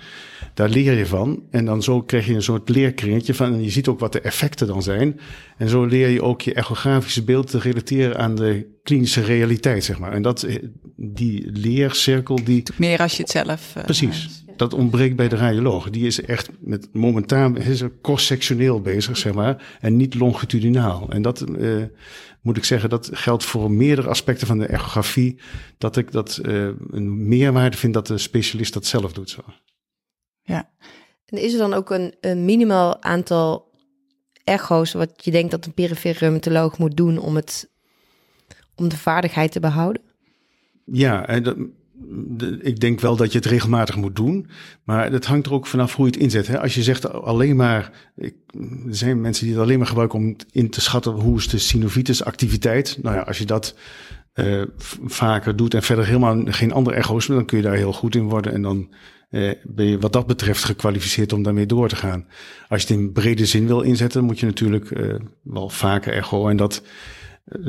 Daar 0.54 0.70
leer 0.70 0.94
je 0.94 1.06
van. 1.06 1.44
En 1.52 1.66
dan 1.66 1.84
zo 1.84 2.02
krijg 2.02 2.26
je 2.28 2.34
een 2.34 2.42
soort 2.42 2.70
leerkringetje 2.70 3.34
van. 3.34 3.54
En 3.54 3.64
je 3.64 3.70
ziet 3.70 3.88
ook 3.88 4.00
wat 4.00 4.14
de 4.14 4.22
effecten 4.22 4.68
dan 4.68 4.84
zijn. 4.84 5.20
En 5.58 5.70
zo 5.70 5.86
leer 5.86 6.10
je 6.10 6.22
ook 6.22 6.42
je 6.42 6.54
echografische 6.54 7.24
beeld 7.24 7.50
te 7.50 7.60
relateren 7.60 8.18
aan 8.18 8.36
de 8.36 8.66
klinische 8.84 9.22
realiteit, 9.22 9.84
zeg 9.84 10.00
maar. 10.00 10.12
En 10.12 10.22
dat, 10.22 10.48
die 10.96 11.52
leercirkel, 11.52 12.44
die. 12.44 12.64
Meer 12.78 13.00
als 13.00 13.16
je 13.16 13.22
het 13.22 13.32
zelf. 13.32 13.76
Precies. 13.86 14.44
Dat 14.56 14.74
ontbreekt 14.74 15.16
bij 15.16 15.28
de 15.28 15.36
radioloog. 15.36 15.90
Die 15.90 16.06
is 16.06 16.22
echt 16.22 16.50
met 16.60 16.88
momentaan 16.94 17.58
is 17.58 17.82
er 17.82 17.92
cross-sectioneel 18.02 18.82
bezig, 18.82 19.18
zeg 19.18 19.34
maar. 19.34 19.78
En 19.80 19.96
niet 19.96 20.14
longitudinaal. 20.14 21.10
En 21.10 21.22
dat 21.22 21.46
uh, 21.60 21.84
moet 22.46 22.58
ik 22.58 22.64
zeggen, 22.64 22.90
dat 22.90 23.10
geldt 23.12 23.44
voor 23.44 23.72
meerdere 23.72 24.10
aspecten 24.10 24.48
van 24.48 24.58
de 24.58 24.66
echografie. 24.66 25.40
Dat 25.78 25.98
ik 25.98 26.12
dat 26.12 26.40
uh, 26.44 26.70
een 26.90 27.28
meerwaarde 27.28 27.78
vind 27.78 27.94
dat 27.94 28.08
de 28.08 28.18
specialist 28.18 28.74
dat 28.74 28.86
zelf 28.86 29.14
doet. 29.14 29.30
Zo. 29.30 29.42
Ja. 30.42 30.70
En 31.26 31.38
is 31.38 31.54
er 31.54 31.60
dan 31.60 31.74
ook 31.74 31.90
een, 31.90 32.16
een 32.22 32.46
minimaal 32.46 33.04
aantal 33.04 33.72
echo's 34.44 34.94
wat 34.94 35.26
je 35.26 35.32
denkt 35.32 35.52
dat 35.52 35.66
een 35.66 35.74
perifere 35.74 36.20
reumatoloog 36.20 36.78
moet 36.78 36.98
doen 36.98 37.18
om, 37.18 37.36
het, 37.36 37.72
om 38.76 38.88
de 38.88 38.98
vaardigheid 38.98 39.52
te 39.52 39.60
behouden? 39.60 40.02
Ja, 40.86 41.28
en 41.28 41.44
dat, 41.44 41.58
ik 42.62 42.80
denk 42.80 43.00
wel 43.00 43.16
dat 43.16 43.32
je 43.32 43.38
het 43.38 43.48
regelmatig 43.48 43.96
moet 43.96 44.16
doen. 44.16 44.48
Maar 44.84 45.12
dat 45.12 45.26
hangt 45.26 45.46
er 45.46 45.54
ook 45.54 45.68
vanaf 45.68 45.96
hoe 45.96 46.06
je 46.06 46.12
het 46.12 46.22
inzet. 46.22 46.48
Hè? 46.48 46.62
Als 46.62 46.76
je 46.76 46.84
zegt 46.84 47.12
alleen 47.12 47.56
maar. 47.56 47.92
Ik, 48.16 48.36
er 48.88 48.96
zijn 48.96 49.22
mensen 49.22 49.46
die 49.46 49.54
het 49.54 49.64
alleen 49.64 49.78
maar 49.78 49.88
gebruiken 49.88 50.20
om 50.20 50.36
in 50.52 50.70
te 50.70 50.82
schatten 50.82 51.12
hoe 51.12 51.38
is 51.38 51.48
de 51.48 51.58
synovitis 51.58 52.24
activiteit. 52.24 52.98
Nou 53.02 53.16
ja, 53.16 53.22
als 53.22 53.38
je 53.38 53.46
dat 53.46 53.76
uh, 54.36 54.64
vaker 55.06 55.56
doet 55.56 55.74
en 55.74 55.84
verder 55.84 56.06
helemaal 56.06 56.42
geen 56.46 56.72
andere 56.72 56.96
echo's, 56.96 57.28
dan 57.28 57.46
kun 57.46 57.58
je 57.58 57.64
daar 57.64 57.76
heel 57.76 57.94
goed 57.94 58.16
in 58.16 58.24
worden. 58.24 58.54
En 58.54 58.62
dan 58.62 58.90
uh, 59.32 59.52
ben 59.64 59.86
je 59.86 60.00
wat 60.00 60.14
dat 60.14 60.28
betreft 60.28 60.64
gekwalificeerd 60.64 61.34
om 61.34 61.44
daarmee 61.44 61.66
door 61.66 61.90
te 61.90 61.96
gaan. 61.96 62.26
Als 62.70 62.82
je 62.82 62.88
het 62.88 62.98
in 62.98 63.12
brede 63.12 63.46
zin 63.46 63.68
wil 63.68 63.82
inzetten, 63.82 64.24
moet 64.24 64.40
je 64.40 64.46
natuurlijk 64.46 64.90
uh, 64.90 65.16
wel 65.44 65.70
vaker 65.70 66.14
echo. 66.14 66.48
En 66.48 66.58
dat 66.58 66.82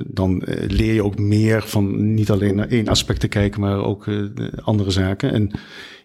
dan 0.06 0.42
leer 0.66 0.94
je 0.94 1.04
ook 1.04 1.18
meer 1.18 1.62
van 1.62 2.14
niet 2.14 2.30
alleen 2.30 2.54
naar 2.54 2.68
één 2.68 2.88
aspect 2.88 3.20
te 3.20 3.28
kijken, 3.28 3.60
maar 3.60 3.84
ook 3.84 4.06
uh, 4.06 4.28
andere 4.62 4.90
zaken. 4.90 5.32
En 5.32 5.50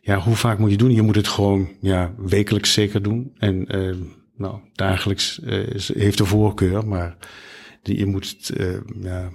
ja, 0.02 0.20
hoe 0.20 0.36
vaak 0.36 0.58
moet 0.58 0.72
je 0.72 0.78
doen? 0.78 0.94
Je 0.94 1.02
moet 1.02 1.16
het 1.16 1.28
gewoon 1.28 1.70
ja, 1.80 2.14
wekelijks 2.18 2.74
zeker 2.74 3.02
doen. 3.02 3.32
En 3.38 3.76
uh, 3.76 3.96
nou, 4.38 4.60
dagelijks 4.74 5.40
heeft 5.94 6.18
de 6.18 6.26
voorkeur, 6.26 6.88
maar 6.88 7.18
die, 7.82 7.98
je 7.98 8.06
moet 8.06 8.28
het, 8.30 8.54
ja, 9.02 9.30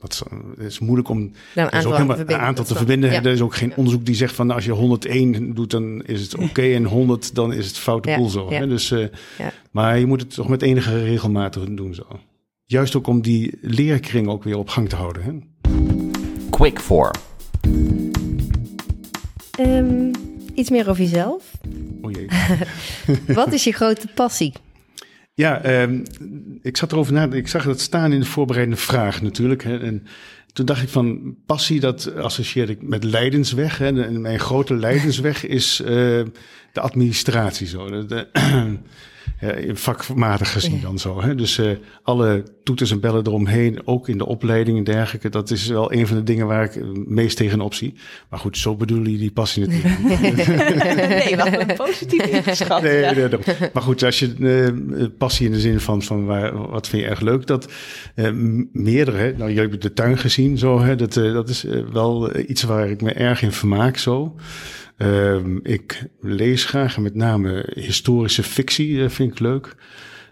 wat, 0.00 0.22
het 0.56 0.66
is 0.66 0.78
moeilijk 0.78 1.08
om 1.08 1.32
nou, 1.54 1.76
is 1.76 1.84
ook 1.84 1.92
helemaal 1.92 2.18
een 2.18 2.34
aantal 2.34 2.64
te 2.64 2.74
verbinden. 2.74 3.12
Ja. 3.12 3.22
Er 3.22 3.32
is 3.32 3.40
ook 3.40 3.54
geen 3.54 3.72
onderzoek 3.76 4.06
die 4.06 4.14
zegt 4.14 4.34
van 4.34 4.46
nou, 4.46 4.58
als 4.58 4.66
je 4.66 4.72
101 4.72 5.54
doet, 5.54 5.70
dan 5.70 6.02
is 6.04 6.22
het 6.22 6.34
oké. 6.34 6.44
Okay, 6.44 6.74
en 6.74 6.84
100, 6.84 7.34
dan 7.34 7.52
is 7.52 7.66
het 7.66 7.78
foute 7.78 8.08
ja. 8.08 8.16
boel 8.16 8.28
zo. 8.28 8.48
Dus, 8.48 8.90
uh, 8.90 9.06
Maar 9.70 9.98
je 9.98 10.06
moet 10.06 10.20
het 10.20 10.34
toch 10.34 10.48
met 10.48 10.62
enige 10.62 11.04
regelmatig 11.04 11.64
doen 11.64 11.94
zo. 11.94 12.06
Juist 12.70 12.96
ook 12.96 13.06
om 13.06 13.22
die 13.22 13.58
leerkring 13.60 14.28
ook 14.28 14.44
weer 14.44 14.58
op 14.58 14.68
gang 14.68 14.88
te 14.88 14.96
houden. 14.96 15.22
Hè? 15.22 15.32
Quick 16.50 16.80
for. 16.80 17.10
Um, 19.60 20.10
iets 20.54 20.70
meer 20.70 20.88
over 20.88 21.02
jezelf. 21.02 21.52
Oh 22.02 22.10
jee. 22.10 22.28
Wat 23.34 23.52
is 23.52 23.64
je 23.64 23.72
grote 23.72 24.06
passie? 24.14 24.52
Ja, 25.34 25.82
um, 25.82 26.02
ik 26.62 26.76
zat 26.76 26.92
erover 26.92 27.12
na. 27.12 27.32
Ik 27.32 27.48
zag 27.48 27.64
dat 27.64 27.80
staan 27.80 28.12
in 28.12 28.20
de 28.20 28.26
voorbereidende 28.26 28.80
vraag 28.80 29.22
natuurlijk. 29.22 29.62
Hè, 29.62 29.78
en 29.78 30.06
toen 30.52 30.66
dacht 30.66 30.82
ik 30.82 30.88
van 30.88 31.36
passie, 31.46 31.80
dat 31.80 32.14
associeer 32.14 32.70
ik 32.70 32.82
met 32.82 33.04
leidensweg. 33.04 33.78
Hè, 33.78 34.04
en 34.04 34.20
mijn 34.20 34.40
grote 34.40 34.74
leidensweg 34.74 35.46
is 35.46 35.82
uh, 35.86 36.22
de 36.72 36.80
administratie. 36.80 37.66
Zo. 37.66 37.90
De, 37.90 38.06
de 38.06 38.28
vakmatig 39.74 40.52
gezien 40.52 40.80
dan 40.80 40.98
zo. 40.98 41.22
Hè? 41.22 41.34
Dus 41.34 41.58
uh, 41.58 41.70
alle 42.02 42.44
toeters 42.64 42.90
en 42.90 43.00
bellen 43.00 43.26
eromheen, 43.26 43.86
ook 43.86 44.08
in 44.08 44.18
de 44.18 44.26
opleiding 44.26 44.78
en 44.78 44.84
dergelijke, 44.84 45.28
dat 45.28 45.50
is 45.50 45.66
wel 45.66 45.92
een 45.92 46.06
van 46.06 46.16
de 46.16 46.22
dingen 46.22 46.46
waar 46.46 46.64
ik 46.64 46.84
meest 47.06 47.36
tegenop 47.36 47.74
zie. 47.74 47.94
Maar 48.28 48.38
goed, 48.38 48.56
zo 48.56 48.76
bedoelen 48.76 49.04
jullie 49.04 49.20
die 49.20 49.32
passie 49.32 49.66
natuurlijk 49.66 49.98
nee, 51.08 51.36
wel 51.52 51.60
een 51.60 51.76
positief 51.76 52.26
ingeschat. 52.26 52.82
Nee, 52.82 53.00
ja. 53.00 53.12
nee, 53.12 53.28
nee, 53.28 53.70
maar 53.72 53.82
goed, 53.82 54.02
als 54.02 54.18
je 54.18 54.34
uh, 54.38 55.06
passie 55.18 55.46
in 55.46 55.52
de 55.52 55.60
zin 55.60 55.80
van, 55.80 56.02
van 56.02 56.24
waar, 56.24 56.70
wat 56.70 56.88
vind 56.88 57.02
je 57.02 57.08
erg 57.08 57.20
leuk, 57.20 57.46
dat 57.46 57.72
meerdere, 58.72 59.16
hè? 59.16 59.30
nou 59.30 59.38
jullie 59.38 59.60
hebben 59.60 59.80
de 59.80 59.92
tuin 59.92 60.18
gezien, 60.18 60.58
zo, 60.58 60.80
hè? 60.80 60.96
Dat, 60.96 61.12
dat 61.12 61.48
is 61.48 61.64
wel 61.92 62.38
iets 62.38 62.62
waar 62.62 62.90
ik 62.90 63.02
me 63.02 63.12
erg 63.12 63.42
in 63.42 63.52
vermaak 63.52 63.96
zo. 63.96 64.36
Um, 65.02 65.60
ik 65.62 66.06
lees 66.20 66.64
graag, 66.64 66.98
met 66.98 67.14
name 67.14 67.72
historische 67.74 68.42
fictie 68.42 68.90
uh, 68.90 69.08
vind 69.08 69.32
ik 69.32 69.38
leuk. 69.38 69.76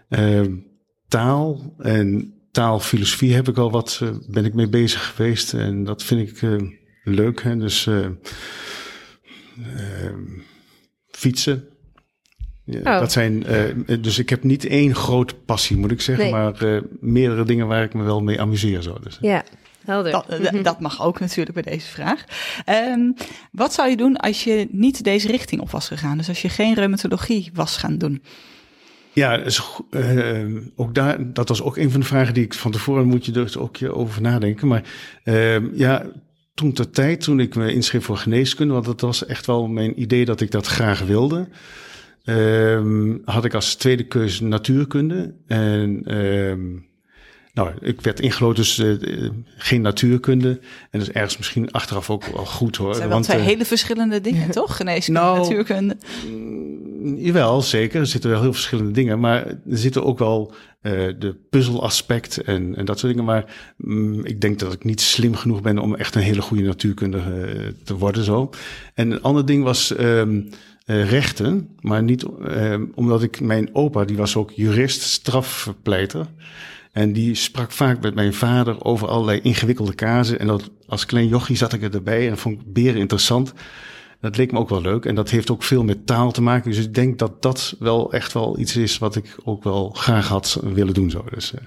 Um, 0.09 0.65
taal 1.07 1.73
en 1.77 2.33
taalfilosofie 2.51 3.33
heb 3.33 3.47
ik 3.47 3.57
al 3.57 3.71
wat, 3.71 3.99
uh, 4.03 4.09
ben 4.27 4.45
ik 4.45 4.53
mee 4.53 4.69
bezig 4.69 5.05
geweest 5.15 5.53
en 5.53 5.83
dat 5.83 6.03
vind 6.03 6.29
ik 6.29 6.41
uh, 6.41 6.61
leuk. 7.03 7.41
Hè? 7.43 7.57
Dus 7.57 7.89
fietsen. 11.11 11.67
Ja, 12.63 12.79
oh. 12.79 12.99
Dat 12.99 13.11
zijn, 13.11 13.43
dus 14.01 14.19
ik 14.19 14.29
heb 14.29 14.43
niet 14.43 14.65
één 14.65 14.95
grote 14.95 15.35
passie, 15.35 15.77
moet 15.77 15.91
ik 15.91 16.01
zeggen, 16.01 16.23
nee. 16.23 16.33
maar 16.33 16.83
meerdere 16.99 17.43
dingen 17.43 17.67
waar 17.67 17.83
ik 17.83 17.93
me 17.93 18.03
wel 18.03 18.21
mee 18.21 18.41
amuseer. 18.41 18.81
Zo. 18.81 18.97
Dus, 19.03 19.17
ja, 19.21 19.43
Helder. 19.89 20.11
Dat, 20.11 20.63
dat, 20.63 20.79
mag 20.79 21.01
ook 21.01 21.19
natuurlijk 21.19 21.53
bij 21.53 21.73
deze 21.73 21.87
vraag. 21.87 22.23
Um, 22.93 23.15
wat 23.51 23.73
zou 23.73 23.89
je 23.89 23.97
doen 23.97 24.17
als 24.17 24.43
je 24.43 24.67
niet 24.71 25.03
deze 25.03 25.27
richting 25.27 25.61
op 25.61 25.71
was 25.71 25.87
gegaan? 25.87 26.17
Dus 26.17 26.27
als 26.27 26.41
je 26.41 26.49
geen 26.49 26.73
reumatologie 26.73 27.49
was 27.53 27.77
gaan 27.77 27.97
doen? 27.97 28.21
Ja, 29.13 29.37
dus, 29.37 29.61
uh, 29.91 30.61
ook 30.75 30.95
daar, 30.95 31.33
dat 31.33 31.49
was 31.49 31.61
ook 31.61 31.77
een 31.77 31.91
van 31.91 31.99
de 31.99 32.05
vragen 32.05 32.33
die 32.33 32.43
ik 32.43 32.53
van 32.53 32.71
tevoren 32.71 33.07
moet 33.07 33.25
je 33.25 33.31
dus 33.31 33.57
ook 33.57 33.77
over 33.91 34.21
nadenken. 34.21 34.67
Maar 34.67 34.83
uh, 35.23 35.75
ja, 35.77 36.05
toen 36.53 36.73
ter 36.73 36.89
tijd, 36.89 37.21
toen 37.21 37.39
ik 37.39 37.55
me 37.55 37.73
inschreef 37.73 38.05
voor 38.05 38.17
geneeskunde, 38.17 38.73
want 38.73 38.85
dat 38.85 39.01
was 39.01 39.25
echt 39.25 39.45
wel 39.45 39.67
mijn 39.67 40.01
idee 40.01 40.25
dat 40.25 40.41
ik 40.41 40.51
dat 40.51 40.67
graag 40.67 41.01
wilde. 41.01 41.47
Uh, 42.25 43.15
had 43.25 43.45
ik 43.45 43.53
als 43.53 43.75
tweede 43.75 44.03
keuze 44.03 44.43
natuurkunde. 44.43 45.33
En 45.47 46.03
nou, 47.53 47.71
ik 47.81 48.01
werd 48.01 48.19
ingelood 48.19 48.55
dus 48.55 48.79
uh, 48.79 49.29
geen 49.57 49.81
natuurkunde. 49.81 50.49
En 50.91 50.99
dat 50.99 51.01
is 51.01 51.11
ergens 51.11 51.37
misschien 51.37 51.71
achteraf 51.71 52.09
ook 52.09 52.25
wel 52.25 52.45
goed 52.45 52.75
hoor. 52.75 52.87
Het 52.87 52.97
zijn 52.97 53.09
wel 53.09 53.17
want, 53.17 53.29
twee 53.29 53.41
uh, 53.41 53.47
hele 53.47 53.65
verschillende 53.65 54.21
dingen, 54.21 54.51
toch? 54.61 54.75
Geneeskunde, 54.75 55.19
nou, 55.19 55.37
natuurkunde. 55.39 55.97
Mm, 56.27 57.17
jawel, 57.17 57.61
zeker. 57.61 57.99
Er 57.99 58.07
zitten 58.07 58.29
wel 58.29 58.41
heel 58.41 58.53
verschillende 58.53 58.91
dingen. 58.91 59.19
Maar 59.19 59.45
er 59.47 59.57
zitten 59.67 60.05
ook 60.05 60.19
wel 60.19 60.53
uh, 60.81 60.91
de 61.19 61.35
puzzelaspect 61.49 62.37
en, 62.37 62.75
en 62.75 62.85
dat 62.85 62.99
soort 62.99 63.11
dingen. 63.11 63.27
Maar 63.27 63.45
um, 63.85 64.25
ik 64.25 64.41
denk 64.41 64.59
dat 64.59 64.73
ik 64.73 64.83
niet 64.83 65.01
slim 65.01 65.35
genoeg 65.35 65.61
ben 65.61 65.79
om 65.79 65.95
echt 65.95 66.15
een 66.15 66.21
hele 66.21 66.41
goede 66.41 66.63
natuurkundige 66.63 67.73
te 67.83 67.97
worden 67.97 68.23
zo. 68.23 68.49
En 68.93 69.11
een 69.11 69.21
ander 69.21 69.45
ding 69.45 69.63
was... 69.63 69.99
Um, 69.99 70.49
uh, 70.89 71.09
rechten, 71.09 71.69
maar 71.79 72.03
niet 72.03 72.25
uh, 72.47 72.75
omdat 72.95 73.23
ik 73.23 73.41
mijn 73.41 73.69
opa, 73.73 74.05
die 74.05 74.17
was 74.17 74.35
ook 74.35 74.51
jurist, 74.51 75.01
strafpleiter. 75.01 76.27
En 76.99 77.13
die 77.13 77.35
sprak 77.35 77.71
vaak 77.71 78.01
met 78.01 78.15
mijn 78.15 78.33
vader 78.33 78.83
over 78.83 79.07
allerlei 79.07 79.39
ingewikkelde 79.41 79.93
kazen. 79.93 80.39
En 80.39 80.47
dat, 80.47 80.69
als 80.87 81.05
klein 81.05 81.27
jochie 81.27 81.55
zat 81.55 81.73
ik 81.73 81.93
erbij 81.93 82.29
en 82.29 82.37
vond 82.37 82.59
ik 82.59 82.73
beren 82.73 82.99
interessant. 82.99 83.53
Dat 84.21 84.37
leek 84.37 84.51
me 84.51 84.59
ook 84.59 84.69
wel 84.69 84.81
leuk. 84.81 85.05
En 85.05 85.15
dat 85.15 85.29
heeft 85.29 85.51
ook 85.51 85.63
veel 85.63 85.83
met 85.83 86.05
taal 86.05 86.31
te 86.31 86.41
maken. 86.41 86.71
Dus 86.71 86.85
ik 86.85 86.93
denk 86.93 87.19
dat 87.19 87.41
dat 87.41 87.75
wel 87.79 88.13
echt 88.13 88.33
wel 88.33 88.59
iets 88.59 88.75
is 88.75 88.97
wat 88.97 89.15
ik 89.15 89.37
ook 89.43 89.63
wel 89.63 89.89
graag 89.89 90.27
had 90.27 90.59
willen 90.63 90.93
doen. 90.93 91.09
Zo. 91.09 91.25
Dus, 91.33 91.53
uh... 91.53 91.59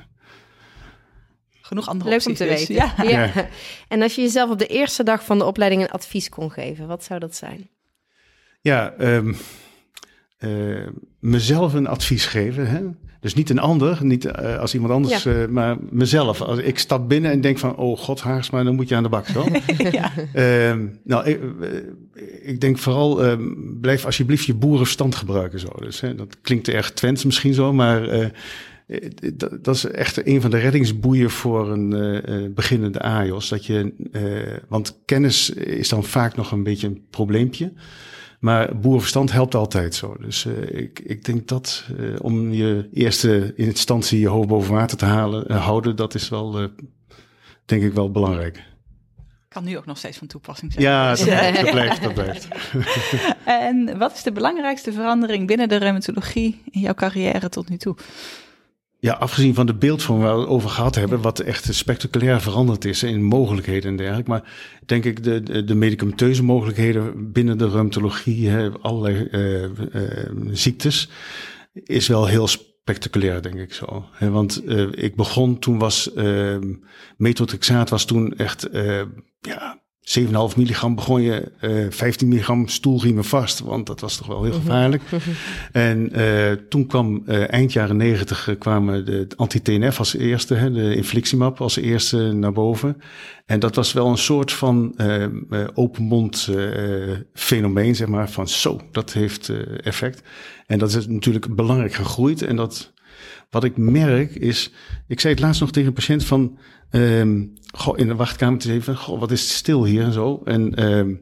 Genoeg 1.61 1.89
andere 1.89 2.11
Leuk 2.11 2.27
om 2.27 2.35
te 2.35 2.45
dus. 2.45 2.59
weten. 2.59 2.75
Ja. 2.75 2.95
ja. 3.03 3.49
En 3.89 4.03
als 4.03 4.15
je 4.15 4.21
jezelf 4.21 4.51
op 4.51 4.59
de 4.59 4.67
eerste 4.67 5.03
dag 5.03 5.25
van 5.25 5.39
de 5.39 5.45
opleiding 5.45 5.83
een 5.83 5.91
advies 5.91 6.29
kon 6.29 6.51
geven, 6.51 6.87
wat 6.87 7.05
zou 7.05 7.21
dat 7.21 7.37
zijn? 7.37 7.69
Ja, 8.61 8.95
um, 8.99 9.37
uh, 10.39 10.89
mezelf 11.19 11.73
een 11.73 11.87
advies 11.87 12.27
geven. 12.27 12.71
Hè? 12.71 12.81
Dus 13.23 13.35
niet 13.35 13.51
een 13.51 13.59
ander, 13.59 13.99
niet 14.01 14.25
uh, 14.25 14.59
als 14.59 14.75
iemand 14.75 14.93
anders, 14.93 15.23
ja. 15.23 15.33
uh, 15.33 15.49
maar 15.49 15.77
mezelf. 15.91 16.41
Als 16.41 16.59
ik 16.59 16.79
stap 16.79 17.09
binnen 17.09 17.31
en 17.31 17.41
denk 17.41 17.59
van, 17.59 17.77
oh 17.77 17.99
god, 17.99 18.25
maar 18.51 18.65
dan 18.65 18.75
moet 18.75 18.89
je 18.89 18.95
aan 18.95 19.03
de 19.03 19.09
bak 19.09 19.27
zo. 19.27 19.47
ja. 19.91 20.13
uh, 20.35 20.87
nou, 21.05 21.27
ik, 21.27 21.41
ik, 22.43 22.61
denk 22.61 22.79
vooral, 22.79 23.25
ehm, 23.25 23.43
blijf 23.81 24.05
alsjeblieft 24.05 24.45
je 24.45 24.55
boerenverstand 24.55 25.15
gebruiken 25.15 25.61
zo. 25.61 25.69
Dus 25.79 26.01
hè, 26.01 26.15
dat 26.15 26.37
klinkt 26.41 26.69
erg 26.69 26.93
Twents 26.93 27.25
misschien 27.25 27.55
zo, 27.55 27.73
maar 27.73 28.09
eh, 28.09 28.29
dat, 29.35 29.65
dat, 29.65 29.75
is 29.75 29.85
echt 29.85 30.27
een 30.27 30.41
van 30.41 30.51
de 30.51 30.59
reddingsboeien 30.59 31.31
voor 31.31 31.71
een 31.71 32.53
beginnende 32.55 33.01
AIOS. 33.01 33.49
Dat 33.49 33.67
je, 33.67 33.93
want 34.69 34.99
kennis 35.05 35.51
is 35.51 35.89
dan 35.89 36.05
vaak 36.05 36.37
nog 36.37 36.53
een 36.53 36.63
beetje 36.63 36.87
een 36.87 37.05
probleempje. 37.11 37.73
Maar 38.43 38.77
boerenverstand 38.77 39.33
helpt 39.33 39.55
altijd 39.55 39.95
zo. 39.95 40.17
Dus 40.21 40.45
uh, 40.45 40.81
ik, 40.81 40.99
ik 40.99 41.25
denk 41.25 41.49
dat 41.49 41.85
uh, 41.99 42.17
om 42.21 42.53
je 42.53 42.89
eerste 42.93 43.53
instantie 43.57 44.21
je 44.21 44.29
hoofd 44.29 44.49
boven 44.49 44.75
water 44.75 44.97
te 44.97 45.05
halen, 45.05 45.45
uh, 45.51 45.65
houden, 45.65 45.97
dat 45.97 46.15
is 46.15 46.29
wel, 46.29 46.71
denk 47.65 47.83
ik 47.83 47.93
wel 47.93 48.11
belangrijk. 48.11 48.63
Kan 49.49 49.65
nu 49.65 49.77
ook 49.77 49.87
nog 49.87 49.99
steeds 49.99 50.19
van 50.19 50.27
toepassing 50.27 50.73
zijn. 50.73 50.85
Ja, 50.85 51.09
dat, 51.15 51.55
dat 51.55 51.71
blijft, 51.71 52.03
dat 52.03 52.15
blijft. 52.15 52.49
en 53.67 53.99
wat 53.99 54.13
is 54.13 54.23
de 54.23 54.33
belangrijkste 54.33 54.93
verandering 54.93 55.47
binnen 55.47 55.69
de 55.69 55.77
reumatologie 55.77 56.63
in 56.71 56.81
jouw 56.81 56.95
carrière 56.95 57.49
tot 57.49 57.69
nu 57.69 57.77
toe? 57.77 57.97
Ja, 59.05 59.13
afgezien 59.13 59.55
van 59.55 59.67
de 59.67 59.75
beeldvorm 59.75 60.21
waar 60.21 60.35
we 60.35 60.41
het 60.41 60.49
over 60.49 60.71
gehad 60.71 60.95
hebben, 60.95 61.21
wat 61.21 61.39
echt 61.39 61.75
spectaculair 61.75 62.41
veranderd 62.41 62.85
is 62.85 63.03
in 63.03 63.23
mogelijkheden 63.23 63.91
en 63.91 63.97
dergelijke. 63.97 64.31
Maar 64.31 64.53
denk 64.87 65.05
ik, 65.05 65.25
de, 65.25 65.43
de, 65.43 65.65
de 65.65 65.75
medicamenteuze 65.75 66.45
mogelijkheden 66.45 67.33
binnen 67.33 67.59
de 67.59 67.69
reumatologie, 67.69 68.49
hè, 68.49 68.71
allerlei 68.71 69.29
uh, 69.31 69.63
uh, 69.63 70.31
ziektes, 70.51 71.09
is 71.73 72.09
wel 72.09 72.27
heel 72.27 72.47
spectaculair, 72.47 73.43
denk 73.43 73.55
ik 73.55 73.73
zo. 73.73 74.05
Want 74.21 74.63
uh, 74.65 74.89
ik 74.91 75.17
begon, 75.17 75.59
toen 75.59 75.79
was 75.79 76.11
methotrexaat 77.17 77.91
was 77.91 78.05
toen 78.05 78.37
echt, 78.37 78.69
ja, 79.41 79.82
7,5 80.05 80.57
milligram 80.57 80.95
begon 80.95 81.23
je, 81.23 81.53
uh, 81.61 81.87
15 81.91 82.29
milligram 82.29 82.69
stoelriemen 82.69 83.25
vast, 83.25 83.61
want 83.61 83.87
dat 83.87 84.01
was 84.01 84.17
toch 84.17 84.27
wel 84.27 84.43
heel 84.43 84.53
gevaarlijk. 84.53 85.03
en 85.73 86.21
uh, 86.21 86.53
toen 86.69 86.87
kwam 86.87 87.23
uh, 87.27 87.53
eind 87.53 87.73
jaren 87.73 87.97
90 87.97 88.57
kwamen 88.59 89.05
de 89.05 89.27
anti-TNF 89.37 89.99
als 89.99 90.17
eerste, 90.17 90.55
hè, 90.55 90.73
de 90.73 90.95
infliximab 90.97 91.61
als 91.61 91.77
eerste 91.77 92.33
naar 92.33 92.53
boven. 92.53 93.03
En 93.47 93.61
dat 93.61 93.75
was 93.75 93.93
wel 93.93 94.07
een 94.07 94.19
soort 94.19 94.53
van 94.53 94.95
open 95.75 96.03
mond 96.03 96.49
fenomeen, 97.35 97.95
zeg 97.95 98.09
maar, 98.09 98.31
van 98.31 98.49
zo, 98.49 98.81
dat 98.91 99.13
heeft 99.13 99.53
effect. 99.83 100.23
En 100.67 100.79
dat 100.79 100.95
is 100.95 101.07
natuurlijk 101.07 101.55
belangrijk 101.55 101.95
gegroeid 101.95 102.43
en 102.43 102.57
dat 102.57 102.93
wat 103.53 103.65
ik 103.65 103.77
merk 103.77 104.35
is, 104.35 104.71
ik 105.07 105.21
zei 105.21 105.35
het 105.35 105.43
laatst 105.43 105.61
nog 105.61 105.71
tegen 105.71 105.89
een 105.89 105.95
patiënt 105.95 106.25
van, 106.25 106.59
um, 106.91 107.53
goh, 107.75 107.99
in 107.99 108.07
de 108.07 108.15
wachtkamer 108.15 108.59
te 108.59 108.73
even, 108.73 108.97
goh, 108.97 109.21
wat 109.21 109.31
is 109.31 109.41
het 109.41 109.51
stil 109.51 109.85
hier 109.85 110.03
en 110.03 110.13
zo. 110.13 110.43
En 110.45 110.85
um, 110.87 111.21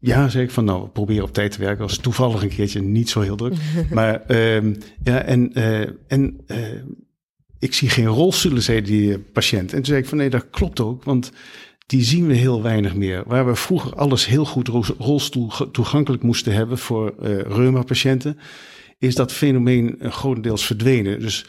ja, 0.00 0.28
zei 0.28 0.44
ik 0.44 0.50
van, 0.50 0.64
nou, 0.64 0.88
probeer 0.88 1.22
op 1.22 1.32
tijd 1.32 1.52
te 1.52 1.58
werken. 1.58 1.86
was 1.86 1.96
toevallig 1.96 2.42
een 2.42 2.48
keertje 2.48 2.82
niet 2.82 3.10
zo 3.10 3.20
heel 3.20 3.36
druk. 3.36 3.54
maar 3.90 4.22
um, 4.30 4.76
ja, 5.02 5.22
en, 5.22 5.58
uh, 5.58 5.80
en 6.06 6.40
uh, 6.46 6.56
ik 7.58 7.74
zie 7.74 7.88
geen 7.88 8.06
rolstoelen, 8.06 8.62
zei 8.62 8.82
die 8.82 9.18
patiënt. 9.18 9.70
En 9.70 9.76
toen 9.76 9.84
zei 9.84 10.00
ik 10.00 10.06
van, 10.06 10.18
nee, 10.18 10.30
dat 10.30 10.50
klopt 10.50 10.80
ook, 10.80 11.04
want 11.04 11.32
die 11.86 12.02
zien 12.02 12.26
we 12.26 12.34
heel 12.34 12.62
weinig 12.62 12.94
meer. 12.94 13.22
Waar 13.26 13.46
we 13.46 13.54
vroeger 13.54 13.94
alles 13.94 14.26
heel 14.26 14.44
goed 14.44 14.68
rolstoel 14.98 15.50
toegankelijk 15.72 16.22
moesten 16.22 16.52
hebben 16.52 16.78
voor 16.78 17.14
uh, 17.22 17.40
reuma-patiënten 17.40 18.38
is 18.98 19.14
dat 19.14 19.32
fenomeen 19.32 19.96
grotendeels 20.00 20.66
verdwenen. 20.66 21.20
Dus 21.20 21.46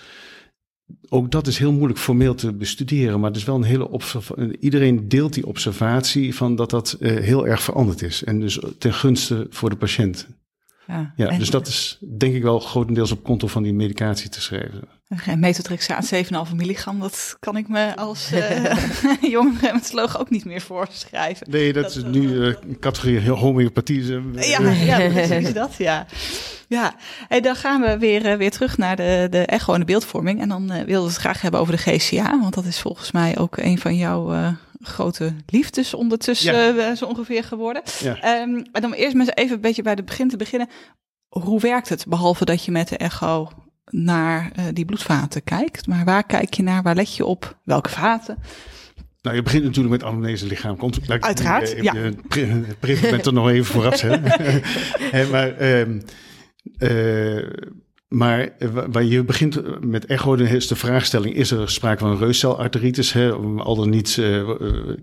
ook 1.09 1.31
dat 1.31 1.47
is 1.47 1.57
heel 1.57 1.71
moeilijk 1.71 1.99
formeel 1.99 2.35
te 2.35 2.53
bestuderen, 2.53 3.19
maar 3.19 3.29
het 3.29 3.39
is 3.39 3.45
wel 3.45 3.55
een 3.55 3.63
hele 3.63 3.89
observatie. 3.89 4.57
Iedereen 4.59 5.07
deelt 5.07 5.33
die 5.33 5.45
observatie 5.45 6.35
van 6.35 6.55
dat 6.55 6.69
dat 6.69 6.97
uh, 6.99 7.17
heel 7.17 7.47
erg 7.47 7.61
veranderd 7.61 8.01
is. 8.01 8.23
En 8.23 8.39
dus 8.39 8.59
ten 8.77 8.93
gunste 8.93 9.47
voor 9.49 9.69
de 9.69 9.75
patiënt. 9.75 10.27
Ja, 10.89 11.13
ja 11.15 11.37
dus 11.37 11.49
dat 11.49 11.67
is 11.67 11.97
denk 12.17 12.35
ik 12.35 12.43
wel 12.43 12.59
grotendeels 12.59 13.11
op 13.11 13.23
konto 13.23 13.47
van 13.47 13.63
die 13.63 13.73
medicatie 13.73 14.29
te 14.29 14.41
schrijven. 14.41 14.87
Metotrexaat 15.35 16.13
7,5 16.49 16.55
milligram, 16.55 16.99
dat 16.99 17.37
kan 17.39 17.57
ik 17.57 17.67
me 17.67 17.95
als 17.95 18.31
uh, 18.33 18.73
jonge 19.21 19.53
reumatoloog 19.61 20.19
ook 20.19 20.29
niet 20.29 20.45
meer 20.45 20.61
voorschrijven. 20.61 21.51
Nee, 21.51 21.73
dat, 21.73 21.83
dat 21.83 21.95
is 21.95 22.03
nu 22.03 22.21
uh, 22.21 22.55
categorie 22.79 23.29
homeopathie. 23.29 24.21
ja, 24.33 24.69
ja, 24.69 25.09
precies 25.13 25.53
dat, 25.53 25.75
ja. 25.77 26.05
Ja, 26.67 26.95
en 27.27 27.41
dan 27.41 27.55
gaan 27.55 27.81
we 27.81 27.97
weer, 27.97 28.37
weer 28.37 28.51
terug 28.51 28.77
naar 28.77 28.95
de, 28.95 29.27
de 29.29 29.45
echo 29.45 29.73
en 29.73 29.79
de 29.79 29.85
beeldvorming. 29.85 30.41
En 30.41 30.49
dan 30.49 30.63
uh, 30.63 30.75
wilden 30.75 31.01
we 31.01 31.09
het 31.09 31.15
graag 31.15 31.41
hebben 31.41 31.59
over 31.59 31.75
de 31.75 31.81
GCA, 31.81 32.39
want 32.39 32.53
dat 32.53 32.65
is 32.65 32.79
volgens 32.79 33.11
mij 33.11 33.37
ook 33.37 33.57
een 33.57 33.79
van 33.79 33.95
jouw 33.95 34.33
uh, 34.33 34.47
grote 34.79 35.33
liefdes 35.45 35.93
ondertussen 35.93 36.53
ja. 36.53 36.89
uh, 36.89 36.95
zo 36.95 37.05
ongeveer 37.05 37.43
geworden. 37.43 37.81
Ja. 37.99 38.41
Um, 38.41 38.65
maar 38.71 38.81
dan 38.81 38.93
eerst 38.93 39.15
maar 39.15 39.27
even 39.27 39.55
een 39.55 39.61
beetje 39.61 39.81
bij 39.81 39.93
het 39.93 40.05
begin 40.05 40.29
te 40.29 40.37
beginnen. 40.37 40.69
Hoe 41.27 41.59
werkt 41.59 41.89
het, 41.89 42.05
behalve 42.07 42.45
dat 42.45 42.65
je 42.65 42.71
met 42.71 42.87
de 42.87 42.97
echo 42.97 43.51
naar 43.85 44.51
die 44.73 44.85
bloedvaten 44.85 45.43
kijkt? 45.43 45.87
Maar 45.87 46.05
waar 46.05 46.23
kijk 46.23 46.53
je 46.53 46.63
naar, 46.63 46.83
waar 46.83 46.95
let 46.95 47.15
je 47.15 47.25
op, 47.25 47.57
welke 47.63 47.89
vaten? 47.89 48.37
Nou, 49.21 49.35
je 49.35 49.41
begint 49.41 49.63
natuurlijk 49.63 49.89
met 49.89 50.03
anamnese 50.03 50.45
lichaam. 50.45 50.77
Komt, 50.77 51.09
Uiteraard, 51.19 51.69
je, 51.69 51.83
ja. 51.83 51.93
Je 51.93 52.99
bent 53.01 53.25
er 53.25 53.33
nog 53.33 53.49
even 53.49 53.65
vooraf, 53.65 54.01
hè. 54.01 55.25
maar... 55.31 55.61
Um, 55.61 56.01
uh, 56.79 57.43
maar 58.09 58.49
waar 58.91 59.03
je 59.03 59.23
begint 59.23 59.61
met 59.85 60.05
echo, 60.05 60.33
is 60.33 60.67
de 60.67 60.75
vraagstelling: 60.75 61.35
is 61.35 61.51
er 61.51 61.69
sprake 61.69 61.99
van 61.99 62.17
reuscelarteritis, 62.17 63.13
hè, 63.13 63.31
al 63.57 63.75
dan 63.75 63.89
niet 63.89 64.17
uh, 64.19 64.49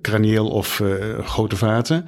cranieel 0.00 0.48
of 0.48 0.82
grote 1.20 1.56
vaten? 1.56 2.04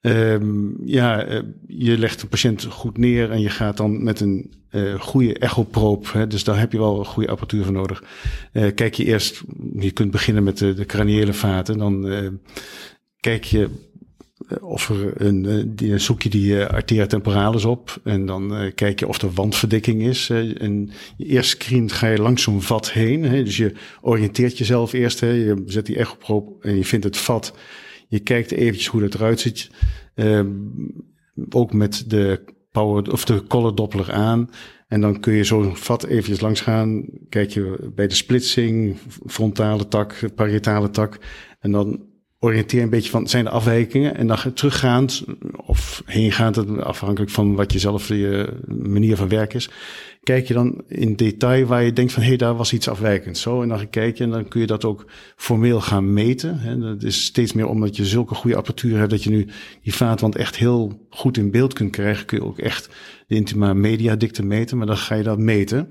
Um, 0.00 0.76
ja, 0.84 1.26
je 1.66 1.98
legt 1.98 2.22
een 2.22 2.28
patiënt 2.28 2.64
goed 2.64 2.98
neer 2.98 3.30
en 3.30 3.40
je 3.40 3.50
gaat 3.50 3.76
dan 3.76 4.02
met 4.04 4.20
een 4.20 4.52
goede 4.98 5.38
echoproop, 5.38 6.12
hè, 6.12 6.26
dus 6.26 6.44
daar 6.44 6.58
heb 6.58 6.72
je 6.72 6.78
wel 6.78 6.98
een 6.98 7.04
goede 7.04 7.28
apparatuur 7.28 7.64
voor 7.64 7.72
nodig. 7.72 8.02
Kijk 8.74 8.94
je 8.94 9.04
eerst, 9.04 9.42
je 9.78 9.90
kunt 9.90 10.10
beginnen 10.10 10.42
met 10.42 10.58
de, 10.58 10.74
de 10.74 10.86
craniële 10.86 11.32
vaten, 11.32 11.78
dan 11.78 12.08
kijk 13.20 13.44
je 13.44 13.68
of 14.62 14.88
er 14.88 15.22
een, 15.22 15.46
eh, 15.46 15.62
die, 15.66 15.98
zoek 15.98 16.22
je 16.22 16.28
die 16.28 16.52
uh, 16.52 16.66
arteria 16.66 17.06
temporalis 17.06 17.64
op 17.64 18.00
en 18.04 18.26
dan 18.26 18.72
kijk 18.74 19.00
je 19.00 19.08
of 19.08 19.22
er 19.22 19.32
wandverdikking 19.32 20.02
is. 20.02 20.30
En 20.58 20.90
eerst 21.16 21.50
screent 21.50 21.92
ga 21.92 22.06
je 22.06 22.18
langs 22.18 22.42
zo'n 22.42 22.62
vat 22.62 22.90
heen. 22.90 23.22
Hè, 23.22 23.42
dus 23.42 23.56
je 23.56 23.72
oriënteert 24.00 24.58
jezelf 24.58 24.92
eerst. 24.92 25.20
Hè, 25.20 25.30
je 25.30 25.62
zet 25.66 25.86
die 25.86 25.96
echoproop 25.96 26.64
en 26.64 26.76
je 26.76 26.84
vindt 26.84 27.04
het 27.04 27.16
vat. 27.16 27.54
Je 28.08 28.20
kijkt 28.20 28.52
eventjes 28.52 28.86
hoe 28.86 29.00
dat 29.00 29.14
eruit 29.14 29.40
ziet. 29.40 29.70
Ehm, 30.14 30.50
ook 31.50 31.72
met 31.72 32.04
de 32.06 32.44
power 32.70 33.12
of 33.12 33.24
de 33.24 33.46
color 33.46 33.74
doppler 33.74 34.12
aan. 34.12 34.50
En 34.88 35.00
dan 35.00 35.20
kun 35.20 35.32
je 35.32 35.44
zo'n 35.44 35.76
vat 35.76 36.04
eventjes 36.04 36.40
langs 36.40 36.60
gaan. 36.60 37.04
Kijk 37.28 37.50
je 37.50 37.90
bij 37.94 38.06
de 38.06 38.14
splitsing, 38.14 38.96
frontale 39.26 39.88
tak, 39.88 40.20
parietale 40.34 40.90
tak. 40.90 41.18
En 41.60 41.70
dan 41.70 42.00
oriënteer 42.44 42.82
een 42.82 42.90
beetje 42.90 43.10
van, 43.10 43.28
zijn 43.28 43.46
er 43.46 43.52
afwijkingen? 43.52 44.16
En 44.16 44.26
dan 44.26 44.52
teruggaand 44.54 45.24
of 45.66 46.02
heengaand, 46.06 46.78
afhankelijk 46.80 47.30
van 47.30 47.54
wat 47.54 47.72
je 47.72 47.78
zelf 47.78 48.08
je 48.08 48.52
manier 48.66 49.16
van 49.16 49.28
werken 49.28 49.58
is. 49.58 49.70
Kijk 50.22 50.48
je 50.48 50.54
dan 50.54 50.82
in 50.88 51.16
detail 51.16 51.66
waar 51.66 51.82
je 51.82 51.92
denkt 51.92 52.12
van, 52.12 52.22
hé, 52.22 52.28
hey, 52.28 52.36
daar 52.36 52.56
was 52.56 52.72
iets 52.72 52.88
afwijkend. 52.88 53.38
Zo, 53.38 53.62
en 53.62 53.68
dan 53.68 53.90
kijk 53.90 54.18
je 54.18 54.24
en 54.24 54.30
dan 54.30 54.48
kun 54.48 54.60
je 54.60 54.66
dat 54.66 54.84
ook 54.84 55.06
formeel 55.36 55.80
gaan 55.80 56.12
meten. 56.12 56.58
Hè. 56.58 56.78
Dat 56.78 57.02
is 57.02 57.24
steeds 57.24 57.52
meer 57.52 57.68
omdat 57.68 57.96
je 57.96 58.06
zulke 58.06 58.34
goede 58.34 58.56
apparatuur 58.56 58.98
hebt, 58.98 59.10
dat 59.10 59.22
je 59.22 59.30
nu 59.30 59.46
die 59.82 59.94
vaatwand 59.94 60.36
echt 60.36 60.56
heel 60.56 61.06
goed 61.10 61.36
in 61.36 61.50
beeld 61.50 61.72
kunt 61.72 61.90
krijgen. 61.90 62.26
Kun 62.26 62.38
je 62.38 62.44
ook 62.44 62.58
echt 62.58 62.88
de 63.26 63.34
intima 63.34 63.74
media 63.74 64.16
dikte 64.16 64.44
meten, 64.44 64.76
maar 64.76 64.86
dan 64.86 64.96
ga 64.96 65.14
je 65.14 65.22
dat 65.22 65.38
meten. 65.38 65.88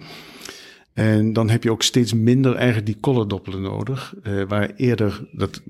En 0.93 1.33
dan 1.33 1.49
heb 1.49 1.63
je 1.63 1.71
ook 1.71 1.83
steeds 1.83 2.13
minder 2.13 2.55
eigenlijk 2.55 2.85
die 2.85 2.99
colordoppelen 2.99 3.61
nodig. 3.61 4.13
Uh, 4.23 4.43
waar 4.47 4.71
eerder, 4.75 5.27
dat, 5.31 5.61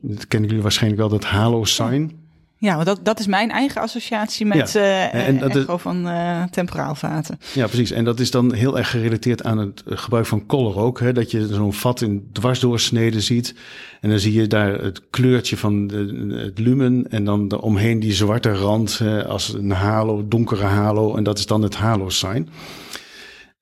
dat 0.00 0.26
kennen 0.28 0.48
jullie 0.48 0.62
waarschijnlijk 0.62 1.00
wel, 1.00 1.10
dat 1.10 1.24
halo 1.24 1.64
sign. 1.64 2.24
Ja, 2.58 2.74
want 2.74 2.86
dat, 2.86 3.04
dat 3.04 3.18
is 3.18 3.26
mijn 3.26 3.50
eigen 3.50 3.80
associatie 3.80 4.46
met 4.46 4.72
ja. 4.72 4.80
uh, 4.80 5.28
en 5.28 5.38
dat 5.38 5.56
echo 5.56 5.74
is, 5.74 5.82
van 5.82 6.06
uh, 6.06 6.42
temporaalvaten. 6.42 7.38
Ja, 7.54 7.66
precies. 7.66 7.90
En 7.90 8.04
dat 8.04 8.20
is 8.20 8.30
dan 8.30 8.54
heel 8.54 8.78
erg 8.78 8.90
gerelateerd 8.90 9.44
aan 9.44 9.58
het 9.58 9.82
gebruik 9.86 10.26
van 10.26 10.46
color 10.46 10.76
ook. 10.76 11.00
Hè? 11.00 11.12
Dat 11.12 11.30
je 11.30 11.46
zo'n 11.46 11.72
vat 11.72 12.00
in 12.00 12.28
dwarsdoorsneden 12.32 13.22
ziet. 13.22 13.54
En 14.00 14.10
dan 14.10 14.18
zie 14.18 14.32
je 14.32 14.46
daar 14.46 14.82
het 14.82 15.02
kleurtje 15.10 15.56
van 15.56 15.86
de, 15.86 16.34
het 16.44 16.58
lumen. 16.58 17.10
En 17.10 17.24
dan 17.24 17.60
omheen 17.60 18.00
die 18.00 18.12
zwarte 18.12 18.52
rand 18.52 19.00
als 19.26 19.54
een 19.54 19.70
halo, 19.70 20.28
donkere 20.28 20.64
halo. 20.64 21.16
En 21.16 21.24
dat 21.24 21.38
is 21.38 21.46
dan 21.46 21.62
het 21.62 21.76
halo 21.76 22.08
sign. 22.08 22.48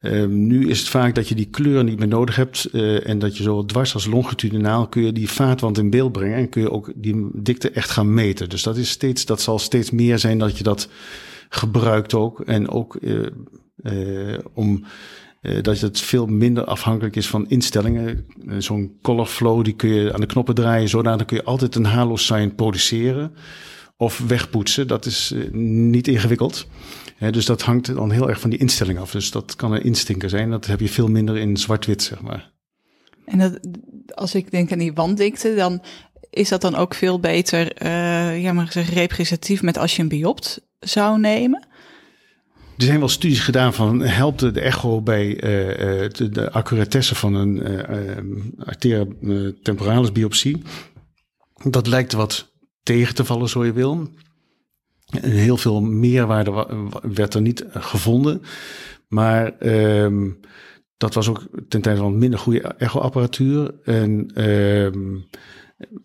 Um, 0.07 0.47
nu 0.47 0.69
is 0.69 0.79
het 0.79 0.88
vaak 0.88 1.14
dat 1.14 1.29
je 1.29 1.35
die 1.35 1.49
kleur 1.51 1.85
niet 1.85 1.99
meer 1.99 2.09
nodig 2.09 2.37
hebt 2.37 2.69
uh, 2.73 3.09
en 3.09 3.19
dat 3.19 3.37
je 3.37 3.43
zo 3.43 3.64
dwars 3.64 3.95
als 3.95 4.07
longitudinaal 4.07 4.88
kun 4.88 5.03
je 5.03 5.12
die 5.12 5.31
vaatwand 5.31 5.79
in 5.79 5.90
beeld 5.90 6.12
brengen 6.12 6.37
en 6.37 6.49
kun 6.49 6.62
je 6.62 6.71
ook 6.71 6.93
die 6.95 7.29
dikte 7.33 7.71
echt 7.71 7.90
gaan 7.90 8.14
meten. 8.14 8.49
Dus 8.49 8.62
dat 8.62 8.77
is 8.77 8.90
steeds, 8.90 9.25
dat 9.25 9.40
zal 9.40 9.59
steeds 9.59 9.90
meer 9.90 10.19
zijn 10.19 10.38
dat 10.38 10.59
je 10.59 10.64
dat 10.64 10.88
gebruikt 11.49 12.14
ook 12.14 12.40
en 12.40 12.69
ook 12.69 12.97
uh, 13.01 13.27
uh, 13.83 14.38
om 14.53 14.85
dat 15.62 15.81
het 15.81 16.01
veel 16.01 16.27
minder 16.27 16.64
afhankelijk 16.64 17.17
is 17.17 17.27
van 17.27 17.49
instellingen. 17.49 18.27
Zo'n 18.59 18.99
color 19.03 19.27
flow 19.27 19.64
die 19.64 19.75
kun 19.75 19.88
je 19.88 20.12
aan 20.12 20.21
de 20.21 20.27
knoppen 20.27 20.55
draaien, 20.55 20.88
zodat 20.88 21.25
kun 21.25 21.37
je 21.37 21.45
altijd 21.45 21.75
een 21.75 21.85
halo 21.85 22.17
sign 22.17 22.53
produceren 22.57 23.33
of 23.97 24.23
wegpoetsen. 24.27 24.88
Dat 24.88 25.07
is 25.07 25.35
niet 25.53 26.09
ingewikkeld 26.09 26.67
dus 27.31 27.47
dat 27.47 27.63
hangt 27.63 27.95
dan 27.95 28.11
heel 28.11 28.29
erg 28.29 28.41
van 28.41 28.51
die 28.51 28.59
instelling 28.59 28.99
af. 28.99 29.11
Dus 29.11 29.31
dat 29.31 29.57
kan 29.57 29.73
een 29.73 29.85
instinker 29.85 30.29
zijn. 30.29 30.51
Dat 30.51 30.67
heb 30.67 30.81
je 30.81 30.89
veel 30.89 31.09
minder 31.09 31.37
in 31.37 31.57
zwart-wit, 31.57 32.03
zeg 32.03 32.21
maar. 32.21 32.53
En 33.25 33.39
dat, 33.39 33.59
als 34.15 34.35
ik 34.35 34.51
denk 34.51 34.73
aan 34.73 34.79
die 34.79 34.93
wanddikte, 34.93 35.55
dan 35.55 35.83
is 36.31 36.49
dat 36.49 36.61
dan 36.61 36.75
ook 36.75 36.95
veel 36.95 37.21
beter, 37.21 37.83
uh, 37.83 38.43
ja 38.43 38.53
maar 38.53 38.73
zeggen, 38.73 38.95
representatief 38.95 39.63
met 39.63 39.79
als 39.79 39.97
je 39.97 40.03
een 40.03 40.09
biopt 40.09 40.61
zou 40.79 41.21
nemen? 41.21 41.67
Er 42.77 42.85
zijn 42.85 42.99
wel 42.99 43.09
studies 43.09 43.41
gedaan 43.41 43.75
van 43.75 44.01
helpt 44.01 44.41
de 44.41 44.61
echo 44.61 45.01
bij 45.01 45.27
uh, 45.27 45.41
de, 46.11 46.29
de, 46.33 46.51
accuratesse 46.51 47.15
van 47.15 47.35
een 47.35 47.57
uh, 47.57 48.67
arteria 48.67 49.07
temporalis 49.63 50.13
biopsie. 50.13 50.63
Dat 51.71 51.87
lijkt 51.87 52.13
wat 52.13 52.53
tegen 52.83 53.15
te 53.15 53.25
vallen, 53.25 53.49
zo 53.49 53.65
je 53.65 53.73
wil. 53.73 54.09
Heel 55.20 55.57
veel 55.57 55.81
meerwaarde 55.81 56.66
werd 57.03 57.35
er 57.35 57.40
niet 57.40 57.64
gevonden. 57.72 58.42
Maar 59.09 59.59
ehm, 59.59 60.31
dat 60.96 61.14
was 61.14 61.29
ook 61.29 61.42
ten 61.68 61.81
tijde 61.81 62.00
van 62.00 62.18
minder 62.18 62.38
goede 62.38 62.61
echoapparatuur. 62.61 63.74
En, 63.85 64.31
uh, 64.35 64.85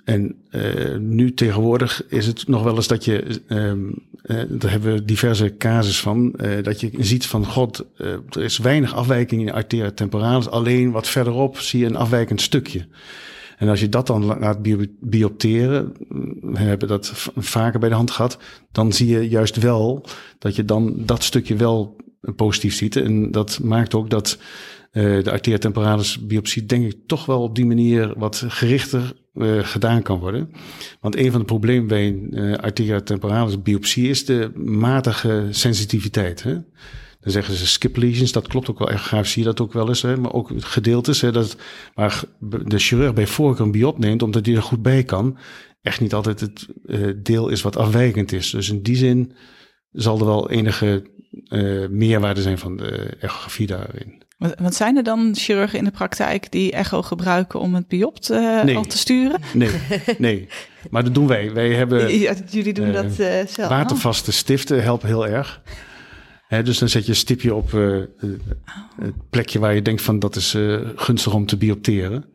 en 0.03 0.35
uh, 0.51 0.97
nu 0.97 1.33
tegenwoordig 1.33 2.03
is 2.07 2.25
het 2.25 2.47
nog 2.47 2.63
wel 2.63 2.75
eens 2.75 2.87
dat 2.87 3.05
je, 3.05 3.41
um, 3.47 3.93
uh, 4.23 4.41
daar 4.49 4.71
hebben 4.71 4.93
we 4.93 5.05
diverse 5.05 5.57
casus 5.57 5.99
van, 5.99 6.33
uh, 6.41 6.63
dat 6.63 6.79
je 6.79 6.91
ziet 6.97 7.25
van 7.25 7.45
god, 7.45 7.85
er 8.29 8.41
is 8.43 8.57
weinig 8.57 8.95
afwijking 8.95 9.41
in 9.41 9.47
de 9.47 9.53
arteria 9.53 9.91
temporalis. 9.91 10.49
Alleen 10.49 10.91
wat 10.91 11.07
verderop 11.07 11.59
zie 11.59 11.79
je 11.79 11.85
een 11.85 11.95
afwijkend 11.95 12.41
stukje. 12.41 12.85
En 13.59 13.67
als 13.67 13.79
je 13.79 13.89
dat 13.89 14.07
dan 14.07 14.25
laat 14.25 14.61
biopteren, 14.99 15.93
we 16.41 16.59
hebben 16.59 16.87
dat 16.87 17.29
vaker 17.35 17.79
bij 17.79 17.89
de 17.89 17.95
hand 17.95 18.11
gehad, 18.11 18.37
dan 18.71 18.93
zie 18.93 19.07
je 19.07 19.29
juist 19.29 19.55
wel 19.55 20.05
dat 20.37 20.55
je 20.55 20.65
dan 20.65 20.93
dat 21.05 21.23
stukje 21.23 21.55
wel 21.55 21.95
positief 22.35 22.73
ziet. 22.73 22.95
En 22.95 23.31
dat 23.31 23.59
maakt 23.63 23.93
ook 23.93 24.09
dat 24.09 24.37
uh, 24.91 25.23
de 25.23 25.31
arteria 25.31 25.57
temporalis 25.57 26.25
biopsie, 26.25 26.65
denk 26.65 26.85
ik, 26.85 26.97
toch 27.05 27.25
wel 27.25 27.41
op 27.41 27.55
die 27.55 27.65
manier 27.65 28.13
wat 28.17 28.43
gerichter 28.47 29.13
uh, 29.33 29.63
gedaan 29.63 30.01
kan 30.01 30.19
worden. 30.19 30.51
Want 30.99 31.15
een 31.15 31.31
van 31.31 31.39
de 31.39 31.45
problemen 31.45 31.87
bij 31.87 32.07
een 32.29 32.59
arteria 32.59 33.01
temporalis 33.01 33.61
biopsie 33.61 34.09
is 34.09 34.25
de 34.25 34.51
matige 34.55 35.47
sensitiviteit. 35.49 36.43
Hè? 36.43 36.57
Dan 37.19 37.31
zeggen 37.31 37.53
ze 37.55 37.67
skip 37.67 37.97
lesions, 37.97 38.31
dat 38.31 38.47
klopt 38.47 38.69
ook 38.69 38.79
wel 38.79 38.89
echt 38.89 39.03
graag, 39.03 39.27
zie 39.27 39.41
je 39.41 39.47
dat 39.47 39.61
ook 39.61 39.73
wel 39.73 39.87
eens. 39.87 40.01
Hè? 40.01 40.17
Maar 40.17 40.33
ook 40.33 40.51
gedeeltes, 40.57 41.21
hè, 41.21 41.31
dat, 41.31 41.57
waar 41.93 42.23
de 42.39 42.79
chirurg 42.79 43.13
bij 43.13 43.27
voorkeur 43.27 43.65
een 43.65 43.71
biop 43.71 43.97
neemt, 43.97 44.23
omdat 44.23 44.45
hij 44.45 44.55
er 44.55 44.61
goed 44.61 44.81
bij 44.81 45.03
kan, 45.03 45.37
echt 45.81 46.01
niet 46.01 46.13
altijd 46.13 46.39
het 46.39 46.67
uh, 46.85 47.13
deel 47.23 47.49
is 47.49 47.61
wat 47.61 47.77
afwijkend 47.77 48.31
is. 48.31 48.49
Dus 48.49 48.69
in 48.69 48.81
die 48.81 48.95
zin 48.95 49.31
zal 49.91 50.19
er 50.19 50.25
wel 50.25 50.49
enige 50.49 51.09
uh, 51.49 51.87
meerwaarde 51.89 52.41
zijn 52.41 52.57
van 52.57 52.77
de 52.77 53.17
echografie 53.19 53.67
daarin. 53.67 54.23
Wat 54.57 54.75
zijn 54.75 54.97
er 54.97 55.03
dan 55.03 55.35
chirurgen 55.35 55.77
in 55.77 55.83
de 55.83 55.91
praktijk 55.91 56.51
die 56.51 56.71
echo 56.71 57.01
gebruiken 57.01 57.59
om 57.59 57.75
het 57.75 57.87
biopt 57.87 58.31
uh, 58.31 58.63
nee. 58.63 58.75
al 58.75 58.83
te 58.83 58.97
sturen? 58.97 59.41
Nee, 59.53 59.71
nee. 60.17 60.47
Maar 60.89 61.03
dat 61.03 61.13
doen 61.13 61.27
wij. 61.27 61.53
Wij 61.53 61.73
hebben. 61.73 62.07
Ja, 62.19 62.33
jullie 62.49 62.73
doen 62.73 62.87
uh, 62.87 62.93
dat 62.93 63.13
zelf. 63.49 63.69
Watervaste 63.69 64.31
stiften 64.31 64.83
helpen 64.83 65.07
heel 65.07 65.27
erg. 65.27 65.61
Dus 66.49 66.77
dan 66.77 66.89
zet 66.89 67.03
je 67.03 67.09
een 67.09 67.15
stipje 67.15 67.55
op 67.55 67.71
uh, 67.71 68.03
het 69.01 69.29
plekje 69.29 69.59
waar 69.59 69.75
je 69.75 69.81
denkt 69.81 70.01
van 70.01 70.19
dat 70.19 70.35
is 70.35 70.57
gunstig 70.95 71.33
om 71.33 71.45
te 71.45 71.57
biopteren. 71.57 72.25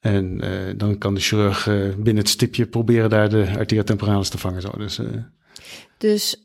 En 0.00 0.40
dan 0.76 0.98
kan 0.98 1.14
de 1.14 1.20
chirurg 1.20 1.64
binnen 1.96 2.16
het 2.16 2.28
stipje 2.28 2.66
proberen 2.66 3.10
daar 3.10 3.28
de 3.28 3.52
arteria 3.58 3.82
temporalis 3.82 4.28
te 4.28 4.38
vangen. 4.38 4.62
Zo. 4.62 4.70
Dus, 4.76 5.00
dus 5.98 6.36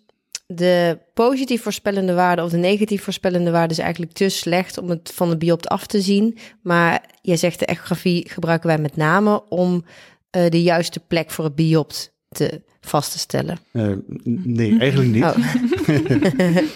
de 0.48 1.00
positief 1.14 1.62
voorspellende 1.62 2.14
waarde 2.14 2.44
of 2.44 2.50
de 2.50 2.58
negatief 2.58 3.04
voorspellende 3.04 3.52
waarde 3.52 3.74
is 3.74 3.80
eigenlijk 3.80 4.12
te 4.12 4.30
slecht 4.30 4.78
om 4.78 4.90
het 4.90 5.12
van 5.14 5.30
de 5.30 5.38
biopt 5.38 5.68
af 5.68 5.88
te 5.88 6.02
zien. 6.02 6.38
Maar 6.62 7.06
je 7.22 7.36
zegt 7.36 7.60
de 7.60 7.66
echografie 7.66 8.30
gebruiken 8.30 8.68
wij 8.68 8.78
met 8.78 8.96
name 8.96 9.44
om 9.50 9.86
de 10.30 10.62
juiste 10.62 11.00
plek 11.00 11.32
voor 11.32 11.46
het 11.46 11.56
biopt 11.56 12.14
te 12.30 12.62
vast 12.82 13.12
te 13.12 13.20
stellen. 13.20 13.58
Uh, 13.72 13.92
nee, 14.24 14.80
eigenlijk 14.80 15.12
niet. 15.12 15.24
Oh. 15.24 15.38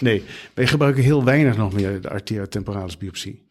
nee, 0.00 0.24
wij 0.54 0.66
gebruiken 0.66 1.02
heel 1.02 1.24
weinig 1.24 1.56
nog 1.56 1.72
meer 1.72 2.00
de 2.00 2.10
arteria 2.10 2.46
temporalis 2.46 2.98
biopsie. 2.98 3.42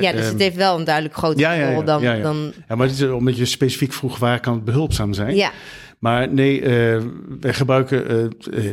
Ja, 0.00 0.12
dus 0.12 0.26
het 0.26 0.38
heeft 0.38 0.56
wel 0.56 0.78
een 0.78 0.84
duidelijk 0.84 1.14
grotere 1.14 1.40
ja, 1.40 1.52
ja, 1.52 1.72
rol 1.72 1.84
dan, 1.84 2.02
ja, 2.02 2.12
ja. 2.12 2.22
dan... 2.22 2.52
Ja, 2.68 2.74
maar 2.74 2.86
het 2.86 3.00
is 3.00 3.08
omdat 3.08 3.36
je 3.36 3.44
specifiek 3.44 3.92
vroeg 3.92 4.18
waar 4.18 4.40
kan 4.40 4.54
het 4.54 4.64
behulpzaam 4.64 5.12
zijn. 5.12 5.36
Ja. 5.36 5.52
Maar 5.98 6.32
nee, 6.32 6.60
uh, 6.60 7.02
wij 7.40 7.54
gebruiken 7.54 8.30
uh, 8.50 8.64
uh, 8.64 8.72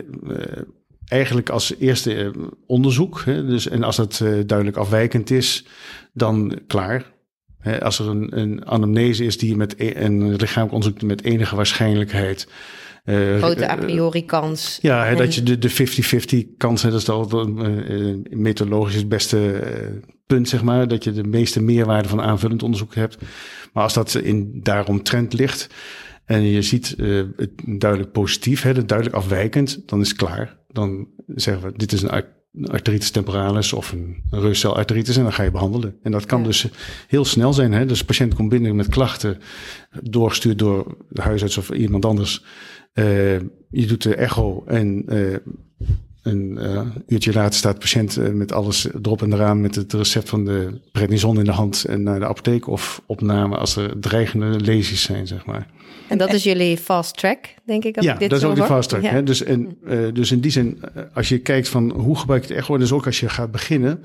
eigenlijk 1.08 1.50
als 1.50 1.76
eerste 1.80 2.34
onderzoek. 2.68 3.22
Hè, 3.26 3.46
dus, 3.46 3.68
en 3.68 3.84
als 3.84 3.98
het 3.98 4.18
duidelijk 4.20 4.78
afwijkend 4.78 5.32
is, 5.32 5.66
dan 6.14 6.60
klaar. 6.68 7.14
Als 7.80 8.00
er 8.00 8.08
een, 8.08 8.40
een 8.40 8.66
anamnese 8.66 9.26
is 9.26 9.38
die 9.38 9.56
met 9.56 9.76
e 9.78 9.92
een 9.96 10.36
lichamelijk 10.36 10.74
onderzoek 10.74 11.02
met 11.02 11.24
enige 11.24 11.56
waarschijnlijkheid 11.56 12.48
uh, 13.06 13.38
Grote 13.38 13.70
a 13.70 13.76
priori 13.76 14.26
kans. 14.26 14.80
Ja, 14.82 15.16
dat 15.16 15.36
je 15.36 15.44
de, 15.44 15.58
de 15.58 15.72
50-50 16.54 16.58
kans, 16.58 16.82
hè, 16.82 16.90
dat 16.90 17.02
is 17.02 17.10
al 17.10 17.50
uh, 17.50 18.16
methodologisch 18.30 18.96
het 18.96 19.10
beste 19.10 19.64
punt, 20.28 20.50
zeg 20.50 20.64
maar. 20.64 20.88
Dat 20.88 21.04
je 21.04 21.12
de 21.12 21.24
meeste 21.24 21.62
meerwaarde 21.62 22.10
van 22.10 22.22
aanvullend 22.22 22.64
onderzoek 22.64 22.96
hebt. 22.96 23.18
Maar 23.74 23.84
als 23.84 23.94
dat 23.94 24.14
in 24.14 24.60
daarom 24.64 25.04
trend 25.04 25.34
ligt 25.34 25.70
en 26.26 26.42
je 26.42 26.62
ziet 26.62 26.96
het 27.36 27.52
duidelijk 27.66 28.12
positief, 28.12 28.62
hè, 28.62 28.86
duidelijk 28.86 29.18
afwijkend, 29.18 29.82
dan 29.86 30.02
is 30.02 30.08
het 30.08 30.18
klaar. 30.18 30.58
Dan 30.68 31.08
zeggen 31.28 31.68
we, 31.68 31.78
dit 31.78 31.92
is 31.92 32.02
een 32.02 32.24
arteritis 32.64 33.12
temporalis 33.12 33.74
of 33.74 33.92
een 33.92 34.24
reuscelarteritis 34.30 35.18
en 35.18 35.24
dan 35.24 35.34
ga 35.34 35.44
je 35.44 35.52
behandelen. 35.52 35.96
En 36.04 36.12
dat 36.12 36.26
kan 36.26 36.40
ja. 36.40 36.46
dus 36.46 36.68
heel 37.08 37.26
snel 37.26 37.54
zijn. 37.54 37.72
Hè? 37.74 37.86
Dus 37.86 38.00
de 38.00 38.06
patiënt 38.06 38.34
komt 38.34 38.50
binnen 38.50 38.76
met 38.76 38.88
klachten, 38.88 39.38
doorgestuurd 40.02 40.60
door 40.60 40.98
de 41.10 41.22
huisarts 41.22 41.58
of 41.58 41.70
iemand 41.70 42.06
anders. 42.06 42.44
Uh, 42.94 43.40
je 43.70 43.86
doet 43.86 44.04
de 44.04 44.16
echo 44.16 44.64
en 44.66 45.06
uh, 45.14 45.36
een 46.24 46.58
uh, 46.62 46.82
uurtje 47.08 47.34
later 47.34 47.54
staat 47.54 47.74
de 47.74 47.80
patiënt 47.80 48.34
met 48.34 48.52
alles 48.52 48.88
erop 48.94 49.22
en 49.22 49.34
eraan 49.34 49.62
met 49.62 49.76
het 49.76 49.94
recept 49.94 50.30
van 50.30 50.46
de 50.46 50.80
prednison 50.92 51.40
in 51.40 51.46
de 51.46 51.52
hand 51.52 51.86
en 51.86 52.04
naar 52.04 52.20
de 52.20 52.28
apotheek 52.28 52.68
of 52.68 53.02
opname 53.06 53.58
als 53.58 53.76
er 53.76 54.00
dreigende 54.00 54.60
lesies 54.60 55.02
zijn, 55.02 55.28
zeg 55.28 55.46
maar. 55.46 55.68
En 56.08 56.18
dat 56.18 56.34
is 56.34 56.44
jullie 56.44 56.78
fast 56.78 57.18
track, 57.18 57.54
denk 57.66 57.84
ik. 57.84 57.96
Als 57.96 58.06
ja, 58.06 58.14
ik 58.14 58.20
dit 58.20 58.30
dat 58.30 58.40
is 58.40 58.46
ook 58.46 58.56
die 58.56 58.64
fast 58.64 58.90
track. 58.90 59.02
Ja. 59.02 59.10
Hè? 59.10 59.24
Dus, 59.24 59.44
en, 59.44 59.78
uh, 59.88 60.14
dus 60.14 60.32
in 60.32 60.40
die 60.40 60.52
zin, 60.52 60.80
als 61.14 61.30
je 61.30 61.40
kijkt 61.40 61.70
van 61.70 61.92
hoe 61.92 62.18
gebruik 62.18 62.46
je 62.46 62.54
het 62.54 62.58
echo, 62.58 62.78
dus 62.78 62.92
ook 62.92 63.06
als 63.06 63.20
je 63.20 63.30
gaat 63.30 63.52
beginnen. 63.52 64.04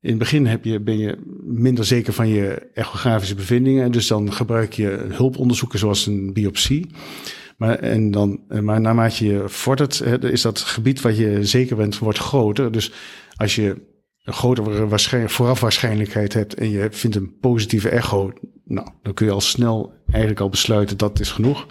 In 0.00 0.10
het 0.10 0.18
begin 0.18 0.46
heb 0.46 0.64
je, 0.64 0.80
ben 0.80 0.98
je 0.98 1.18
minder 1.42 1.84
zeker 1.84 2.12
van 2.12 2.28
je 2.28 2.70
echografische 2.74 3.34
bevindingen. 3.34 3.92
Dus 3.92 4.06
dan 4.06 4.32
gebruik 4.32 4.72
je 4.72 5.06
hulponderzoeken 5.10 5.78
zoals 5.78 6.06
een 6.06 6.32
biopsie. 6.32 6.90
Maar, 7.56 7.78
en 7.78 8.10
dan, 8.10 8.40
maar 8.60 8.80
naarmate 8.80 9.26
je 9.26 9.42
vordert, 9.46 10.00
is 10.22 10.42
dat 10.42 10.58
gebied 10.58 11.00
wat 11.00 11.16
je 11.16 11.44
zeker 11.44 11.76
bent, 11.76 11.98
wordt 11.98 12.18
groter. 12.18 12.72
Dus 12.72 12.92
als 13.36 13.54
je 13.54 13.90
een 14.24 14.32
grotere 14.32 14.88
waarschijnlijk, 14.88 15.32
vooraf 15.32 15.60
waarschijnlijkheid 15.60 16.32
hebt 16.32 16.54
en 16.54 16.70
je 16.70 16.88
vindt 16.90 17.16
een 17.16 17.38
positieve 17.40 17.88
echo, 17.88 18.32
nou, 18.64 18.88
dan 19.02 19.14
kun 19.14 19.26
je 19.26 19.32
al 19.32 19.40
snel 19.40 19.92
eigenlijk 20.12 20.40
al 20.40 20.48
besluiten 20.48 20.96
dat 20.96 21.20
is 21.20 21.30
genoeg. 21.30 21.66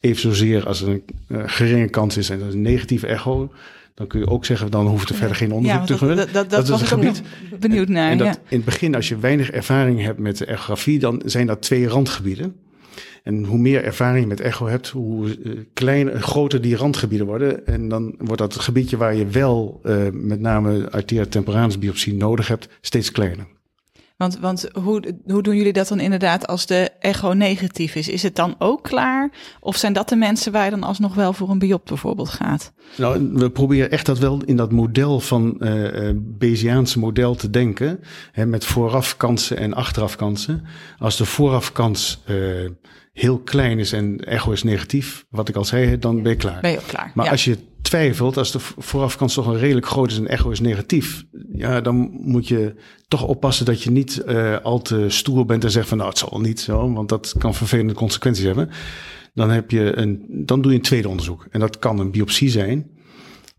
Even 0.00 0.20
zozeer 0.20 0.66
als 0.66 0.82
er 0.82 0.88
een 0.88 1.02
uh, 1.28 1.42
geringe 1.46 1.88
kans 1.88 2.16
is 2.16 2.30
en 2.30 2.38
dat 2.38 2.48
is 2.48 2.54
een 2.54 2.62
negatieve 2.62 3.06
echo, 3.06 3.52
dan 3.94 4.06
kun 4.06 4.20
je 4.20 4.26
ook 4.26 4.44
zeggen, 4.44 4.70
dan 4.70 4.86
hoeft 4.86 5.08
er 5.08 5.14
verder 5.14 5.36
geen 5.36 5.52
onderzoek 5.52 5.80
ja, 5.80 5.86
te 5.86 5.92
dat, 5.92 5.98
gunnen. 5.98 6.16
Dat, 6.16 6.32
dat, 6.32 6.50
dat, 6.50 6.68
is 6.68 6.80
een 6.80 6.86
gebied. 6.86 7.22
benieuwd 7.60 7.88
naar. 7.88 8.10
En 8.10 8.18
dat 8.18 8.26
ja. 8.26 8.34
in 8.48 8.56
het 8.56 8.64
begin, 8.64 8.94
als 8.94 9.08
je 9.08 9.18
weinig 9.18 9.50
ervaring 9.50 10.02
hebt 10.02 10.18
met 10.18 10.38
de 10.38 10.44
echografie, 10.44 10.98
dan 10.98 11.22
zijn 11.24 11.46
dat 11.46 11.62
twee 11.62 11.88
randgebieden. 11.88 12.56
En 13.22 13.44
hoe 13.44 13.58
meer 13.58 13.84
ervaring 13.84 14.20
je 14.20 14.26
met 14.26 14.40
echo 14.40 14.66
hebt, 14.66 14.88
hoe 14.88 15.38
uh, 15.38 15.60
kleiner, 15.72 16.22
groter 16.22 16.60
die 16.60 16.76
randgebieden 16.76 17.26
worden. 17.26 17.66
En 17.66 17.88
dan 17.88 18.14
wordt 18.18 18.38
dat 18.38 18.58
gebiedje 18.58 18.96
waar 18.96 19.14
je 19.14 19.26
wel 19.26 19.80
uh, 19.84 19.96
met 20.12 20.40
name 20.40 20.90
arteria 20.90 21.26
temporalis 21.26 21.78
biopsie 21.78 22.14
nodig 22.14 22.48
hebt, 22.48 22.68
steeds 22.80 23.12
kleiner. 23.12 23.46
Want, 24.22 24.38
want 24.38 24.68
hoe, 24.72 25.14
hoe 25.26 25.42
doen 25.42 25.56
jullie 25.56 25.72
dat 25.72 25.88
dan 25.88 26.00
inderdaad 26.00 26.46
als 26.46 26.66
de 26.66 26.90
echo 27.00 27.32
negatief 27.32 27.94
is? 27.94 28.08
Is 28.08 28.22
het 28.22 28.36
dan 28.36 28.54
ook 28.58 28.82
klaar? 28.82 29.30
Of 29.60 29.76
zijn 29.76 29.92
dat 29.92 30.08
de 30.08 30.16
mensen 30.16 30.52
waar 30.52 30.64
je 30.64 30.70
dan 30.70 30.82
alsnog 30.82 31.14
wel 31.14 31.32
voor 31.32 31.50
een 31.50 31.58
biop 31.58 31.86
bijvoorbeeld 31.86 32.28
gaat? 32.28 32.72
Nou, 32.96 33.30
we 33.32 33.50
proberen 33.50 33.90
echt 33.90 34.06
dat 34.06 34.18
wel 34.18 34.42
in 34.44 34.56
dat 34.56 34.72
model 34.72 35.20
van 35.20 35.56
uh, 35.58 36.10
Bayesiaanse 36.14 36.98
model 36.98 37.34
te 37.34 37.50
denken. 37.50 38.00
Hè, 38.32 38.46
met 38.46 38.64
voorafkansen 38.64 39.56
en 39.56 39.74
achterafkansen. 39.74 40.64
Als 40.98 41.16
de 41.16 41.24
voorafkans 41.24 42.22
uh, 42.26 42.70
heel 43.12 43.38
klein 43.38 43.78
is 43.78 43.92
en 43.92 44.24
echo 44.24 44.52
is 44.52 44.62
negatief, 44.62 45.24
wat 45.30 45.48
ik 45.48 45.56
al 45.56 45.64
zei, 45.64 45.98
dan 45.98 46.22
ben 46.22 46.32
je 46.32 46.38
klaar. 46.38 46.60
Ben 46.60 46.70
je 46.70 46.78
ook 46.78 46.86
klaar. 46.86 47.12
Maar 47.14 47.24
ja. 47.24 47.30
als 47.30 47.44
je 47.44 47.58
twijfelt, 47.82 48.36
als 48.36 48.52
de 48.52 48.58
voorafkans 48.60 49.34
toch 49.34 49.46
een 49.46 49.58
redelijk 49.58 49.86
groot 49.86 50.10
is 50.10 50.18
en 50.18 50.28
echo 50.28 50.50
is 50.50 50.60
negatief, 50.60 51.24
ja, 51.52 51.80
dan 51.80 51.96
moet 52.20 52.48
je 52.48 52.74
toch 53.08 53.24
oppassen 53.24 53.64
dat 53.64 53.82
je 53.82 53.90
niet 53.90 54.22
uh, 54.26 54.58
al 54.62 54.82
te 54.82 55.04
stoer 55.08 55.46
bent 55.46 55.64
en 55.64 55.70
zegt 55.70 55.88
van 55.88 55.96
nou, 55.96 56.08
het 56.08 56.18
zal 56.18 56.40
niet 56.40 56.60
zo, 56.60 56.92
want 56.92 57.08
dat 57.08 57.34
kan 57.38 57.54
vervelende 57.54 57.94
consequenties 57.94 58.44
hebben. 58.44 58.70
Dan 59.34 59.50
heb 59.50 59.70
je 59.70 59.96
een, 59.96 60.24
dan 60.28 60.62
doe 60.62 60.70
je 60.70 60.76
een 60.76 60.84
tweede 60.84 61.08
onderzoek. 61.08 61.46
En 61.50 61.60
dat 61.60 61.78
kan 61.78 61.98
een 61.98 62.10
biopsie 62.10 62.50
zijn. 62.50 62.90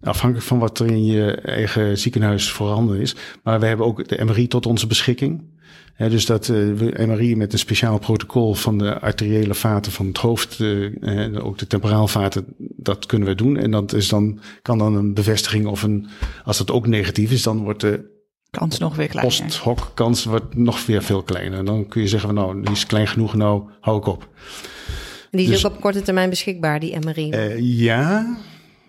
Afhankelijk 0.01 0.47
van 0.47 0.59
wat 0.59 0.80
er 0.80 0.86
in 0.86 1.05
je 1.05 1.32
eigen 1.32 1.97
ziekenhuis 1.97 2.51
voorhanden 2.51 2.99
is. 2.99 3.15
Maar 3.43 3.59
we 3.59 3.65
hebben 3.65 3.86
ook 3.86 4.07
de 4.07 4.24
MRI 4.26 4.47
tot 4.47 4.65
onze 4.65 4.88
beschikking. 4.88 5.43
Dus 5.97 6.26
dat 6.26 6.47
uh, 6.47 7.07
MRI 7.07 7.36
met 7.36 7.53
een 7.53 7.59
speciaal 7.59 7.99
protocol 7.99 8.53
van 8.53 8.78
de 8.78 8.99
arteriële 8.99 9.53
vaten 9.53 9.91
van 9.91 10.07
het 10.07 10.17
hoofd, 10.17 10.59
uh, 10.59 11.45
ook 11.45 11.57
de 11.57 11.67
temporaalvaten, 11.67 12.45
dat 12.57 13.05
kunnen 13.05 13.28
we 13.28 13.36
doen. 13.36 13.57
En 13.57 13.71
dat 13.71 13.93
is 13.93 14.07
dan, 14.07 14.39
kan 14.61 14.78
dan 14.78 14.95
een 14.95 15.13
bevestiging 15.13 15.65
of 15.65 15.84
een, 15.84 16.07
als 16.45 16.57
dat 16.57 16.71
ook 16.71 16.88
negatief 16.88 17.32
is, 17.32 17.43
dan 17.43 17.63
wordt 17.63 17.82
de 17.82 18.11
kans 18.49 18.78
nog 18.78 18.95
weer 18.95 19.07
kleiner. 19.07 19.36
Post-hoc 19.38 19.91
kans 19.93 20.24
wordt 20.26 20.55
nog 20.55 20.86
weer 20.86 21.03
veel 21.03 21.24
kleiner. 21.24 21.59
En 21.59 21.65
dan 21.65 21.88
kun 21.88 22.01
je 22.01 22.07
zeggen 22.07 22.30
van 22.30 22.38
nou, 22.38 22.61
die 22.61 22.71
is 22.71 22.86
klein 22.86 23.07
genoeg, 23.07 23.34
nou 23.34 23.63
hou 23.80 23.97
ik 23.97 24.05
op. 24.05 24.28
Die 25.32 25.41
is 25.41 25.49
dus, 25.49 25.65
ook 25.65 25.71
op 25.71 25.82
korte 25.82 26.01
termijn 26.01 26.30
beschikbaar, 26.30 26.80
die 26.80 26.99
MRI? 26.99 27.30
Uh, 27.30 27.59
ja, 27.59 28.38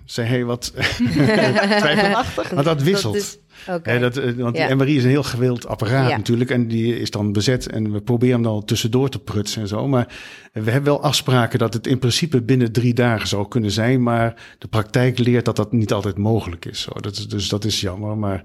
zei 0.05 0.29
hij 0.29 0.45
wat 0.45 0.73
twijfelachtig. 1.81 2.53
Maar 2.53 2.65
dat 2.65 2.83
wisselt. 2.83 3.39
Okay. 3.69 3.99
dat, 3.99 4.17
eh, 4.17 4.33
want 4.33 4.57
ja. 4.57 4.67
die 4.67 4.77
MRI 4.77 4.97
is 4.97 5.05
een 5.05 5.11
heel 5.11 5.23
gewild 5.23 5.67
apparaat 5.67 6.11
natuurlijk. 6.11 6.51
En 6.51 6.69
die 6.69 7.01
is 7.01 7.11
dan 7.11 7.33
bezet. 7.33 7.69
En 7.71 7.93
we 7.93 8.01
proberen 8.01 8.35
hem 8.35 8.43
dan 8.43 8.65
tussendoor 8.65 9.09
te 9.09 9.19
prutsen 9.19 9.63
en 9.63 9.69
zo. 9.69 9.89
Maar 9.89 10.07
we 10.53 10.71
hebben 10.71 10.93
wel 10.93 11.03
afspraken 11.03 11.59
dat 11.59 11.75
het 11.75 11.87
in 11.87 11.99
principe 11.99 12.43
binnen 12.43 12.73
drie 12.73 12.95
dagen 12.95 13.29
zou 13.29 13.49
kunnen 13.49 13.71
zijn. 13.71 14.03
Maar 14.03 14.35
de 14.59 14.69
praktijk 14.69 15.19
leert 15.19 15.45
dat 15.45 15.57
dat 15.57 15.73
niet 15.73 15.93
altijd 15.93 16.17
mogelijk 16.17 16.65
is. 16.65 16.81
Zo. 16.81 16.93
Dat 17.01 17.13
is 17.13 17.29
dus 17.29 17.49
dat 17.49 17.65
is 17.65 17.81
jammer. 17.81 18.17
Maar 18.17 18.45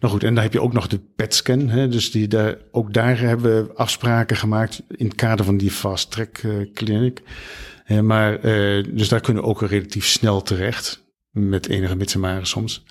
nou 0.00 0.12
goed, 0.12 0.24
en 0.24 0.34
dan 0.34 0.42
heb 0.42 0.52
je 0.52 0.62
ook 0.62 0.72
nog 0.72 0.86
de 0.86 1.00
PET-scan. 1.16 1.90
Dus 1.90 2.10
die, 2.10 2.28
daar, 2.28 2.56
ook 2.70 2.92
daar 2.92 3.18
hebben 3.18 3.66
we 3.66 3.74
afspraken 3.74 4.36
gemaakt 4.36 4.82
in 4.88 5.06
het 5.06 5.14
kader 5.14 5.44
van 5.44 5.56
die 5.56 5.70
fast 5.70 6.10
track 6.10 6.42
uh, 6.42 6.72
clinic. 6.74 7.22
Uh, 7.86 8.00
maar, 8.00 8.44
uh, 8.44 8.84
dus 8.88 9.08
daar 9.08 9.20
kunnen 9.20 9.42
we 9.42 9.48
ook 9.48 9.62
relatief 9.62 10.06
snel 10.06 10.42
terecht. 10.42 11.04
Met 11.30 11.68
enige 11.68 11.96
mits 11.96 12.16
soms. 12.42 12.84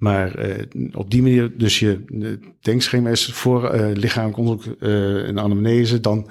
Maar 0.00 0.48
uh, 0.48 0.90
op 0.92 1.10
die 1.10 1.22
manier, 1.22 1.58
dus 1.58 1.78
je 1.78 2.04
denkschema 2.60 3.10
is 3.10 3.24
voor 3.32 3.74
uh, 3.74 3.90
onderzoek 3.94 4.76
uh, 4.80 5.28
en 5.28 5.38
anamnese, 5.38 6.00
dan 6.00 6.30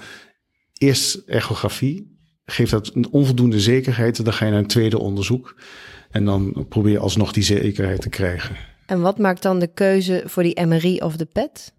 eerst 0.78 1.16
echografie. 1.16 2.18
Geeft 2.46 2.72
dat 2.72 2.96
een 2.96 3.10
onvoldoende 3.12 3.60
zekerheid, 3.60 4.24
dan 4.24 4.34
ga 4.34 4.46
je 4.46 4.52
naar 4.52 4.60
een 4.60 4.68
tweede 4.68 5.00
onderzoek. 5.00 5.56
En 6.12 6.26
dan 6.26 6.66
probeer 6.70 6.92
je 6.92 7.00
alsnog 7.00 7.32
die 7.32 7.44
zekerheid 7.44 8.02
te 8.02 8.10
krijgen. 8.10 8.56
En 8.86 9.02
wat 9.02 9.18
maakt 9.18 9.42
dan 9.42 9.60
de 9.60 9.74
keuze 9.74 10.24
voor 10.26 10.44
die 10.44 10.66
MRI 10.66 10.98
of 10.98 11.16
de 11.16 11.26
PET? 11.26 11.74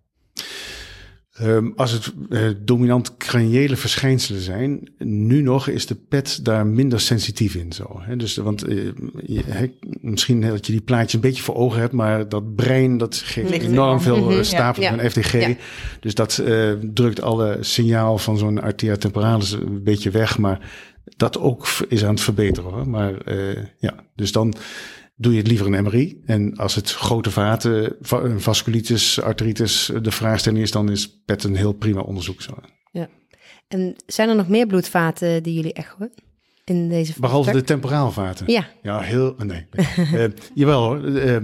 Um, 1.42 1.72
als 1.76 1.92
het 1.92 2.12
uh, 2.28 2.48
dominant 2.58 3.16
craniële 3.16 3.76
verschijnselen 3.76 4.40
zijn, 4.40 4.88
nu 4.98 5.42
nog 5.42 5.68
is 5.68 5.86
de 5.86 5.96
pet 6.08 6.40
daar 6.42 6.66
minder 6.66 7.00
sensitief 7.00 7.54
in. 7.54 7.72
Zo, 7.72 8.00
hè? 8.00 8.16
Dus, 8.16 8.36
want 8.36 8.68
uh, 8.68 8.90
je, 9.26 9.70
misschien 10.00 10.40
dat 10.40 10.66
je 10.66 10.72
die 10.72 10.80
plaatjes 10.80 11.12
een 11.12 11.20
beetje 11.20 11.42
voor 11.42 11.54
ogen 11.54 11.80
hebt, 11.80 11.92
maar 11.92 12.28
dat 12.28 12.54
brein 12.54 12.98
dat 12.98 13.16
geeft 13.16 13.50
enorm 13.50 14.00
veel 14.00 14.30
mm 14.30 14.44
stapeling 14.44 15.00
van 15.00 15.10
FTG. 15.10 15.56
Dus 16.00 16.14
dat 16.14 16.42
uh, 16.44 16.72
drukt 16.94 17.22
alle 17.22 17.58
signaal 17.60 18.18
van 18.18 18.38
zo'n 18.38 18.62
arteria 18.62 18.96
temporalis 18.96 19.52
een 19.52 19.82
beetje 19.82 20.10
weg, 20.10 20.38
maar 20.38 20.70
dat 21.16 21.38
ook 21.38 21.66
is 21.88 22.04
aan 22.04 22.14
het 22.14 22.20
verbeteren. 22.20 22.70
Hoor. 22.70 22.88
Maar 22.88 23.14
ja, 23.78 23.94
dus 24.14 24.32
dan 24.32 24.54
doe 25.20 25.32
je 25.32 25.38
het 25.38 25.46
liever 25.46 25.66
een 25.66 25.84
MRI. 25.84 26.22
En 26.26 26.56
als 26.56 26.74
het 26.74 26.92
grote 26.92 27.30
vaten, 27.30 27.96
vasculitis, 28.36 29.20
arteritis 29.20 29.90
de 30.02 30.10
vraagstelling 30.10 30.62
is, 30.62 30.70
dan 30.70 30.90
is 30.90 31.22
PET 31.24 31.44
een 31.44 31.56
heel 31.56 31.72
prima 31.72 32.00
onderzoek. 32.00 32.42
Zo. 32.42 32.52
Ja. 32.92 33.08
En 33.68 33.96
zijn 34.06 34.28
er 34.28 34.36
nog 34.36 34.48
meer 34.48 34.66
bloedvaten 34.66 35.42
die 35.42 35.54
jullie 35.54 35.72
echoen? 35.72 36.12
In 36.64 36.88
deze 36.88 37.12
Behalve 37.20 37.52
de 37.52 37.62
temporaalvaten? 37.62 38.52
Ja. 38.52 38.68
Ja, 38.82 39.00
heel... 39.00 39.34
Nee. 39.38 39.66
uh, 39.96 40.24
jawel 40.54 40.82
hoor. 40.82 41.04
Uh, 41.04 41.36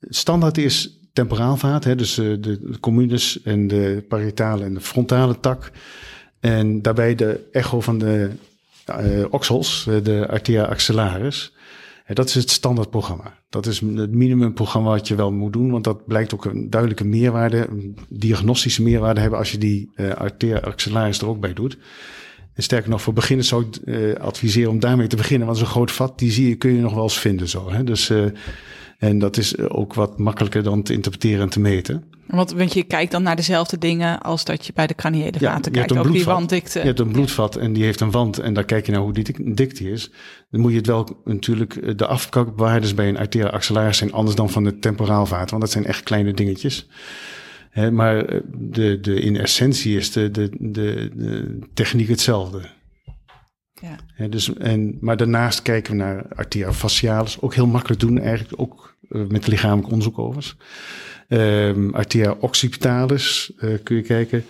standaard 0.00 0.58
is 0.58 0.98
temporaalvaat, 1.12 1.84
hè, 1.84 1.94
dus 1.94 2.18
uh, 2.18 2.26
de, 2.26 2.40
de 2.40 2.80
communes 2.80 3.42
en 3.42 3.68
de 3.68 4.04
parietale 4.08 4.64
en 4.64 4.74
de 4.74 4.80
frontale 4.80 5.40
tak. 5.40 5.70
En 6.40 6.82
daarbij 6.82 7.14
de 7.14 7.48
echo 7.52 7.80
van 7.80 7.98
de 7.98 8.30
oksels, 9.30 9.88
de 10.02 10.26
arteria 10.28 10.64
axillaris 10.64 11.52
dat 12.14 12.28
is 12.28 12.34
het 12.34 12.50
standaardprogramma. 12.50 13.38
Dat 13.48 13.66
is 13.66 13.80
het 13.80 14.12
minimumprogramma 14.12 14.90
wat 14.90 15.08
je 15.08 15.14
wel 15.14 15.32
moet 15.32 15.52
doen, 15.52 15.70
want 15.70 15.84
dat 15.84 16.06
blijkt 16.06 16.34
ook 16.34 16.44
een 16.44 16.70
duidelijke 16.70 17.04
meerwaarde, 17.04 17.66
een 17.68 17.96
diagnostische 18.08 18.82
meerwaarde 18.82 19.20
hebben 19.20 19.38
als 19.38 19.52
je 19.52 19.58
die 19.58 19.90
uh, 19.96 20.20
er 20.40 21.26
ook 21.26 21.40
bij 21.40 21.52
doet. 21.52 21.78
En 22.54 22.62
sterker 22.62 22.90
nog, 22.90 23.02
voor 23.02 23.12
beginners 23.12 23.48
zou 23.48 23.64
ik 23.66 23.78
uh, 23.84 24.14
adviseren 24.14 24.70
om 24.70 24.78
daarmee 24.78 25.06
te 25.06 25.16
beginnen, 25.16 25.46
want 25.46 25.58
zo'n 25.58 25.66
groot 25.66 25.92
vat, 25.92 26.18
die 26.18 26.30
zie 26.30 26.48
je, 26.48 26.54
kun 26.54 26.74
je 26.74 26.80
nog 26.80 26.94
wel 26.94 27.02
eens 27.02 27.18
vinden 27.18 27.48
zo. 27.48 27.70
Hè? 27.70 27.84
Dus, 27.84 28.10
uh, 28.10 28.24
en 28.98 29.18
dat 29.18 29.36
is 29.36 29.58
ook 29.58 29.94
wat 29.94 30.18
makkelijker 30.18 30.62
dan 30.62 30.82
te 30.82 30.92
interpreteren 30.92 31.40
en 31.40 31.48
te 31.48 31.60
meten. 31.60 32.04
Want, 32.30 32.52
want 32.52 32.72
je 32.72 32.82
kijkt 32.82 33.12
dan 33.12 33.22
naar 33.22 33.36
dezelfde 33.36 33.78
dingen 33.78 34.20
als 34.20 34.44
dat 34.44 34.66
je 34.66 34.72
bij 34.72 34.86
de 34.86 34.94
craniële 34.94 35.38
vaten 35.38 35.72
kijkt. 35.72 35.96
Ook 35.96 36.12
die 36.12 36.24
wanddikte. 36.24 36.78
Je 36.78 36.84
hebt 36.84 36.98
een 36.98 37.12
bloedvat 37.12 37.56
en 37.56 37.72
die 37.72 37.84
heeft 37.84 38.00
een 38.00 38.10
wand 38.10 38.38
en 38.38 38.54
daar 38.54 38.64
kijk 38.64 38.86
je 38.86 38.92
naar 38.92 39.00
hoe 39.00 39.12
dik, 39.12 39.56
dik 39.56 39.76
die 39.76 39.90
is. 39.90 40.10
Dan 40.50 40.60
moet 40.60 40.70
je 40.70 40.76
het 40.76 40.86
wel 40.86 41.20
natuurlijk, 41.24 41.76
eh, 41.76 41.96
de 41.96 42.06
afkakwaardes 42.06 42.94
bij 42.94 43.08
een 43.08 43.18
arteria 43.18 43.48
axillaris 43.48 43.96
zijn 43.96 44.12
anders 44.12 44.36
dan 44.36 44.50
van 44.50 44.64
de 44.64 44.78
temporaalvaten, 44.78 45.50
want 45.50 45.60
dat 45.60 45.70
zijn 45.70 45.86
echt 45.86 46.02
kleine 46.02 46.32
dingetjes. 46.32 46.88
Maar 47.90 48.24
eh, 48.24 48.40
de, 48.52 49.00
de, 49.00 49.20
in 49.20 49.36
essentie 49.36 49.96
is 49.96 50.12
de, 50.12 50.30
de, 50.30 50.50
de, 50.58 51.10
de 51.14 51.58
techniek 51.74 52.08
hetzelfde. 52.08 52.60
Ja. 54.16 54.28
dus, 54.28 54.54
en, 54.54 54.98
maar 55.00 55.16
daarnaast 55.16 55.62
kijken 55.62 55.92
we 55.92 55.98
naar 55.98 56.26
arteria 56.34 56.72
facialis. 56.72 57.40
Ook 57.40 57.54
heel 57.54 57.66
makkelijk 57.66 58.00
doen 58.00 58.18
eigenlijk, 58.18 58.60
ook 58.60 58.96
uh, 59.08 59.26
met 59.26 59.46
lichamelijk 59.46 59.88
onderzoek 59.88 60.18
overigens. 60.18 60.56
Um, 61.32 61.94
arteria 61.94 62.36
occipitalis 62.40 63.52
uh, 63.58 63.78
kun 63.82 63.96
je 63.96 64.02
kijken. 64.02 64.44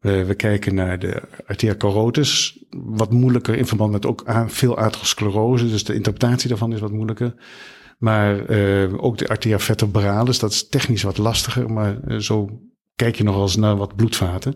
Uh, 0.00 0.24
we 0.24 0.34
kijken 0.34 0.74
naar 0.74 0.98
de 0.98 1.22
arteria 1.46 1.74
carotis. 1.76 2.64
Wat 2.70 3.12
moeilijker 3.12 3.54
in 3.54 3.66
verband 3.66 3.92
met 3.92 4.06
ook 4.06 4.22
veel 4.46 4.78
atherosclerose. 4.78 5.68
Dus 5.68 5.84
de 5.84 5.94
interpretatie 5.94 6.48
daarvan 6.48 6.72
is 6.72 6.80
wat 6.80 6.92
moeilijker. 6.92 7.34
Maar 7.98 8.50
uh, 8.50 9.04
ook 9.04 9.18
de 9.18 9.28
arteria 9.28 9.58
vertebralis, 9.58 10.38
dat 10.38 10.50
is 10.50 10.68
technisch 10.68 11.02
wat 11.02 11.18
lastiger. 11.18 11.72
Maar 11.72 11.98
zo 12.18 12.60
kijk 12.96 13.16
je 13.16 13.24
nog 13.24 13.40
eens 13.40 13.56
naar 13.56 13.76
wat 13.76 13.96
bloedvaten. 13.96 14.54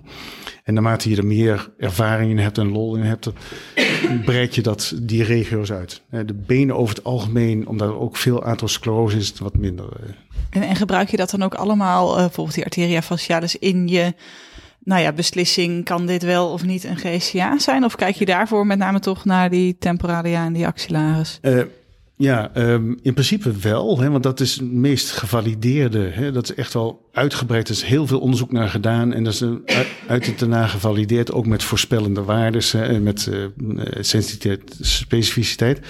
En 0.64 0.74
naarmate 0.74 1.10
je 1.10 1.16
er 1.16 1.26
meer 1.26 1.72
ervaring 1.78 2.30
in 2.30 2.38
hebt 2.38 2.58
en 2.58 2.72
lol 2.72 2.96
in 2.96 3.02
hebt, 3.02 3.30
breid 4.24 4.54
je 4.54 4.62
dat, 4.62 4.94
die 5.02 5.24
regio's 5.24 5.72
uit. 5.72 6.02
De 6.10 6.34
benen 6.46 6.76
over 6.76 6.94
het 6.94 7.04
algemeen, 7.04 7.66
omdat 7.66 7.88
er 7.88 7.98
ook 7.98 8.16
veel 8.16 8.42
atherosclerose 8.42 9.16
is, 9.16 9.38
wat 9.38 9.56
minder. 9.56 10.16
En, 10.50 10.62
en 10.62 10.76
gebruik 10.76 11.10
je 11.10 11.16
dat 11.16 11.30
dan 11.30 11.42
ook 11.42 11.54
allemaal, 11.54 12.10
uh, 12.10 12.16
bijvoorbeeld 12.16 12.54
die 12.54 12.64
arteria 12.64 13.02
facialis, 13.02 13.56
in 13.56 13.88
je 13.88 14.14
nou 14.84 15.02
ja, 15.02 15.12
beslissing, 15.12 15.84
kan 15.84 16.06
dit 16.06 16.22
wel 16.22 16.48
of 16.48 16.64
niet 16.64 16.84
een 16.84 16.96
GCA 16.96 17.58
zijn? 17.58 17.84
Of 17.84 17.96
kijk 17.96 18.16
je 18.16 18.24
daarvoor 18.24 18.66
met 18.66 18.78
name 18.78 18.98
toch 18.98 19.24
naar 19.24 19.50
die 19.50 19.76
temporalia 19.78 20.44
en 20.44 20.52
die 20.52 20.66
axillaris? 20.66 21.38
Uh, 21.42 21.62
ja, 22.16 22.50
um, 22.56 22.98
in 23.02 23.12
principe 23.12 23.52
wel, 23.52 24.00
hè, 24.00 24.10
want 24.10 24.22
dat 24.22 24.40
is 24.40 24.52
het 24.52 24.72
meest 24.72 25.10
gevalideerde. 25.10 26.10
Hè, 26.12 26.32
dat 26.32 26.44
is 26.44 26.54
echt 26.54 26.72
wel 26.72 27.08
uitgebreid. 27.12 27.68
Er 27.68 27.74
is 27.74 27.82
heel 27.82 28.06
veel 28.06 28.20
onderzoek 28.20 28.52
naar 28.52 28.68
gedaan 28.68 29.12
en 29.12 29.24
dat 29.24 29.32
is 29.32 29.44
uit 30.06 30.26
het 30.26 30.38
daarna 30.38 30.66
gevalideerd, 30.66 31.32
ook 31.32 31.46
met 31.46 31.62
voorspellende 31.62 32.22
waarden 32.22 32.62
en 32.72 33.02
met 33.02 33.30
uh, 33.30 33.46
sensitiviteit, 34.00 34.76
specificiteit. 34.80 35.80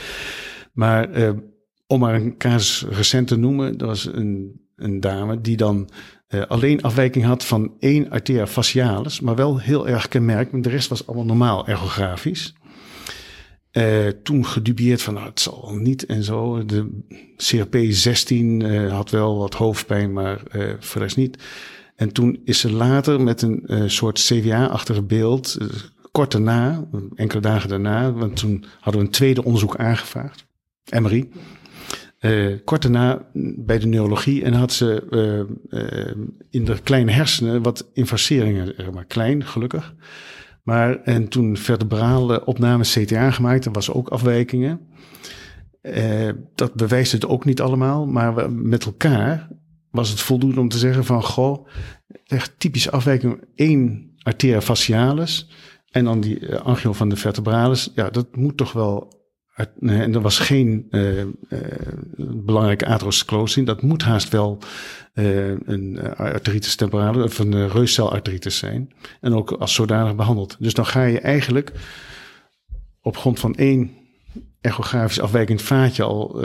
Maar 0.72 1.18
uh, 1.18 1.30
om 1.90 2.00
maar 2.00 2.14
een 2.14 2.36
casus 2.36 2.88
recent 2.88 3.28
te 3.28 3.36
noemen, 3.36 3.78
dat 3.78 3.88
was 3.88 4.04
een, 4.12 4.60
een 4.76 5.00
dame 5.00 5.40
die 5.40 5.56
dan 5.56 5.90
uh, 6.28 6.42
alleen 6.42 6.82
afwijking 6.82 7.24
had 7.24 7.44
van 7.44 7.72
één 7.78 8.10
arteria 8.10 8.46
facialis, 8.46 9.20
maar 9.20 9.34
wel 9.34 9.58
heel 9.58 9.88
erg 9.88 10.08
kenmerkend. 10.08 10.64
De 10.64 10.70
rest 10.70 10.88
was 10.88 11.06
allemaal 11.06 11.26
normaal 11.26 11.66
ergografisch. 11.66 12.54
Uh, 13.72 14.08
toen 14.22 14.46
gedubieerd 14.46 15.02
van, 15.02 15.14
nou, 15.14 15.26
het 15.26 15.40
zal 15.40 15.74
niet 15.74 16.06
en 16.06 16.22
zo. 16.22 16.64
De 16.64 17.04
CRP 17.36 17.76
16 17.88 18.60
uh, 18.60 18.92
had 18.92 19.10
wel 19.10 19.38
wat 19.38 19.54
hoofdpijn, 19.54 20.12
maar 20.12 20.42
uh, 20.52 20.72
voor 20.78 21.02
rest 21.02 21.16
niet. 21.16 21.42
En 21.96 22.12
toen 22.12 22.40
is 22.44 22.58
ze 22.58 22.72
later 22.72 23.20
met 23.20 23.42
een 23.42 23.90
soort 23.90 24.18
CVA-achtige 24.18 25.02
beeld, 25.02 25.58
kort 26.12 26.32
daarna, 26.32 26.88
enkele 27.14 27.40
dagen 27.40 27.68
daarna, 27.68 28.12
want 28.12 28.36
toen 28.36 28.64
hadden 28.80 29.00
we 29.00 29.06
een 29.06 29.12
tweede 29.12 29.44
onderzoek 29.44 29.76
aangevraagd, 29.76 30.46
MRI. 31.00 31.30
Uh, 32.20 32.58
kort 32.64 32.82
daarna 32.82 33.26
bij 33.56 33.78
de 33.78 33.86
neurologie 33.86 34.44
en 34.44 34.52
had 34.52 34.72
ze 34.72 35.06
uh, 35.10 35.80
uh, 35.82 36.24
in 36.50 36.64
de 36.64 36.78
kleine 36.82 37.10
hersenen 37.10 37.62
wat 37.62 37.90
invaseringen, 37.92 38.74
maar 38.92 39.04
klein, 39.04 39.44
gelukkig. 39.44 39.94
Maar 40.62 41.02
en 41.02 41.28
toen 41.28 41.56
vertebrale 41.56 42.44
opnames 42.44 42.92
CTA 42.92 43.30
gemaakt, 43.30 43.64
er 43.64 43.72
was 43.72 43.92
ook 43.92 44.08
afwijkingen. 44.08 44.80
dat 46.54 46.74
bewijst 46.74 47.12
het 47.12 47.26
ook 47.26 47.44
niet 47.44 47.60
allemaal, 47.60 48.06
maar 48.06 48.52
met 48.52 48.84
elkaar 48.84 49.48
was 49.90 50.10
het 50.10 50.20
voldoende 50.20 50.60
om 50.60 50.68
te 50.68 50.78
zeggen 50.78 51.04
van, 51.04 51.22
goh, 51.22 51.68
echt 52.26 52.54
typische 52.58 52.90
afwijking, 52.90 53.44
één 53.54 54.12
arteria 54.22 54.60
facialis 54.60 55.50
en 55.90 56.04
dan 56.04 56.20
die 56.20 56.56
angio 56.56 56.92
van 56.92 57.08
de 57.08 57.16
vertebralis. 57.16 57.92
Ja, 57.94 58.10
dat 58.10 58.36
moet 58.36 58.56
toch 58.56 58.72
wel 58.72 59.19
en 59.80 60.14
er 60.14 60.20
was 60.20 60.38
geen 60.38 60.86
uh, 60.90 61.18
uh, 61.18 61.26
belangrijke 62.16 62.86
atherosclerose. 62.86 63.62
Dat 63.62 63.82
moet 63.82 64.02
haast 64.02 64.28
wel 64.28 64.58
uh, 65.14 65.48
een 65.48 66.14
arteritis 66.16 66.74
temporalis 66.74 67.24
of 67.24 67.38
een 67.38 67.68
reuscelartritis 67.68 68.58
zijn. 68.58 68.92
En 69.20 69.34
ook 69.34 69.50
als 69.50 69.74
zodanig 69.74 70.16
behandeld. 70.16 70.56
Dus 70.58 70.74
dan 70.74 70.86
ga 70.86 71.04
je 71.04 71.20
eigenlijk 71.20 71.72
op 73.00 73.16
grond 73.16 73.40
van 73.40 73.54
één 73.54 73.90
echografisch 74.60 75.20
afwijkend 75.20 75.62
vaatje 75.62 76.02
al 76.02 76.44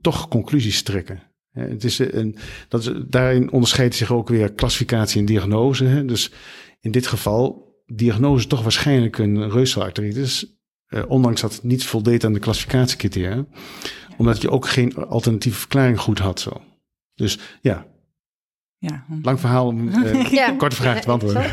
toch 0.00 0.28
conclusies 0.28 0.82
trekken. 0.82 1.22
het 1.52 1.84
is 1.84 1.98
een, 1.98 2.36
dat 2.68 2.94
daarin 3.08 3.50
onderscheidt 3.50 3.94
zich 3.94 4.12
ook 4.12 4.28
weer 4.28 4.52
klassificatie 4.52 5.20
en 5.20 5.26
diagnose. 5.26 5.84
Hè? 5.84 6.04
Dus 6.04 6.32
in 6.80 6.90
dit 6.90 7.06
geval 7.06 7.74
diagnose 7.86 8.46
toch 8.46 8.62
waarschijnlijk 8.62 9.18
een 9.18 9.50
reuzelartritis. 9.50 10.59
Uh, 10.90 11.02
ondanks 11.08 11.40
dat 11.40 11.52
het 11.52 11.62
niet 11.62 11.84
voldeed 11.84 12.24
aan 12.24 12.32
de 12.32 12.38
klassificatiecriteria. 12.38 13.44
Omdat 14.16 14.42
je 14.42 14.50
ook 14.50 14.68
geen 14.68 14.94
alternatieve 14.96 15.58
verklaring 15.58 16.00
goed 16.00 16.18
had 16.18 16.40
zo. 16.40 16.62
Dus 17.14 17.38
ja, 17.60 17.86
ja. 18.80 19.04
Lang 19.22 19.40
verhaal 19.40 19.66
om 19.66 19.88
uh, 19.88 20.30
ja. 20.30 20.50
korte 20.50 20.76
vraag 20.76 21.00
te 21.00 21.06
beantwoorden. 21.06 21.44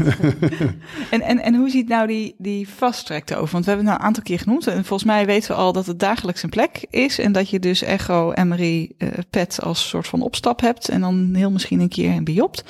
en, 1.11 1.21
en, 1.21 1.39
en 1.39 1.55
hoe 1.55 1.69
ziet 1.69 1.87
nou 1.87 2.07
die, 2.07 2.35
die 2.37 2.67
track 3.03 3.31
over? 3.31 3.51
Want 3.51 3.65
we 3.65 3.71
hebben 3.71 3.75
het 3.75 3.85
nou 3.85 3.99
een 3.99 4.05
aantal 4.05 4.23
keer 4.23 4.39
genoemd. 4.39 4.67
En 4.67 4.85
volgens 4.85 5.09
mij 5.09 5.25
weten 5.25 5.51
we 5.51 5.57
al 5.57 5.73
dat 5.73 5.85
het 5.85 5.99
dagelijks 5.99 6.43
een 6.43 6.49
plek 6.49 6.85
is. 6.89 7.19
En 7.19 7.31
dat 7.31 7.49
je 7.49 7.59
dus 7.59 7.81
echo, 7.81 8.33
MRI, 8.43 8.91
uh, 8.97 9.09
PET 9.29 9.61
als 9.61 9.89
soort 9.89 10.07
van 10.07 10.21
opstap 10.21 10.61
hebt. 10.61 10.89
En 10.89 11.01
dan 11.01 11.31
heel 11.33 11.51
misschien 11.51 11.79
een 11.79 11.89
keer 11.89 12.11
een 12.11 12.23
biopt. 12.23 12.63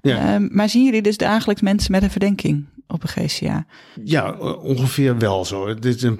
Ja. 0.00 0.40
Uh, 0.40 0.48
maar 0.50 0.68
zien 0.68 0.84
jullie 0.84 1.02
dus 1.02 1.16
dagelijks 1.16 1.62
mensen 1.62 1.92
met 1.92 2.02
een 2.02 2.10
verdenking? 2.10 2.64
Op 2.94 3.02
een 3.02 3.28
GCA? 3.28 3.66
Ja, 4.04 4.32
ongeveer 4.62 5.18
wel 5.18 5.44
zo. 5.44 5.74
Dit 5.74 6.02
is 6.02 6.10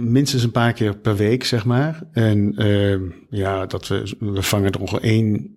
minstens 0.00 0.42
een 0.42 0.50
paar 0.50 0.72
keer 0.72 0.96
per 0.96 1.16
week, 1.16 1.44
zeg 1.44 1.64
maar. 1.64 2.02
En 2.12 2.62
uh, 2.62 3.00
ja, 3.28 3.66
dat 3.66 3.88
we, 3.88 4.16
we 4.18 4.42
vangen 4.42 4.72
er 4.72 4.80
ongeveer 4.80 5.10
één 5.10 5.56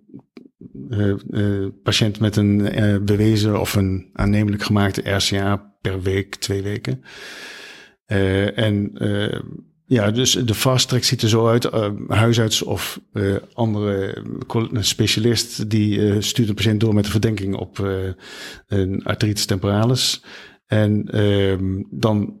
uh, 0.90 1.14
uh, 1.30 1.68
patiënt 1.82 2.20
met 2.20 2.36
een 2.36 2.80
uh, 2.80 2.98
bewezen 2.98 3.60
of 3.60 3.74
een 3.74 4.10
aannemelijk 4.12 4.62
gemaakte 4.62 5.10
RCA 5.10 5.74
per 5.80 6.02
week, 6.02 6.34
twee 6.34 6.62
weken. 6.62 7.02
en 8.54 8.92
ja, 9.86 10.10
dus 10.10 10.32
de 10.32 10.54
fast 10.54 10.88
track 10.88 11.04
ziet 11.04 11.22
er 11.22 11.28
zo 11.28 11.48
uit. 11.48 11.70
huisarts 12.08 12.62
of 12.62 13.00
andere 13.52 14.24
specialist 14.72 15.70
die 15.70 16.20
stuurt 16.20 16.48
een 16.48 16.54
patiënt 16.54 16.80
door 16.80 16.94
met 16.94 17.04
een 17.04 17.10
verdenking 17.10 17.56
op 17.56 17.78
een 18.66 19.04
artritis 19.04 19.46
temporalis. 19.46 20.22
En 20.68 21.04
ehm, 21.10 21.82
dan 21.90 22.40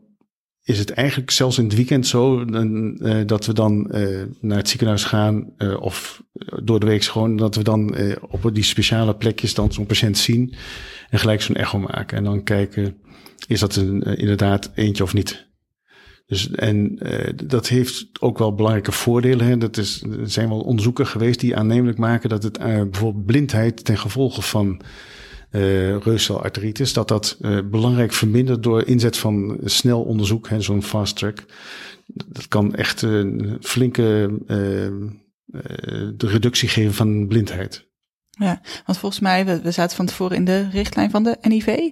is 0.62 0.78
het 0.78 0.90
eigenlijk 0.90 1.30
zelfs 1.30 1.58
in 1.58 1.64
het 1.64 1.74
weekend 1.74 2.06
zo 2.06 2.44
uh, 2.44 3.26
dat 3.26 3.46
we 3.46 3.52
dan 3.52 3.90
uh, 3.90 4.22
naar 4.40 4.56
het 4.56 4.68
ziekenhuis 4.68 5.04
gaan 5.04 5.52
uh, 5.58 5.80
of 5.80 6.22
door 6.62 6.80
de 6.80 6.86
week 6.86 7.04
gewoon 7.04 7.36
dat 7.36 7.54
we 7.54 7.62
dan 7.62 7.96
op 8.20 8.50
die 8.54 8.62
speciale 8.62 9.16
plekjes 9.16 9.54
dan 9.54 9.72
zo'n 9.72 9.86
patiënt 9.86 10.18
zien 10.18 10.54
en 11.10 11.18
gelijk 11.18 11.42
zo'n 11.42 11.56
echo 11.56 11.78
maken 11.78 12.16
en 12.16 12.24
dan 12.24 12.42
kijken 12.42 12.96
is 13.46 13.60
dat 13.60 13.76
een, 13.76 14.02
inderdaad 14.02 14.70
eentje 14.74 15.02
of 15.02 15.14
niet. 15.14 15.46
Dus 16.26 16.50
en 16.50 16.98
dat 17.44 17.68
heeft 17.68 18.06
ook 18.20 18.38
wel 18.38 18.54
belangrijke 18.54 18.92
voordelen. 18.92 19.46
Hè. 19.46 19.58
Dat 19.58 19.76
is, 19.76 20.02
er 20.02 20.30
zijn 20.30 20.48
wel 20.48 20.60
onderzoeken 20.60 21.06
geweest 21.06 21.40
die 21.40 21.56
aannemelijk 21.56 21.98
maken 21.98 22.28
dat 22.28 22.42
het 22.42 22.58
bijvoorbeeld 22.58 23.26
blindheid 23.26 23.84
ten 23.84 23.98
gevolge 23.98 24.42
van 24.42 24.82
uh, 25.50 25.96
reuzelartritis, 25.96 26.92
dat 26.92 27.08
dat 27.08 27.36
uh, 27.40 27.58
belangrijk 27.64 28.12
vermindert 28.12 28.62
door 28.62 28.86
inzet 28.86 29.16
van 29.16 29.58
snel 29.64 30.02
onderzoek, 30.02 30.48
zo'n 30.58 30.82
fast 30.82 31.16
track. 31.16 31.44
Dat 32.06 32.48
kan 32.48 32.74
echt 32.74 33.02
een 33.02 33.56
flinke 33.60 34.30
de 36.16 36.26
reductie 36.26 36.68
geven 36.68 36.94
van 36.94 37.26
blindheid. 37.26 37.86
Ja, 38.30 38.60
want 38.86 38.98
volgens 38.98 39.20
mij, 39.20 39.46
we, 39.46 39.60
we 39.60 39.70
zaten 39.70 39.96
van 39.96 40.06
tevoren 40.06 40.36
in 40.36 40.44
de 40.44 40.68
richtlijn 40.70 41.10
van 41.10 41.22
de 41.22 41.36
NIV, 41.40 41.90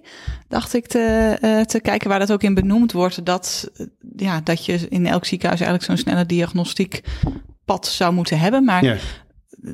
dacht 0.49 0.75
ik 0.75 0.87
te, 0.87 1.37
uh, 1.43 1.61
te 1.61 1.81
kijken 1.81 2.09
waar 2.09 2.19
dat 2.19 2.33
ook 2.33 2.43
in 2.43 2.55
benoemd 2.55 2.93
wordt, 2.93 3.25
dat, 3.25 3.71
ja, 4.17 4.41
dat 4.41 4.65
je 4.65 4.87
in 4.89 5.07
elk 5.07 5.25
ziekenhuis 5.25 5.61
eigenlijk 5.61 5.91
zo'n 5.91 6.07
snelle 6.07 6.27
diagnostiek 6.27 7.01
pad 7.65 7.87
zou 7.87 8.13
moeten 8.13 8.39
hebben. 8.39 8.65
Maar 8.65 8.85
ja 8.85 8.97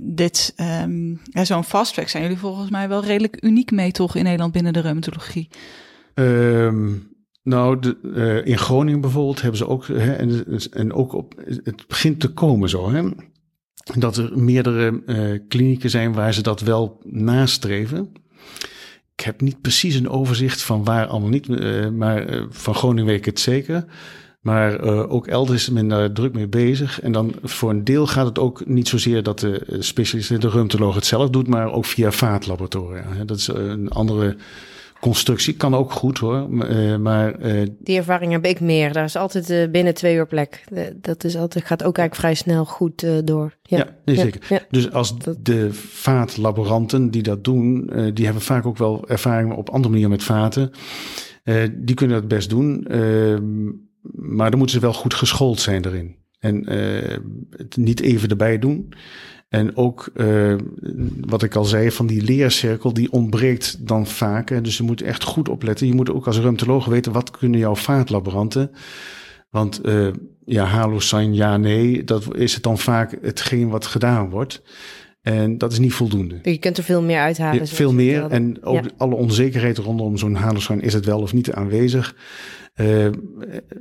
dit, 0.02 0.54
um, 0.84 1.20
zo'n 1.32 1.64
fast 1.64 1.94
track 1.94 2.08
zijn 2.08 2.22
jullie 2.22 2.38
volgens 2.38 2.70
mij 2.70 2.88
wel 2.88 3.04
redelijk 3.04 3.44
uniek 3.44 3.70
mee 3.70 3.92
toch 3.92 4.16
in 4.16 4.24
Nederland 4.24 4.52
binnen 4.52 4.72
de 4.72 4.80
reumatologie? 4.80 5.48
Um, 6.14 7.10
nou, 7.42 7.78
de, 7.78 7.98
uh, 8.02 8.46
in 8.52 8.58
Groningen 8.58 9.00
bijvoorbeeld 9.00 9.40
hebben 9.40 9.58
ze 9.58 9.68
ook, 9.68 9.86
hè, 9.86 10.12
en, 10.12 10.44
en 10.70 10.92
ook 10.92 11.12
op, 11.12 11.34
het 11.64 11.86
begint 11.88 12.20
te 12.20 12.28
komen 12.28 12.68
zo, 12.68 12.90
hè, 12.90 13.08
dat 13.98 14.16
er 14.16 14.38
meerdere 14.38 15.02
uh, 15.06 15.40
klinieken 15.48 15.90
zijn 15.90 16.12
waar 16.12 16.34
ze 16.34 16.42
dat 16.42 16.60
wel 16.60 17.00
nastreven. 17.04 18.12
Ik 19.14 19.24
heb 19.24 19.40
niet 19.40 19.60
precies 19.60 19.94
een 19.94 20.08
overzicht 20.08 20.62
van 20.62 20.84
waar 20.84 21.06
allemaal 21.06 21.28
niet, 21.28 21.48
uh, 21.48 21.88
maar 21.88 22.44
van 22.48 22.74
Groningen 22.74 23.06
weet 23.06 23.18
ik 23.18 23.24
het 23.24 23.40
zeker. 23.40 23.84
Maar 24.42 24.84
uh, 24.84 25.12
ook 25.12 25.26
elders 25.26 25.62
is 25.62 25.70
men 25.70 25.88
daar 25.88 26.12
druk 26.12 26.34
mee 26.34 26.48
bezig. 26.48 27.00
En 27.00 27.12
dan 27.12 27.34
voor 27.42 27.70
een 27.70 27.84
deel 27.84 28.06
gaat 28.06 28.26
het 28.26 28.38
ook 28.38 28.66
niet 28.66 28.88
zozeer 28.88 29.22
dat 29.22 29.38
de 29.38 29.58
eh, 29.58 29.76
specialist, 29.80 30.40
de 30.40 30.48
reumatoloog 30.48 30.94
het 30.94 31.06
zelf 31.06 31.30
doet, 31.30 31.48
maar 31.48 31.72
ook 31.72 31.84
via 31.84 32.10
vaatlaboratoria. 32.10 33.04
Dat 33.24 33.36
is 33.36 33.46
een 33.46 33.88
andere 33.88 34.36
constructie. 35.00 35.54
Kan 35.54 35.74
ook 35.74 35.92
goed 35.92 36.18
hoor. 36.18 36.48
Uh, 36.50 36.96
maar, 36.96 37.40
uh, 37.40 37.68
Die 37.78 37.96
ervaring 37.96 38.32
heb 38.32 38.44
ik 38.44 38.60
meer. 38.60 38.92
Daar 38.92 39.04
is 39.04 39.16
altijd 39.16 39.50
uh, 39.50 39.70
binnen 39.70 39.94
twee 39.94 40.16
uur 40.16 40.26
plek. 40.26 40.64
dat 40.94 41.24
is 41.24 41.36
altijd, 41.36 41.64
gaat 41.64 41.84
ook 41.84 41.98
eigenlijk 41.98 42.14
vrij 42.14 42.34
snel 42.34 42.64
goed 42.64 43.06
door. 43.24 43.56
Ja, 43.62 43.78
ja 43.78 43.96
nee, 44.04 44.16
zeker. 44.16 44.46
Ja. 44.48 44.60
Dus 44.70 44.92
als 44.92 45.14
de 45.40 45.72
vaatlaboranten 45.72 47.10
die 47.10 47.22
dat 47.22 47.44
doen, 47.44 47.90
die 48.14 48.24
hebben 48.24 48.42
vaak 48.42 48.66
ook 48.66 48.78
wel 48.78 49.08
ervaring 49.08 49.52
op 49.52 49.68
andere 49.70 49.88
manieren 49.88 50.10
met 50.10 50.22
vaten. 50.22 50.70
die 51.72 51.94
kunnen 51.94 52.20
dat 52.20 52.28
best 52.28 52.50
doen. 52.50 52.86
Maar 54.12 54.50
dan 54.50 54.58
moeten 54.58 54.76
ze 54.76 54.82
wel 54.82 54.92
goed 54.92 55.14
geschoold 55.14 55.60
zijn 55.60 55.86
erin. 55.86 56.16
En 56.38 56.72
uh, 56.72 57.18
het 57.56 57.76
niet 57.76 58.00
even 58.00 58.28
erbij 58.28 58.58
doen. 58.58 58.92
En 59.48 59.76
ook 59.76 60.10
uh, 60.14 60.54
wat 61.20 61.42
ik 61.42 61.54
al 61.54 61.64
zei, 61.64 61.90
van 61.90 62.06
die 62.06 62.22
leercirkel, 62.22 62.92
die 62.92 63.12
ontbreekt 63.12 63.86
dan 63.86 64.06
vaak. 64.06 64.64
Dus 64.64 64.76
je 64.76 64.82
moet 64.82 65.02
echt 65.02 65.22
goed 65.22 65.48
opletten. 65.48 65.86
Je 65.86 65.94
moet 65.94 66.10
ook 66.10 66.26
als 66.26 66.38
reumatoloog 66.38 66.84
weten, 66.84 67.12
wat 67.12 67.30
kunnen 67.30 67.60
jouw 67.60 67.74
vaatlaboranten? 67.74 68.70
Want 69.50 69.86
uh, 69.86 70.08
ja, 70.44 70.64
halocyan, 70.64 71.34
ja, 71.34 71.56
nee, 71.56 72.04
dat 72.04 72.36
is 72.36 72.54
het 72.54 72.62
dan 72.62 72.78
vaak 72.78 73.18
hetgeen 73.22 73.68
wat 73.68 73.86
gedaan 73.86 74.30
wordt. 74.30 74.62
En 75.22 75.58
dat 75.58 75.72
is 75.72 75.78
niet 75.78 75.92
voldoende. 75.92 76.38
Je 76.42 76.58
kunt 76.58 76.78
er 76.78 76.84
veel 76.84 77.02
meer 77.02 77.18
uithalen. 77.18 77.58
Ja, 77.58 77.66
veel 77.66 77.92
meer. 77.92 78.26
En 78.26 78.64
ook 78.64 78.84
alle 78.96 79.14
onzekerheid 79.14 79.78
rondom 79.78 80.16
zo'n 80.16 80.34
halocyan, 80.34 80.80
is 80.80 80.92
het 80.92 81.04
wel 81.04 81.20
of 81.20 81.32
niet 81.32 81.52
aanwezig? 81.52 82.14
Uh, 82.80 83.10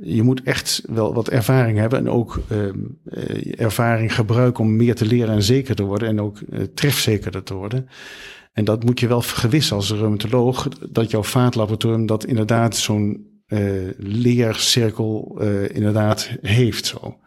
je 0.02 0.22
moet 0.22 0.42
echt 0.42 0.82
wel 0.86 1.14
wat 1.14 1.28
ervaring 1.28 1.78
hebben 1.78 1.98
en 1.98 2.08
ook 2.08 2.40
uh, 2.50 3.60
ervaring 3.60 4.14
gebruiken 4.14 4.64
om 4.64 4.76
meer 4.76 4.94
te 4.94 5.06
leren 5.06 5.34
en 5.34 5.42
zeker 5.42 5.74
te 5.74 5.82
worden 5.82 6.08
en 6.08 6.20
ook 6.20 6.40
uh, 6.40 6.62
trefzekerder 6.74 7.42
te 7.42 7.54
worden. 7.54 7.88
En 8.52 8.64
dat 8.64 8.84
moet 8.84 9.00
je 9.00 9.06
wel 9.06 9.22
vergewissen 9.22 9.76
als 9.76 9.92
reumatoloog, 9.92 10.68
dat 10.90 11.10
jouw 11.10 11.22
vaatlaboratorium 11.22 12.06
dat 12.06 12.24
inderdaad 12.24 12.76
zo'n 12.76 13.30
leercirkel 13.96 15.40
inderdaad 15.72 16.36
heeft 16.40 16.86
zo. 16.86 17.18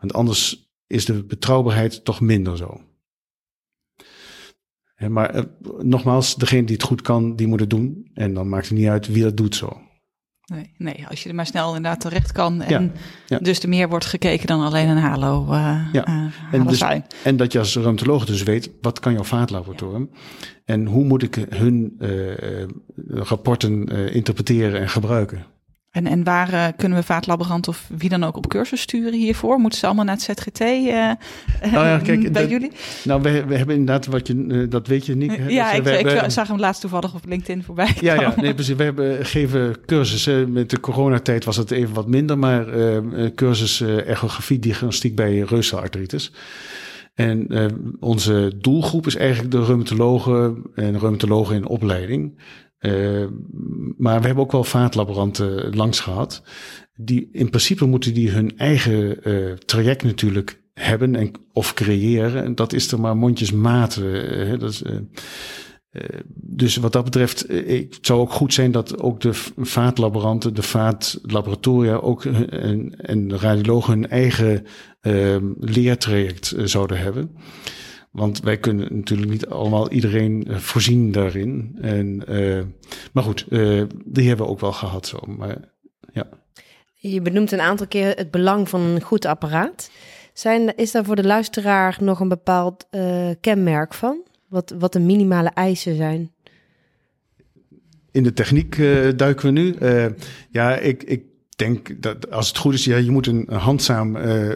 Want 0.00 0.12
anders 0.12 0.70
is 0.86 1.04
de 1.04 1.24
betrouwbaarheid 1.24 2.04
toch 2.04 2.20
minder 2.20 2.56
zo. 2.56 2.80
Maar 5.08 5.44
nogmaals, 5.78 6.36
degene 6.36 6.64
die 6.64 6.76
het 6.76 6.84
goed 6.84 7.02
kan, 7.02 7.36
die 7.36 7.46
moet 7.46 7.60
het 7.60 7.70
doen. 7.70 8.10
En 8.14 8.34
dan 8.34 8.48
maakt 8.48 8.68
het 8.68 8.78
niet 8.78 8.88
uit 8.88 9.06
wie 9.06 9.22
dat 9.22 9.36
doet 9.36 9.54
zo. 9.54 9.89
Nee, 10.50 10.70
nee, 10.76 11.06
als 11.08 11.22
je 11.22 11.28
er 11.28 11.34
maar 11.34 11.46
snel 11.46 11.66
inderdaad 11.66 12.00
terecht 12.00 12.32
kan. 12.32 12.62
En 12.62 12.92
dus 13.40 13.60
er 13.60 13.68
meer 13.68 13.88
wordt 13.88 14.04
gekeken 14.04 14.46
dan 14.46 14.60
alleen 14.60 14.88
een 14.88 14.96
halo. 14.96 15.46
Uh, 15.50 15.86
ja. 15.92 16.08
Uh, 16.08 16.32
en, 16.52 16.66
dus, 16.66 16.84
en, 17.22 17.36
dat 17.36 17.52
je 17.52 17.58
als 17.58 17.76
reumatoloog 17.76 18.24
dus 18.24 18.42
weet, 18.42 18.70
wat 18.80 19.00
kan 19.00 19.12
jouw 19.12 19.24
vaatlaboratorium? 19.24 20.10
En 20.64 20.86
hoe 20.86 21.04
moet 21.04 21.22
ik 21.22 21.46
hun 21.48 21.96
uh, 21.98 22.64
rapporten 23.08 23.84
interpreteren 24.12 24.80
en 24.80 24.88
gebruiken? 24.88 25.46
En, 25.90 26.06
en 26.06 26.24
waar 26.24 26.52
uh, 26.52 26.66
kunnen 26.76 26.98
we 26.98 27.04
vaatlaborant 27.04 27.68
of 27.68 27.90
wie 27.96 28.08
dan 28.08 28.24
ook 28.24 28.36
op 28.36 28.48
cursus 28.48 28.80
sturen 28.80 29.18
hiervoor? 29.18 29.58
Moeten 29.58 29.78
ze 29.78 29.86
allemaal 29.86 30.04
naar 30.04 30.14
het 30.14 30.22
ZGT 30.22 30.60
uh, 30.60 31.10
nou 31.72 31.86
ja, 31.86 31.98
kijk, 32.08 32.32
bij 32.32 32.46
jullie? 32.46 32.72
Nou, 33.04 33.22
we, 33.22 33.44
we 33.44 33.56
hebben 33.56 33.76
inderdaad 33.76 34.06
wat 34.06 34.26
je, 34.26 34.34
uh, 34.34 34.70
dat 34.70 34.86
weet 34.86 35.06
je 35.06 35.16
niet. 35.16 35.36
Hè? 35.36 35.48
Ja, 35.48 35.80
dus, 35.80 35.98
ik, 35.98 36.10
ik 36.10 36.30
zag 36.30 36.48
hem 36.48 36.58
laatst 36.58 36.80
toevallig 36.80 37.14
op 37.14 37.26
LinkedIn 37.26 37.62
voorbij 37.62 37.96
Ja, 38.00 38.14
ja 38.14 38.34
nee, 38.36 38.54
precies. 38.54 38.76
We 38.76 38.82
hebben, 38.82 39.26
geven 39.26 39.76
cursussen. 39.86 40.52
Met 40.52 40.70
de 40.70 40.80
coronatijd 40.80 41.44
was 41.44 41.56
het 41.56 41.70
even 41.70 41.94
wat 41.94 42.08
minder, 42.08 42.38
maar 42.38 42.64
cursus 43.34 43.80
echografie 43.80 44.58
diagnostiek 44.58 45.14
bij 45.14 45.38
reuzelartritis. 45.38 46.32
En 47.14 47.46
onze 48.00 48.52
doelgroep 48.56 49.06
is 49.06 49.16
eigenlijk 49.16 49.50
de 49.50 49.64
reumatologen 49.64 50.62
en 50.74 50.98
reumatologen 50.98 51.56
in 51.56 51.66
opleiding. 51.66 52.38
Uh, 52.80 53.26
maar 53.96 54.20
we 54.20 54.26
hebben 54.26 54.44
ook 54.44 54.52
wel 54.52 54.64
vaatlaboranten 54.64 55.76
langs 55.76 56.00
gehad. 56.00 56.42
Die, 56.94 57.28
in 57.32 57.48
principe 57.48 57.84
moeten 57.84 58.14
die 58.14 58.30
hun 58.30 58.58
eigen 58.58 59.28
uh, 59.28 59.52
traject 59.52 60.02
natuurlijk 60.02 60.62
hebben 60.74 61.16
en, 61.16 61.32
of 61.52 61.74
creëren. 61.74 62.44
En 62.44 62.54
dat 62.54 62.72
is 62.72 62.92
er 62.92 63.00
maar 63.00 63.16
mondjesmaat. 63.16 64.00
Uh, 64.02 64.52
dus 66.34 66.76
wat 66.76 66.92
dat 66.92 67.04
betreft, 67.04 67.44
het 67.48 67.98
zou 68.00 68.20
ook 68.20 68.32
goed 68.32 68.54
zijn 68.54 68.72
dat 68.72 69.00
ook 69.00 69.20
de 69.20 69.34
vaatlaboranten, 69.56 70.54
de 70.54 70.62
vaatlaboratoria 70.62 71.94
ook 71.94 72.24
en, 72.24 72.94
en 72.96 73.38
radiologen 73.38 73.92
hun 73.92 74.08
eigen 74.08 74.66
leertraject 75.60 76.54
zouden 76.64 76.98
hebben. 76.98 77.30
Want 78.10 78.40
wij 78.40 78.58
kunnen 78.58 78.96
natuurlijk 78.96 79.30
niet 79.30 79.46
allemaal 79.46 79.90
iedereen 79.90 80.46
voorzien 80.48 81.12
daarin. 81.12 81.78
En, 81.80 82.22
uh, 82.28 82.62
maar 83.12 83.24
goed, 83.24 83.46
uh, 83.48 83.84
die 84.04 84.28
hebben 84.28 84.46
we 84.46 84.52
ook 84.52 84.60
wel 84.60 84.72
gehad 84.72 85.06
zo. 85.06 85.18
Maar, 85.26 85.56
ja. 86.12 86.28
Je 86.94 87.20
benoemt 87.20 87.52
een 87.52 87.60
aantal 87.60 87.86
keer 87.86 88.16
het 88.16 88.30
belang 88.30 88.68
van 88.68 88.80
een 88.80 89.00
goed 89.00 89.24
apparaat. 89.24 89.90
Zijn, 90.32 90.76
is 90.76 90.90
daar 90.90 91.04
voor 91.04 91.16
de 91.16 91.26
luisteraar 91.26 91.96
nog 92.00 92.20
een 92.20 92.28
bepaald 92.28 92.86
uh, 92.90 93.30
kenmerk 93.40 93.94
van? 93.94 94.22
Wat, 94.48 94.74
wat 94.78 94.92
de 94.92 95.00
minimale 95.00 95.50
eisen 95.54 95.96
zijn? 95.96 96.32
In 98.10 98.22
de 98.22 98.32
techniek 98.32 98.76
uh, 98.76 99.08
duiken 99.16 99.46
we 99.46 99.60
nu. 99.60 99.74
Uh, 99.80 100.06
ja, 100.50 100.76
ik, 100.76 101.02
ik 101.02 101.22
denk 101.60 102.02
dat 102.02 102.30
als 102.30 102.48
het 102.48 102.58
goed 102.58 102.74
is, 102.74 102.84
ja, 102.84 102.96
je 102.96 103.10
moet 103.10 103.26
een 103.26 103.48
handzaam 103.52 104.16
uh, 104.16 104.54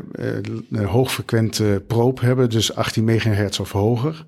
hoogfrequent 0.85 1.63
proop 1.87 2.21
hebben, 2.21 2.51
dus 2.51 2.75
18 2.75 3.05
megahertz 3.05 3.59
of 3.59 3.73
hoger. 3.73 4.27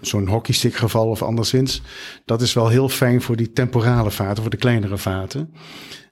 Zo'n 0.00 0.28
hockeystick 0.28 0.74
geval 0.74 1.08
of 1.08 1.22
anderszins. 1.22 1.82
Dat 2.24 2.42
is 2.42 2.52
wel 2.52 2.68
heel 2.68 2.88
fijn 2.88 3.22
voor 3.22 3.36
die 3.36 3.52
temporale 3.52 4.10
vaten, 4.10 4.42
voor 4.42 4.50
de 4.50 4.56
kleinere 4.56 4.98
vaten. 4.98 5.54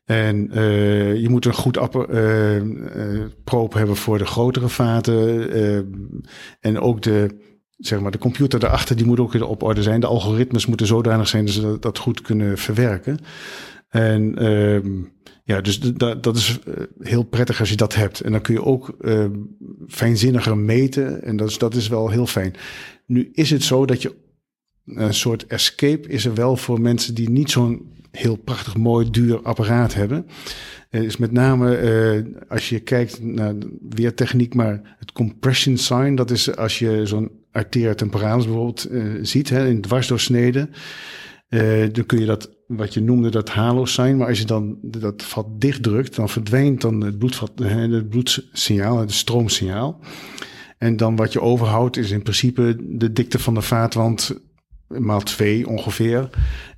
En 0.04 0.50
uh, 0.58 1.16
je 1.16 1.28
moet 1.28 1.44
een 1.44 1.54
goed 1.54 1.76
uh, 1.76 2.56
uh, 2.56 3.22
proop 3.44 3.72
hebben 3.72 3.96
voor 3.96 4.18
de 4.18 4.26
grotere 4.26 4.68
vaten. 4.68 5.50
en 6.60 6.80
ook 6.80 7.02
de, 7.02 7.40
zeg 7.76 8.00
maar, 8.00 8.10
de 8.10 8.18
computer 8.18 8.58
daarachter, 8.58 8.96
die 8.96 9.06
moet 9.06 9.20
ook 9.20 9.32
weer 9.32 9.46
op 9.46 9.62
orde 9.62 9.82
zijn. 9.82 10.00
De 10.00 10.06
algoritmes 10.06 10.66
moeten 10.66 10.86
zodanig 10.86 11.28
zijn 11.28 11.44
dat 11.44 11.54
ze 11.54 11.76
dat 11.80 11.98
goed 11.98 12.20
kunnen 12.20 12.58
verwerken. 12.58 13.18
En 13.88 14.34
ehm, 14.38 15.02
ja, 15.44 15.60
dus 15.60 15.80
dat 16.20 16.36
is 16.36 16.58
heel 17.00 17.22
prettig 17.22 17.60
als 17.60 17.68
je 17.68 17.76
dat 17.76 17.94
hebt. 17.94 18.20
En 18.20 18.32
dan 18.32 18.40
kun 18.40 18.54
je 18.54 18.64
ook 18.64 18.96
fijnzinniger 19.88 20.56
meten. 20.56 21.22
En 21.22 21.36
dat 21.36 21.48
is, 21.48 21.58
dat 21.58 21.74
is 21.74 21.88
wel 21.88 22.10
heel 22.10 22.26
fijn. 22.26 22.54
Nu 23.06 23.30
is 23.32 23.50
het 23.50 23.62
zo 23.62 23.86
dat 23.86 24.02
je 24.02 24.14
een 24.86 25.14
soort 25.14 25.46
escape 25.46 26.08
is 26.08 26.24
er 26.24 26.34
wel 26.34 26.56
voor 26.56 26.80
mensen 26.80 27.14
die 27.14 27.30
niet 27.30 27.50
zo'n 27.50 27.90
heel 28.10 28.36
prachtig 28.36 28.76
mooi 28.76 29.10
duur 29.10 29.42
apparaat 29.42 29.94
hebben. 29.94 30.26
Uh, 30.90 31.02
is 31.02 31.16
met 31.16 31.32
name 31.32 32.44
als 32.48 32.68
je 32.68 32.80
kijkt 32.80 33.22
naar 33.22 33.54
weertechniek, 33.88 34.54
maar 34.54 34.96
het 34.98 35.12
compression 35.12 35.76
sign, 35.76 36.14
dat 36.14 36.30
is 36.30 36.56
als 36.56 36.78
je 36.78 37.06
zo'n 37.06 37.30
arteria 37.50 37.94
temporalis 37.94 38.44
bijvoorbeeld 38.44 38.88
ziet 39.22 39.48
hè, 39.48 39.68
in 39.68 39.80
dwarsdoorsneden. 39.80 40.70
dan 41.92 42.06
kun 42.06 42.20
je 42.20 42.26
dat, 42.26 42.50
wat 42.76 42.94
je 42.94 43.00
noemde, 43.00 43.30
dat 43.30 43.48
halo 43.48 43.84
sign, 43.84 44.16
maar 44.16 44.28
als 44.28 44.38
je 44.38 44.44
dan 44.44 44.78
dat 44.82 45.22
vat 45.22 45.46
dichtdrukt, 45.58 46.16
dan 46.16 46.28
verdwijnt 46.28 46.80
dan 46.80 47.00
het 47.00 47.18
bloedvat, 47.18 47.52
het 47.56 48.08
bloedsignaal, 48.08 48.98
het 48.98 49.12
stroomsignaal. 49.12 50.00
En 50.78 50.96
dan 50.96 51.16
wat 51.16 51.32
je 51.32 51.40
overhoudt 51.40 51.96
is 51.96 52.10
in 52.10 52.22
principe 52.22 52.76
de 52.80 53.12
dikte 53.12 53.38
van 53.38 53.54
de 53.54 53.62
vaatwand 53.62 54.40
maal 54.98 55.20
twee 55.20 55.68
ongeveer. 55.68 56.28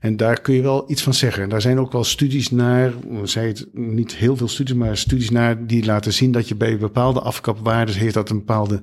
En 0.01 0.17
daar 0.17 0.41
kun 0.41 0.55
je 0.55 0.63
wel 0.63 0.91
iets 0.91 1.03
van 1.03 1.15
zeggen. 1.15 1.43
En 1.43 1.49
daar 1.49 1.61
zijn 1.61 1.79
ook 1.79 1.93
wel 1.93 2.05
studies 2.05 2.51
naar, 2.51 2.93
zei 3.23 3.47
het 3.47 3.67
niet 3.73 4.15
heel 4.15 4.37
veel 4.37 4.49
studies, 4.49 4.75
maar 4.75 4.97
studies 4.97 5.31
naar 5.31 5.67
die 5.67 5.85
laten 5.85 6.13
zien 6.13 6.33
dat 6.33 6.49
je 6.49 6.55
bij 6.55 6.79
bepaalde 6.79 7.21
afkapwaarden 7.21 7.95
heeft 7.95 8.15
dat 8.15 8.31
een 8.31 8.39
bepaalde 8.39 8.83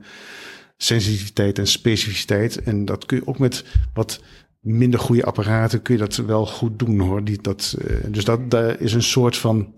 sensitiviteit 0.77 1.59
en 1.59 1.67
specificiteit. 1.67 2.63
En 2.63 2.85
dat 2.85 3.05
kun 3.05 3.17
je 3.17 3.27
ook 3.27 3.39
met 3.39 3.65
wat 3.93 4.21
minder 4.61 4.99
goede 4.99 5.25
apparaten 5.25 5.81
kun 5.81 5.93
je 5.93 5.99
dat 5.99 6.15
wel 6.15 6.45
goed 6.45 6.79
doen 6.79 6.99
hoor. 6.99 7.23
Die, 7.23 7.41
dat, 7.41 7.75
uh, 7.79 7.97
dus 8.07 8.25
dat, 8.25 8.39
is 8.79 8.93
een 8.93 9.03
soort 9.03 9.37
van 9.37 9.73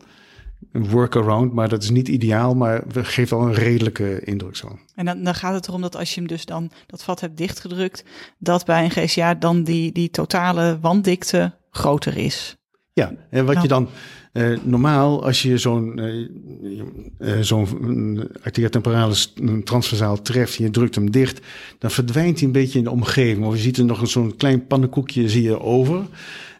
workaround, 0.71 1.53
maar 1.53 1.69
dat 1.69 1.83
is 1.83 1.89
niet 1.89 2.07
ideaal, 2.07 2.55
maar 2.55 2.83
we 2.87 3.03
geeft 3.03 3.31
al 3.31 3.41
een 3.41 3.53
redelijke 3.53 4.19
indruk 4.19 4.55
zo. 4.55 4.79
En 4.95 5.05
dan, 5.05 5.23
dan 5.23 5.35
gaat 5.35 5.53
het 5.53 5.67
erom 5.67 5.81
dat 5.81 5.95
als 5.95 6.13
je 6.13 6.19
hem 6.19 6.27
dus 6.29 6.45
dan 6.45 6.71
dat 6.87 7.03
vat 7.03 7.19
hebt 7.19 7.37
dichtgedrukt, 7.37 8.03
dat 8.37 8.65
bij 8.65 8.83
een 8.83 8.91
GCA 8.91 9.33
dan 9.33 9.63
die, 9.63 9.91
die 9.91 10.09
totale 10.09 10.77
wanddikte 10.81 11.57
groter 11.69 12.17
is. 12.17 12.55
Ja, 12.93 13.13
en 13.29 13.45
wat 13.45 13.61
je 13.61 13.67
dan 13.67 13.89
uh, 14.33 14.57
normaal, 14.63 15.23
als 15.25 15.41
je 15.41 15.57
zo'n 15.57 15.99
uh, 17.19 17.39
zo'n 17.39 18.29
arteria 18.43 18.69
temporalis 18.69 19.33
transversaal 19.63 20.21
treft 20.21 20.57
en 20.57 20.63
je 20.63 20.69
drukt 20.69 20.95
hem 20.95 21.11
dicht, 21.11 21.41
dan 21.79 21.91
verdwijnt 21.91 22.37
hij 22.37 22.47
een 22.47 22.53
beetje 22.53 22.77
in 22.77 22.83
de 22.83 22.91
omgeving. 22.91 23.45
Of 23.45 23.55
je 23.55 23.61
ziet 23.61 23.77
er 23.77 23.85
nog 23.85 24.09
zo'n 24.09 24.35
klein 24.35 24.67
pannenkoekje 24.67 25.29
zie 25.29 25.43
je 25.43 25.59
over. 25.59 26.05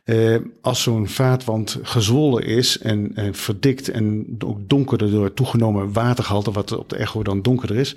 Uh, 0.06 0.36
als 0.62 0.82
zo'n 0.82 1.08
vaatwand 1.08 1.80
gezwollen 1.82 2.44
is 2.44 2.78
en, 2.78 3.16
en 3.16 3.36
verdikt 3.36 3.90
en 3.90 4.36
ook 4.40 4.70
donkerder 4.70 5.12
door 5.12 5.34
toegenomen 5.34 5.94
watergehalte, 5.94 6.52
wat 6.52 6.78
op 6.78 6.90
de 6.90 6.96
echo 6.96 7.24
dan 7.24 7.42
donkerder 7.42 7.78
is, 7.78 7.96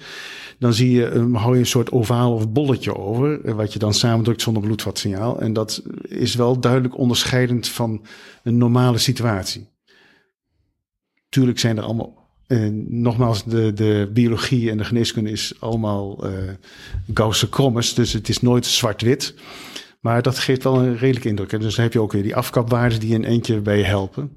dan 0.59 0.75
zie 0.75 0.91
je, 0.91 1.29
hou 1.33 1.55
je 1.55 1.61
een 1.61 1.67
soort 1.67 1.93
ovaal 1.93 2.35
of 2.35 2.53
bolletje 2.53 2.97
over, 2.97 3.45
eh, 3.45 3.55
wat 3.55 3.73
je 3.73 3.79
dan 3.79 3.95
samendrukt 3.95 4.43
zonder 4.43 4.63
bloedvatsignaal. 4.63 5.41
En 5.41 5.53
dat 5.53 5.83
is 6.03 6.35
wel 6.35 6.61
duidelijk 6.61 6.99
onderscheidend 6.99 7.69
van 7.69 8.03
een 8.43 8.57
normale 8.57 8.99
situatie. 8.99 9.69
Tuurlijk 11.29 11.59
zijn 11.59 11.77
er 11.77 11.83
allemaal 11.83 12.27
en 12.47 13.01
nogmaals, 13.03 13.45
de, 13.45 13.73
de 13.73 14.11
biologie 14.13 14.71
en 14.71 14.77
de 14.77 14.85
geneeskunde 14.85 15.31
is 15.31 15.53
allemaal 15.59 16.27
uh, 16.27 16.33
Gausse 17.15 17.49
krommes, 17.49 17.95
dus 17.95 18.13
het 18.13 18.29
is 18.29 18.41
nooit 18.41 18.67
zwart-wit. 18.67 19.35
Maar 20.07 20.23
dat 20.23 20.39
geeft 20.39 20.63
wel 20.63 20.79
een 20.79 20.97
redelijke 20.97 21.29
indruk. 21.29 21.51
Dus 21.51 21.75
dan 21.75 21.85
heb 21.85 21.93
je 21.93 22.01
ook 22.01 22.13
weer 22.13 22.23
die 22.23 22.37
afkapwaarden 22.37 23.01
die 23.01 23.15
in 23.15 23.25
eentje 23.25 23.61
bij 23.61 23.79
je 23.79 23.85
helpen. 23.85 24.37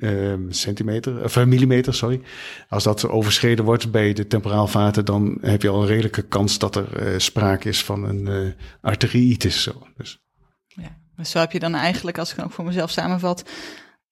uh, 0.00 0.34
centimeter, 0.48 1.24
of 1.24 1.36
uh, 1.36 1.44
millimeter, 1.44 1.94
sorry. 1.94 2.20
Als 2.68 2.84
dat 2.84 3.08
overschreden 3.08 3.64
wordt 3.64 3.90
bij 3.90 4.12
de 4.12 4.26
temporaalvaten, 4.26 5.04
dan 5.04 5.38
heb 5.40 5.62
je 5.62 5.68
al 5.68 5.80
een 5.80 5.88
redelijke 5.88 6.22
kans 6.22 6.58
dat 6.58 6.76
er 6.76 7.12
uh, 7.12 7.18
sprake 7.18 7.68
is 7.68 7.84
van 7.84 8.04
een 8.04 8.26
uh, 8.26 8.52
arteriitis. 8.80 9.62
Zo. 9.62 9.86
Dus. 9.96 10.22
Ja, 10.66 10.98
maar 11.16 11.26
zo 11.26 11.38
heb 11.38 11.52
je 11.52 11.58
dan 11.58 11.74
eigenlijk, 11.74 12.18
als 12.18 12.32
ik 12.32 12.44
ook 12.44 12.52
voor 12.52 12.64
mezelf 12.64 12.90
samenvat, 12.90 13.44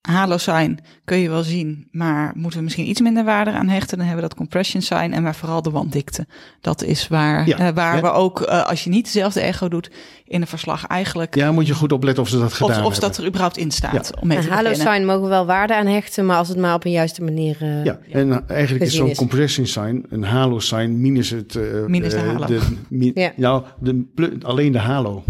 halo 0.00 0.36
sign 0.36 0.78
kun 1.04 1.18
je 1.18 1.28
wel 1.28 1.42
zien, 1.42 1.88
maar 1.90 2.32
moeten 2.34 2.58
we 2.58 2.64
misschien 2.64 2.88
iets 2.88 3.00
minder 3.00 3.24
waarde 3.24 3.50
aan 3.50 3.68
hechten. 3.68 3.96
Dan 3.96 4.06
hebben 4.06 4.22
we 4.22 4.28
dat 4.28 4.38
compression 4.38 4.82
sign 4.82 5.12
en 5.12 5.22
maar 5.22 5.34
vooral 5.34 5.62
de 5.62 5.70
wanddikte. 5.70 6.26
Dat 6.60 6.82
is 6.82 7.08
waar, 7.08 7.46
ja, 7.46 7.68
uh, 7.68 7.74
waar 7.74 7.96
ja. 7.96 8.02
we 8.02 8.10
ook, 8.10 8.40
uh, 8.40 8.66
als 8.66 8.84
je 8.84 8.90
niet 8.90 9.04
dezelfde 9.04 9.40
echo 9.40 9.68
doet, 9.68 9.90
in 10.24 10.40
een 10.40 10.46
verslag 10.46 10.86
eigenlijk... 10.86 11.34
Ja, 11.34 11.52
moet 11.52 11.66
je 11.66 11.74
goed 11.74 11.92
opletten 11.92 12.22
of 12.22 12.28
ze 12.28 12.38
dat 12.38 12.52
gedaan 12.52 12.70
of, 12.70 12.86
of 12.86 12.86
Of 12.86 12.98
dat 12.98 13.16
er 13.16 13.26
überhaupt 13.26 13.56
in 13.56 13.70
staat. 13.70 14.10
Ja. 14.14 14.20
Om 14.20 14.28
mee 14.28 14.36
een 14.36 14.44
te 14.44 14.50
halo 14.50 14.68
beginnen. 14.68 14.94
sign 14.94 15.06
mogen 15.06 15.22
we 15.22 15.28
wel 15.28 15.46
waarde 15.46 15.74
aan 15.74 15.86
hechten, 15.86 16.26
maar 16.26 16.36
als 16.36 16.48
het 16.48 16.58
maar 16.58 16.74
op 16.74 16.84
een 16.84 16.90
juiste 16.90 17.22
manier 17.22 17.56
uh, 17.62 17.84
Ja, 17.84 17.98
en 18.12 18.48
eigenlijk 18.48 18.84
is 18.84 18.94
zo'n 18.94 19.14
compression 19.14 19.66
sign 19.66 20.04
een 20.08 20.24
halo 20.24 20.58
sign 20.58 21.00
minus 21.00 21.30
het... 21.30 21.58
minus 21.86 22.12
de 22.12 22.18
halo. 22.18 22.46
De, 22.46 22.60
mi 22.88 23.10
ja. 23.14 23.32
Nou, 23.36 23.64
de, 23.78 24.38
alleen 24.42 24.72
de 24.72 24.78
halo. 24.78 25.24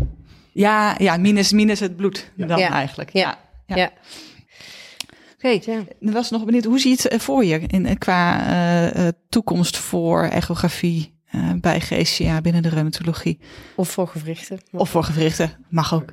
Ja, 0.53 0.95
ja 0.99 1.17
minus, 1.17 1.53
minus 1.53 1.81
het 1.81 1.97
bloed 1.97 2.31
dan 2.37 2.61
eigenlijk. 2.61 3.11
ja. 3.13 3.39
ja. 3.67 3.91
Oké, 5.43 5.55
okay, 5.55 5.87
ja. 6.01 6.13
was 6.13 6.31
nog 6.31 6.45
benieuwd, 6.45 6.65
hoe 6.65 6.79
zie 6.79 6.91
je 6.91 7.09
het 7.09 7.23
voor 7.23 7.45
je 7.45 7.59
in, 7.59 7.99
qua 7.99 8.97
uh, 8.97 9.09
toekomst 9.29 9.77
voor 9.77 10.23
echografie 10.23 11.15
uh, 11.35 11.53
bij 11.61 11.81
GCA 11.81 12.41
binnen 12.41 12.63
de 12.63 12.69
reumatologie? 12.69 13.39
Of 13.75 13.91
voor 13.91 14.09
gewrichten. 14.09 14.59
Of 14.73 14.91
voor 14.91 15.05
gewrichten, 15.05 15.53
mag 15.69 15.95
ook. 15.95 16.11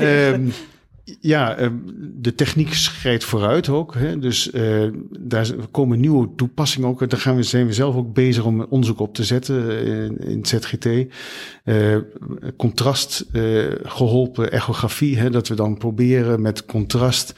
um, 0.00 0.52
ja, 1.04 1.70
de 2.14 2.34
techniek 2.34 2.74
schrijdt 2.74 3.24
vooruit 3.24 3.68
ook. 3.68 3.94
Hè? 3.94 4.18
Dus 4.18 4.52
uh, 4.52 4.88
daar 5.20 5.50
komen 5.70 6.00
nieuwe 6.00 6.28
toepassingen 6.36 6.88
ook. 6.88 7.10
Daar 7.10 7.20
gaan 7.20 7.36
we, 7.36 7.42
zijn 7.42 7.66
we 7.66 7.72
zelf 7.72 7.96
ook 7.96 8.12
bezig 8.12 8.44
om 8.44 8.62
onderzoek 8.62 9.00
op 9.00 9.14
te 9.14 9.24
zetten 9.24 9.84
in, 9.84 10.18
in 10.18 10.46
ZGT. 10.46 10.86
Uh, 11.64 11.96
contrast 12.56 13.24
uh, 13.32 13.72
geholpen 13.82 14.52
echografie. 14.52 15.18
Hè? 15.18 15.30
Dat 15.30 15.48
we 15.48 15.54
dan 15.54 15.78
proberen 15.78 16.42
met 16.42 16.64
contrast 16.64 17.34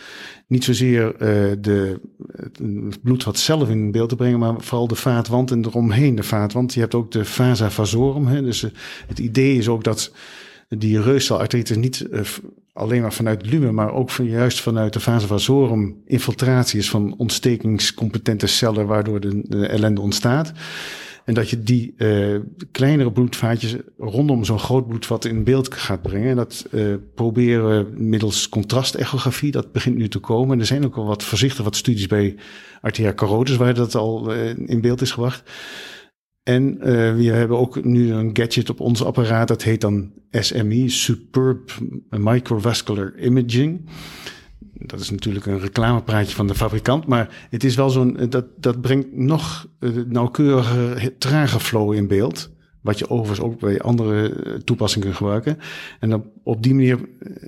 niet 0.47 0.65
zozeer 0.65 1.15
de, 1.61 2.01
het 2.37 3.03
bloedvat 3.03 3.39
zelf 3.39 3.69
in 3.69 3.91
beeld 3.91 4.09
te 4.09 4.17
brengen, 4.17 4.39
maar 4.39 4.55
vooral 4.59 4.87
de 4.87 4.95
vaatwand 4.95 5.51
en 5.51 5.65
eromheen 5.65 6.15
de 6.15 6.23
vaatwand. 6.23 6.75
Je 6.75 6.81
hebt 6.81 6.95
ook 6.95 7.11
de 7.11 7.25
vasa 7.25 7.71
vasorum. 7.71 8.27
Hè? 8.27 8.43
Dus 8.43 8.67
het 9.07 9.19
idee 9.19 9.57
is 9.57 9.69
ook 9.69 9.85
dat 9.85 10.13
die 10.79 11.01
reustelartritis 11.01 11.77
niet 11.77 12.07
uh, 12.11 12.21
alleen 12.73 13.03
maar 13.03 13.13
vanuit 13.13 13.47
lume, 13.47 13.73
maar 13.73 13.93
ook 13.93 14.11
van, 14.11 14.25
juist 14.25 14.61
vanuit 14.61 14.93
de 14.93 15.01
fase 15.01 15.27
vasorum 15.27 15.97
infiltratie 16.07 16.79
is 16.79 16.91
van 16.91 17.15
ontstekingscompetente 17.17 18.47
cellen, 18.47 18.87
waardoor 18.87 19.21
de, 19.21 19.43
de 19.49 19.67
ellende 19.67 20.01
ontstaat. 20.01 20.53
En 21.25 21.35
dat 21.35 21.51
je 21.51 21.63
die 21.63 21.95
uh, 21.97 22.41
kleinere 22.71 23.13
bloedvaatjes 23.13 23.77
rondom 23.99 24.45
zo'n 24.45 24.59
groot 24.59 24.89
bloedvat 24.89 25.25
in 25.25 25.45
beeld 25.45 25.75
gaat 25.75 26.03
brengen. 26.03 26.31
En 26.31 26.37
dat 26.37 26.67
uh, 26.71 26.95
proberen 27.15 27.69
we 27.69 28.03
middels 28.03 28.49
contrastechografie, 28.49 29.51
dat 29.51 29.73
begint 29.73 29.97
nu 29.97 30.09
te 30.09 30.19
komen. 30.19 30.53
En 30.53 30.61
er 30.61 30.67
zijn 30.67 30.85
ook 30.85 30.97
al 30.97 31.07
wat 31.07 31.23
voorzichtig 31.23 31.65
wat 31.65 31.77
studies 31.77 32.07
bij 32.07 32.37
arteria 32.81 33.13
carotis 33.15 33.57
waar 33.57 33.75
dat 33.75 33.95
al 33.95 34.33
in 34.67 34.81
beeld 34.81 35.01
is 35.01 35.11
gebracht. 35.11 35.51
En 36.45 36.79
we 37.17 37.25
hebben 37.25 37.59
ook 37.59 37.85
nu 37.85 38.13
een 38.13 38.31
gadget 38.33 38.71
op 38.71 38.81
ons 38.81 39.05
apparaat, 39.05 39.49
dat 39.49 39.63
heet 39.63 39.81
dan 39.81 40.13
SMI, 40.31 40.89
Superb 40.89 41.71
Microvascular 42.11 43.19
Imaging 43.19 43.81
dat 44.87 45.01
is 45.01 45.11
natuurlijk 45.11 45.47
een 45.47 45.61
reclamepraatje 45.61 46.35
van 46.35 46.47
de 46.47 46.55
fabrikant, 46.55 47.07
maar 47.07 47.47
het 47.51 47.65
is 47.65 47.77
wel 47.77 47.91
zo'n, 47.91 48.19
eh, 48.19 48.31
dat, 48.31 48.47
dat 48.57 48.81
brengt 48.81 49.17
nog 49.17 49.69
uh, 49.81 49.91
nauwkeuriger, 50.07 51.19
trage 51.19 51.61
flow 51.61 51.93
in 51.93 52.07
beeld. 52.07 52.53
Wat 52.81 52.99
je 52.99 53.11
overigens 53.11 53.41
ook 53.41 53.61
bij 53.61 53.81
andere 53.81 54.29
eh, 54.29 54.53
toepassingen 54.53 55.07
kunt 55.07 55.19
gebruiken. 55.19 55.59
En 56.01 56.25
op, 56.43 56.63
die 56.63 56.75
manier 56.75 56.99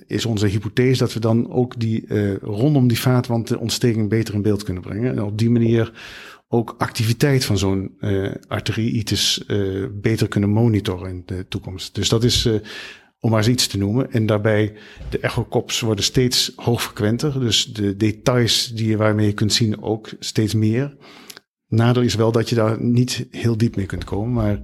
is 0.06 0.26
onze 0.26 0.46
hypothese 0.46 0.98
dat 0.98 1.12
we 1.12 1.20
dan 1.20 1.50
ook 1.50 1.80
die 1.80 2.04
uh, 2.08 2.36
rondom 2.36 2.88
die 2.88 3.00
vaatwand 3.00 3.48
de 3.48 3.58
ontsteking 3.58 4.08
beter 4.08 4.34
in 4.34 4.42
beeld 4.42 4.62
kunnen 4.62 4.82
brengen. 4.82 5.12
En 5.12 5.22
op 5.22 5.38
die 5.38 5.50
manier 5.50 5.92
ook 6.48 6.74
activiteit 6.78 7.44
van 7.44 7.58
zo'n 7.58 7.96
uh, 8.00 8.34
arteriitis 8.48 9.44
uh, 9.46 9.86
beter 9.92 10.28
kunnen 10.28 10.50
monitoren 10.50 11.10
in 11.10 11.22
de 11.26 11.46
toekomst. 11.48 11.94
Dus 11.94 12.08
dat 12.08 12.24
is 12.24 12.48
om 13.20 13.30
maar 13.30 13.38
eens 13.38 13.48
iets 13.48 13.66
te 13.66 13.78
noemen. 13.78 14.12
En 14.12 14.26
daarbij, 14.26 14.72
de 15.10 15.18
echokops 15.20 15.80
worden 15.80 16.04
steeds 16.04 16.52
hoogfrequenter. 16.56 17.40
Dus 17.40 17.64
de 17.64 17.96
details 17.96 18.72
die 18.74 18.88
je, 18.88 18.96
waarmee 18.96 19.26
je 19.26 19.32
kunt 19.32 19.52
zien 19.52 19.82
ook 19.82 20.10
steeds 20.18 20.54
meer. 20.54 20.96
Nadeel 21.68 22.02
is 22.02 22.14
wel 22.14 22.32
dat 22.32 22.48
je 22.48 22.54
daar 22.54 22.82
niet 22.82 23.26
heel 23.30 23.56
diep 23.56 23.76
mee 23.76 23.86
kunt 23.86 24.04
komen. 24.04 24.32
Maar 24.32 24.62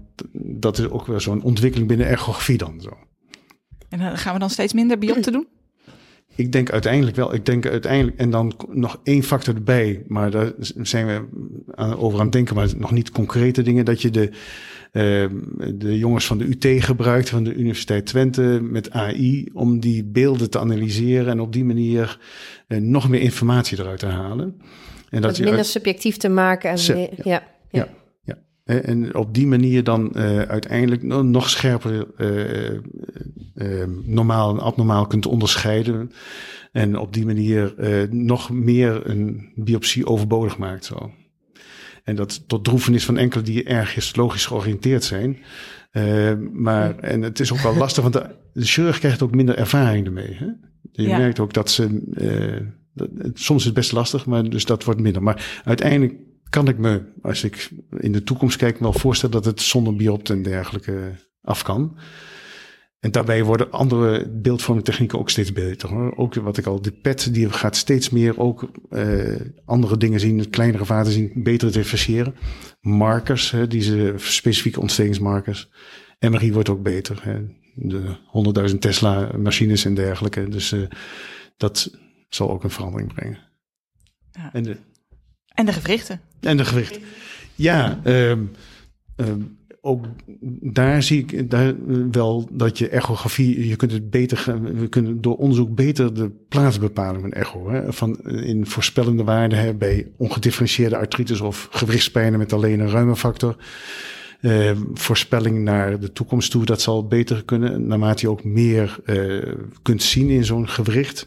dat 0.60 0.78
is 0.78 0.88
ook 0.88 1.06
wel 1.06 1.20
zo'n 1.20 1.42
ontwikkeling 1.42 1.88
binnen 1.88 2.06
echografie 2.06 2.58
dan 2.58 2.80
zo. 2.80 2.90
En 3.88 3.98
dan 3.98 4.18
gaan 4.18 4.32
we 4.32 4.40
dan 4.40 4.50
steeds 4.50 4.72
minder 4.72 4.98
biopten 4.98 5.32
doen? 5.32 5.46
Ik 6.34 6.52
denk 6.52 6.70
uiteindelijk 6.70 7.16
wel. 7.16 7.34
Ik 7.34 7.46
denk 7.46 7.66
uiteindelijk, 7.66 8.18
en 8.18 8.30
dan 8.30 8.52
nog 8.70 9.00
één 9.02 9.22
factor 9.22 9.54
erbij, 9.54 10.02
maar 10.06 10.30
daar 10.30 10.52
zijn 10.82 11.06
we 11.06 11.96
over 11.96 12.18
aan 12.18 12.24
het 12.24 12.32
denken, 12.32 12.54
maar 12.54 12.68
nog 12.76 12.90
niet 12.90 13.10
concrete 13.10 13.62
dingen, 13.62 13.84
dat 13.84 14.02
je 14.02 14.10
de, 14.10 14.30
uh, 14.92 15.26
de 15.74 15.98
jongens 15.98 16.26
van 16.26 16.38
de 16.38 16.44
UT 16.44 16.84
gebruikt, 16.84 17.28
van 17.28 17.44
de 17.44 17.54
Universiteit 17.54 18.06
Twente, 18.06 18.58
met 18.62 18.90
AI, 18.90 19.48
om 19.52 19.80
die 19.80 20.04
beelden 20.04 20.50
te 20.50 20.58
analyseren 20.58 21.28
en 21.28 21.40
op 21.40 21.52
die 21.52 21.64
manier 21.64 22.18
uh, 22.68 22.78
nog 22.78 23.08
meer 23.08 23.20
informatie 23.20 23.80
eruit 23.80 23.98
te 23.98 24.06
halen. 24.06 24.60
En 25.10 25.22
dat, 25.22 25.36
je 25.36 25.44
minder 25.44 25.64
subjectief 25.64 26.16
te 26.16 26.28
maken. 26.28 26.70
En 26.70 26.78
ja. 26.78 27.08
ja. 27.22 27.42
ja. 27.70 27.88
En 28.80 29.14
op 29.14 29.34
die 29.34 29.46
manier 29.46 29.84
dan 29.84 30.12
uh, 30.16 30.38
uiteindelijk 30.38 31.02
nog 31.02 31.48
scherper 31.48 32.06
uh, 33.54 33.84
normaal 34.04 34.50
en 34.50 34.60
abnormaal 34.60 35.06
kunt 35.06 35.26
onderscheiden. 35.26 36.12
En 36.72 36.98
op 36.98 37.12
die 37.12 37.26
manier 37.26 37.74
nog 38.10 38.50
meer 38.50 39.10
een 39.10 39.52
biopsie 39.54 40.06
overbodig 40.06 40.58
maakt. 40.58 40.84
Zo. 40.84 41.10
En 42.04 42.16
dat 42.16 42.48
tot 42.48 42.64
droefenis 42.64 43.04
van 43.04 43.16
enkele 43.16 43.42
die 43.42 43.64
erg 43.64 44.16
logisch 44.16 44.46
georiënteerd 44.46 45.04
zijn. 45.04 45.38
maar, 46.52 46.98
en 46.98 47.22
het 47.22 47.40
is 47.40 47.52
ook 47.52 47.60
wel 47.60 47.76
lastig, 47.76 48.02
want 48.02 48.14
de, 48.14 48.26
de 48.52 48.64
chirurg 48.64 48.98
krijgt 48.98 49.22
ook 49.22 49.34
minder 49.34 49.56
ervaring 49.56 50.06
ermee. 50.06 50.34
Hè? 50.34 50.46
Je 50.92 51.08
ja. 51.08 51.18
merkt 51.18 51.38
ook 51.38 51.52
dat 51.52 51.70
ze. 51.70 52.02
Dat, 52.94 53.08
soms 53.34 53.58
is 53.58 53.64
het 53.64 53.74
best 53.74 53.92
lastig, 53.92 54.26
maar 54.26 54.50
dus 54.50 54.64
dat 54.64 54.84
wordt 54.84 55.00
minder. 55.00 55.22
Maar 55.22 55.60
uiteindelijk 55.64 56.14
kan 56.53 56.68
ik 56.68 56.78
me, 56.78 57.03
als 57.22 57.44
ik 57.44 57.70
in 57.98 58.12
de 58.12 58.22
toekomst 58.22 58.57
kijk, 58.57 58.78
wel 58.78 58.92
voorstellen 58.92 59.34
dat 59.34 59.44
het 59.44 59.61
zonder 59.61 59.96
biopt 59.96 60.30
en 60.30 60.42
dergelijke 60.42 61.12
af 61.42 61.62
kan. 61.62 61.96
En 62.98 63.11
daarbij 63.11 63.44
worden 63.44 63.70
andere 63.70 64.28
beeldvormingtechnieken 64.28 65.18
ook 65.18 65.30
steeds 65.30 65.53
beter. 65.53 65.88
Hoor. 65.88 66.16
Ook 66.16 66.34
wat 66.34 66.57
ik 66.57 66.66
al, 66.66 66.82
de 66.82 66.92
PET 66.92 67.34
die 67.34 67.50
gaat 67.50 67.76
steeds 67.76 68.11
meer 68.11 68.38
ook 68.38 68.70
uh, 68.90 69.40
andere 69.64 69.96
dingen 69.96 70.20
zien, 70.20 70.50
kleinere 70.50 70.84
vaten 70.84 71.12
zien, 71.12 71.32
beter 71.34 71.72
differentiëren. 71.72 72.34
Markers, 72.80 73.50
hè, 73.50 73.66
deze 73.66 74.14
specifieke 74.16 74.80
ontstekingsmarkers. 74.80 75.70
MRI 76.20 76.53
wordt 76.53 76.68
ook 76.68 76.82
beter. 76.82 77.20
Hè. 77.22 77.40
De 77.74 78.16
100.000 78.70 78.78
Tesla 78.78 79.30
machines 79.38 79.84
en 79.84 79.94
dergelijke. 79.94 80.48
Dus 80.48 80.72
uh, 80.72 80.88
dat 81.57 81.98
zal 82.28 82.50
ook 82.50 82.64
een 82.64 82.70
verandering 82.70 83.14
brengen. 83.14 83.38
Ja. 84.32 84.53
En 84.53 84.62
de 84.62 84.76
en 85.55 85.66
de 85.66 85.72
gewrichten. 85.72 86.20
En 86.40 86.57
de 86.57 86.64
gewrichten. 86.64 87.03
Ja, 87.55 88.00
um, 88.05 88.50
um, 89.16 89.57
ook 89.84 90.05
daar 90.61 91.03
zie 91.03 91.18
ik 91.18 91.50
daar 91.50 91.74
wel 92.11 92.48
dat 92.53 92.78
je 92.78 92.88
echografie, 92.88 93.68
je 93.68 93.76
kunt 93.76 93.92
het 93.92 94.11
beter, 94.11 94.61
we 94.74 94.88
kunnen 94.88 95.20
door 95.20 95.36
onderzoek 95.36 95.74
beter 95.74 96.14
de 96.14 96.30
plaats 96.48 96.78
bepalen 96.78 97.20
van 97.20 97.32
echo. 97.32 97.70
Hè, 97.70 97.92
van 97.92 98.20
in 98.30 98.66
voorspellende 98.66 99.24
waarden 99.24 99.59
hè, 99.59 99.74
bij 99.74 100.07
ongedifferentieerde 100.16 100.96
artritis 100.96 101.40
of 101.40 101.68
gewrichtspijnen 101.70 102.38
met 102.38 102.53
alleen 102.53 102.80
een 102.80 102.90
ruimefactor. 102.90 103.57
Uh, 104.40 104.70
voorspelling 104.94 105.59
naar 105.59 106.00
de 106.00 106.12
toekomst 106.12 106.50
toe, 106.50 106.64
dat 106.64 106.80
zal 106.80 107.07
beter 107.07 107.44
kunnen, 107.44 107.86
naarmate 107.86 108.20
je 108.20 108.30
ook 108.30 108.44
meer 108.44 108.98
uh, 109.05 109.55
kunt 109.82 110.03
zien 110.03 110.28
in 110.28 110.44
zo'n 110.44 110.68
gewricht. 110.68 111.26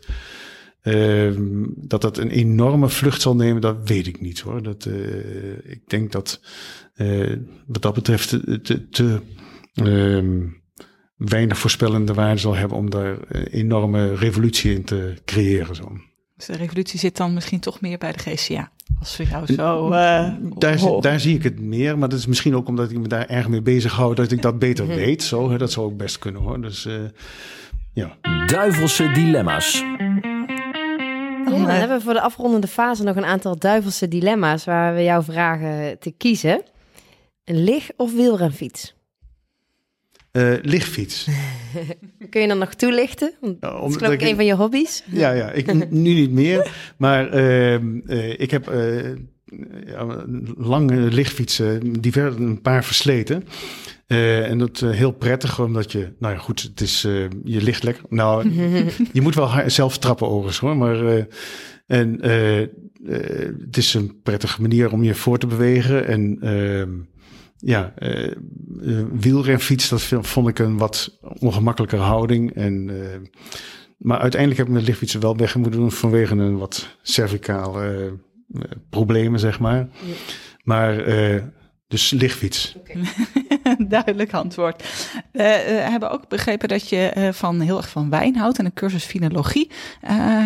Uh, 0.85 1.31
dat 1.75 2.01
dat 2.01 2.17
een 2.17 2.29
enorme 2.29 2.89
vlucht 2.89 3.21
zal 3.21 3.35
nemen, 3.35 3.61
dat 3.61 3.77
weet 3.89 4.07
ik 4.07 4.21
niet 4.21 4.39
hoor. 4.39 4.63
Dat, 4.63 4.85
uh, 4.85 5.57
ik 5.63 5.81
denk 5.87 6.11
dat 6.11 6.41
uh, 6.95 7.35
wat 7.65 7.81
dat 7.81 7.93
betreft 7.93 8.29
te, 8.63 8.89
te 8.89 9.21
ehm, 9.73 10.41
weinig 11.15 11.57
voorspellende 11.57 12.13
waarde 12.13 12.39
zal 12.39 12.55
hebben 12.55 12.77
om 12.77 12.89
daar 12.89 13.17
een 13.27 13.47
enorme 13.47 14.15
revolutie 14.15 14.73
in 14.73 14.83
te 14.83 15.13
creëren. 15.25 15.75
Zo. 15.75 15.91
Dus 16.35 16.45
de 16.45 16.55
revolutie 16.55 16.99
zit 16.99 17.17
dan 17.17 17.33
misschien 17.33 17.59
toch 17.59 17.81
meer 17.81 17.97
bij 17.97 18.11
de 18.11 18.19
GCA. 18.19 18.71
Als 18.99 19.15
voor 19.15 19.25
jou 19.25 19.45
zo. 19.53 19.89
daar, 20.57 21.01
daar 21.01 21.19
zie 21.19 21.35
ik 21.35 21.43
het 21.43 21.59
meer, 21.59 21.97
maar 21.97 22.09
dat 22.09 22.19
is 22.19 22.25
misschien 22.25 22.55
ook 22.55 22.67
omdat 22.67 22.91
ik 22.91 22.97
me 22.97 23.07
daar 23.07 23.25
erg 23.25 23.47
mee 23.47 23.61
bezig 23.61 23.91
hou, 23.91 24.15
dat 24.15 24.31
ik 24.31 24.41
dat 24.41 24.59
beter 24.59 24.85
mhm. 24.85 24.95
weet. 24.95 25.23
Zo, 25.23 25.57
dat 25.57 25.71
zou 25.71 25.85
ook 25.85 25.97
best 25.97 26.19
kunnen 26.19 26.41
hoor. 26.41 26.61
Dus 26.61 26.87
ja. 27.93 28.17
Duivelse 28.45 29.11
dilemma's. 29.11 29.83
Ja, 31.45 31.65
dan 31.65 31.69
hebben 31.69 31.97
we 31.97 32.03
voor 32.03 32.13
de 32.13 32.21
afrondende 32.21 32.67
fase 32.67 33.03
nog 33.03 33.15
een 33.15 33.25
aantal 33.25 33.59
duivelse 33.59 34.07
dilemma's 34.07 34.65
waar 34.65 34.95
we 34.95 35.03
jou 35.03 35.23
vragen 35.23 35.99
te 35.99 36.11
kiezen. 36.11 36.61
Een 37.43 37.63
lig- 37.63 37.91
of 37.97 38.13
wielrenfiets? 38.13 38.95
Uh, 40.31 40.53
lichtfiets. 40.61 41.27
Kun 42.29 42.41
je 42.41 42.47
dan 42.47 42.57
nog 42.57 42.73
toelichten? 42.73 43.33
Want 43.41 43.57
ja, 43.59 43.71
dat 43.71 43.89
is 43.89 43.95
geloof 43.95 44.13
ik 44.13 44.21
een 44.21 44.35
van 44.35 44.45
je 44.45 44.55
hobby's. 44.55 45.03
Ja, 45.05 45.31
ja 45.31 45.51
ik, 45.51 45.89
nu 45.91 46.13
niet 46.13 46.31
meer. 46.31 46.71
Maar 46.97 47.35
uh, 47.35 47.73
uh, 47.73 48.39
ik 48.39 48.51
heb 48.51 48.65
ja, 49.85 50.25
lange 50.57 50.95
lichtfietsen, 50.95 52.01
divers, 52.01 52.35
een 52.35 52.61
paar 52.61 52.83
versleten. 52.83 53.47
Uh, 54.07 54.49
en 54.49 54.57
dat 54.57 54.81
uh, 54.81 54.89
heel 54.91 55.11
prettig, 55.11 55.59
omdat 55.59 55.91
je, 55.91 56.13
nou 56.19 56.33
ja, 56.33 56.39
goed, 56.39 56.61
het 56.61 56.81
is, 56.81 57.05
uh, 57.05 57.29
je 57.43 57.61
ligt 57.61 57.83
lekker. 57.83 58.03
Nou, 58.09 58.49
je 59.13 59.21
moet 59.21 59.35
wel 59.35 59.49
zelf 59.67 59.97
trappen 59.97 60.27
overigens 60.27 60.59
hoor, 60.59 60.77
maar 60.77 61.27
en 61.87 62.21
het 63.59 63.77
is 63.77 63.93
een 63.93 64.21
prettige 64.21 64.61
manier 64.61 64.91
om 64.91 65.03
je 65.03 65.15
voor 65.15 65.37
te 65.37 65.47
bewegen. 65.47 66.07
En 66.07 66.37
ehm, 66.41 66.89
ja, 67.57 67.93
wielrenfiets, 69.11 69.89
dat 69.89 70.01
vond 70.01 70.47
ik 70.47 70.59
een 70.59 70.77
wat 70.77 71.19
ongemakkelijker 71.39 71.99
houding. 71.99 72.55
En, 72.55 72.91
maar 73.97 74.19
uiteindelijk 74.19 74.59
heb 74.59 74.67
ik 74.67 74.73
mijn 74.73 74.85
lichtfietsen 74.85 75.21
wel 75.21 75.37
weg 75.37 75.55
moeten 75.55 75.79
doen 75.79 75.91
vanwege 75.91 76.35
een 76.35 76.57
wat 76.57 76.97
cervicale 77.01 78.13
problemen, 78.89 79.39
zeg 79.39 79.59
maar. 79.59 79.77
Ja. 79.77 79.87
Maar 80.63 81.03
dus 81.87 82.09
lichtfiets. 82.11 82.75
Okay. 82.77 83.01
Duidelijk 83.87 84.33
antwoord. 84.33 84.83
Uh, 85.31 85.43
uh, 85.43 85.89
hebben 85.89 86.11
ook 86.11 86.27
begrepen 86.27 86.67
dat 86.67 86.89
je 86.89 87.13
uh, 87.17 87.31
van 87.31 87.59
heel 87.59 87.77
erg 87.77 87.89
van 87.89 88.09
wijn 88.09 88.35
houdt 88.35 88.59
en 88.59 88.65
een 88.65 88.73
cursus 88.73 89.03
finologie 89.03 89.71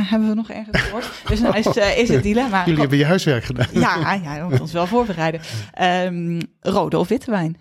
hebben 0.09 0.29
we 0.29 0.35
nog 0.35 0.49
ergens 0.49 0.81
gehoord. 0.81 1.09
Dus 1.27 1.39
nou 1.39 1.57
is, 1.57 1.65
is 1.97 2.09
het 2.09 2.23
dilemma. 2.23 2.65
Jullie 2.65 2.79
hebben 2.79 2.97
je 2.97 3.05
huiswerk 3.05 3.43
gedaan. 3.43 3.67
Ja, 3.71 4.13
ja, 4.23 4.35
we 4.35 4.41
moeten 4.41 4.61
ons 4.61 4.71
wel 4.71 4.87
voorbereiden. 4.87 5.41
Um, 5.81 6.41
rode 6.59 6.97
of 6.97 7.07
witte 7.07 7.31
wijn? 7.31 7.57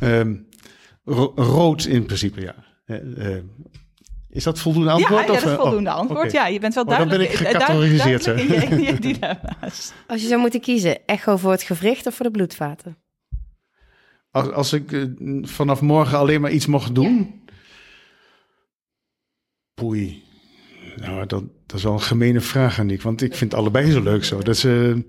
Um, 0.00 0.48
ro 1.04 1.32
rood 1.36 1.84
in 1.84 2.04
principe, 2.04 2.40
ja. 2.40 2.54
Is 4.34 4.44
dat 4.44 4.58
voldoende 4.58 4.90
antwoord? 4.90 5.26
Ja, 5.26 5.32
ja 5.34 5.40
dat 5.40 5.50
is 5.50 5.56
voldoende 5.56 5.90
oh, 5.90 5.96
antwoord. 5.96 6.28
Okay. 6.28 6.42
Ja, 6.42 6.46
je 6.46 6.58
bent 6.58 6.74
wel 6.74 6.84
duidelijk. 6.84 7.22
Oh, 7.22 7.28
dan 7.28 7.38
ben 7.38 7.48
ik 7.48 7.52
gecategoriseerd. 7.52 8.26
in 8.26 8.82
je, 8.82 8.98
dilemma's. 9.00 9.92
Als 10.06 10.22
je 10.22 10.28
zou 10.28 10.40
moeten 10.40 10.60
kiezen, 10.60 11.06
echo 11.06 11.36
voor 11.36 11.50
het 11.50 11.62
gewricht 11.62 12.06
of 12.06 12.14
voor 12.14 12.24
de 12.24 12.30
bloedvaten? 12.30 13.03
Als, 14.34 14.50
als 14.50 14.72
ik 14.72 14.92
uh, 14.92 15.04
vanaf 15.42 15.80
morgen 15.80 16.18
alleen 16.18 16.40
maar 16.40 16.50
iets 16.50 16.66
mocht 16.66 16.94
doen. 16.94 17.16
Ja. 17.16 17.52
Poei. 19.74 20.22
Nou, 20.96 21.26
dat, 21.26 21.44
dat 21.66 21.76
is 21.76 21.82
wel 21.82 21.92
een 21.92 22.00
gemene 22.00 22.40
vraag, 22.40 22.78
Aniek. 22.78 23.02
Want 23.02 23.22
ik 23.22 23.34
vind 23.34 23.54
allebei 23.54 23.90
zo 23.90 24.02
leuk 24.02 24.24
zo. 24.24 24.42
Dat 24.42 24.54
is, 24.54 24.64
uh, 24.64 24.88
uh, 24.90 25.02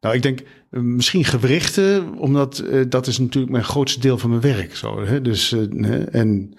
Nou, 0.00 0.14
ik 0.14 0.22
denk 0.22 0.40
uh, 0.40 0.80
misschien 0.80 1.24
gewrichten, 1.24 2.14
omdat 2.14 2.62
uh, 2.64 2.84
dat 2.88 3.06
is 3.06 3.18
natuurlijk 3.18 3.52
mijn 3.52 3.64
grootste 3.64 4.00
deel 4.00 4.18
van 4.18 4.30
mijn 4.30 4.42
werk. 4.42 4.76
Zo, 4.76 5.04
hè? 5.04 5.20
Dus, 5.20 5.52
uh, 5.52 6.14
en 6.14 6.58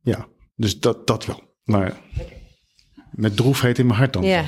ja, 0.00 0.28
dus 0.54 0.80
dat, 0.80 1.06
dat 1.06 1.26
wel. 1.26 1.54
Maar 1.64 2.00
met 3.16 3.36
droefheid 3.36 3.78
in 3.78 3.86
mijn 3.86 3.98
hart 3.98 4.12
dan. 4.12 4.22
Ja. 4.22 4.44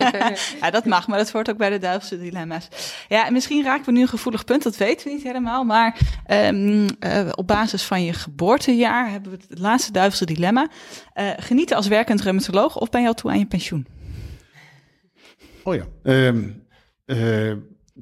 ja, 0.60 0.70
dat 0.70 0.84
mag, 0.84 1.08
maar 1.08 1.18
dat 1.18 1.30
hoort 1.30 1.50
ook 1.50 1.56
bij 1.56 1.70
de 1.70 1.78
duivelse 1.78 2.18
dilemma's. 2.18 2.68
Ja, 3.08 3.26
en 3.26 3.32
misschien 3.32 3.64
raken 3.64 3.84
we 3.84 3.92
nu 3.92 4.00
een 4.00 4.08
gevoelig 4.08 4.44
punt, 4.44 4.62
dat 4.62 4.76
weten 4.76 5.06
we 5.06 5.12
niet 5.12 5.22
helemaal. 5.22 5.64
Maar 5.64 5.98
um, 6.30 6.86
uh, 7.00 7.28
op 7.30 7.46
basis 7.46 7.82
van 7.82 8.04
je 8.04 8.12
geboortejaar 8.12 9.10
hebben 9.10 9.32
we 9.32 9.38
het 9.48 9.58
laatste 9.58 9.92
duivelse 9.92 10.24
dilemma. 10.24 10.68
Uh, 11.14 11.30
genieten 11.36 11.76
als 11.76 11.88
werkend 11.88 12.20
reumatoloog 12.20 12.78
of 12.78 12.90
ben 12.90 13.00
je 13.00 13.06
al 13.06 13.14
toe 13.14 13.30
aan 13.30 13.38
je 13.38 13.46
pensioen? 13.46 13.86
Oh 15.62 15.74
ja. 15.74 15.84
Um, 16.02 16.62
uh, 17.06 17.52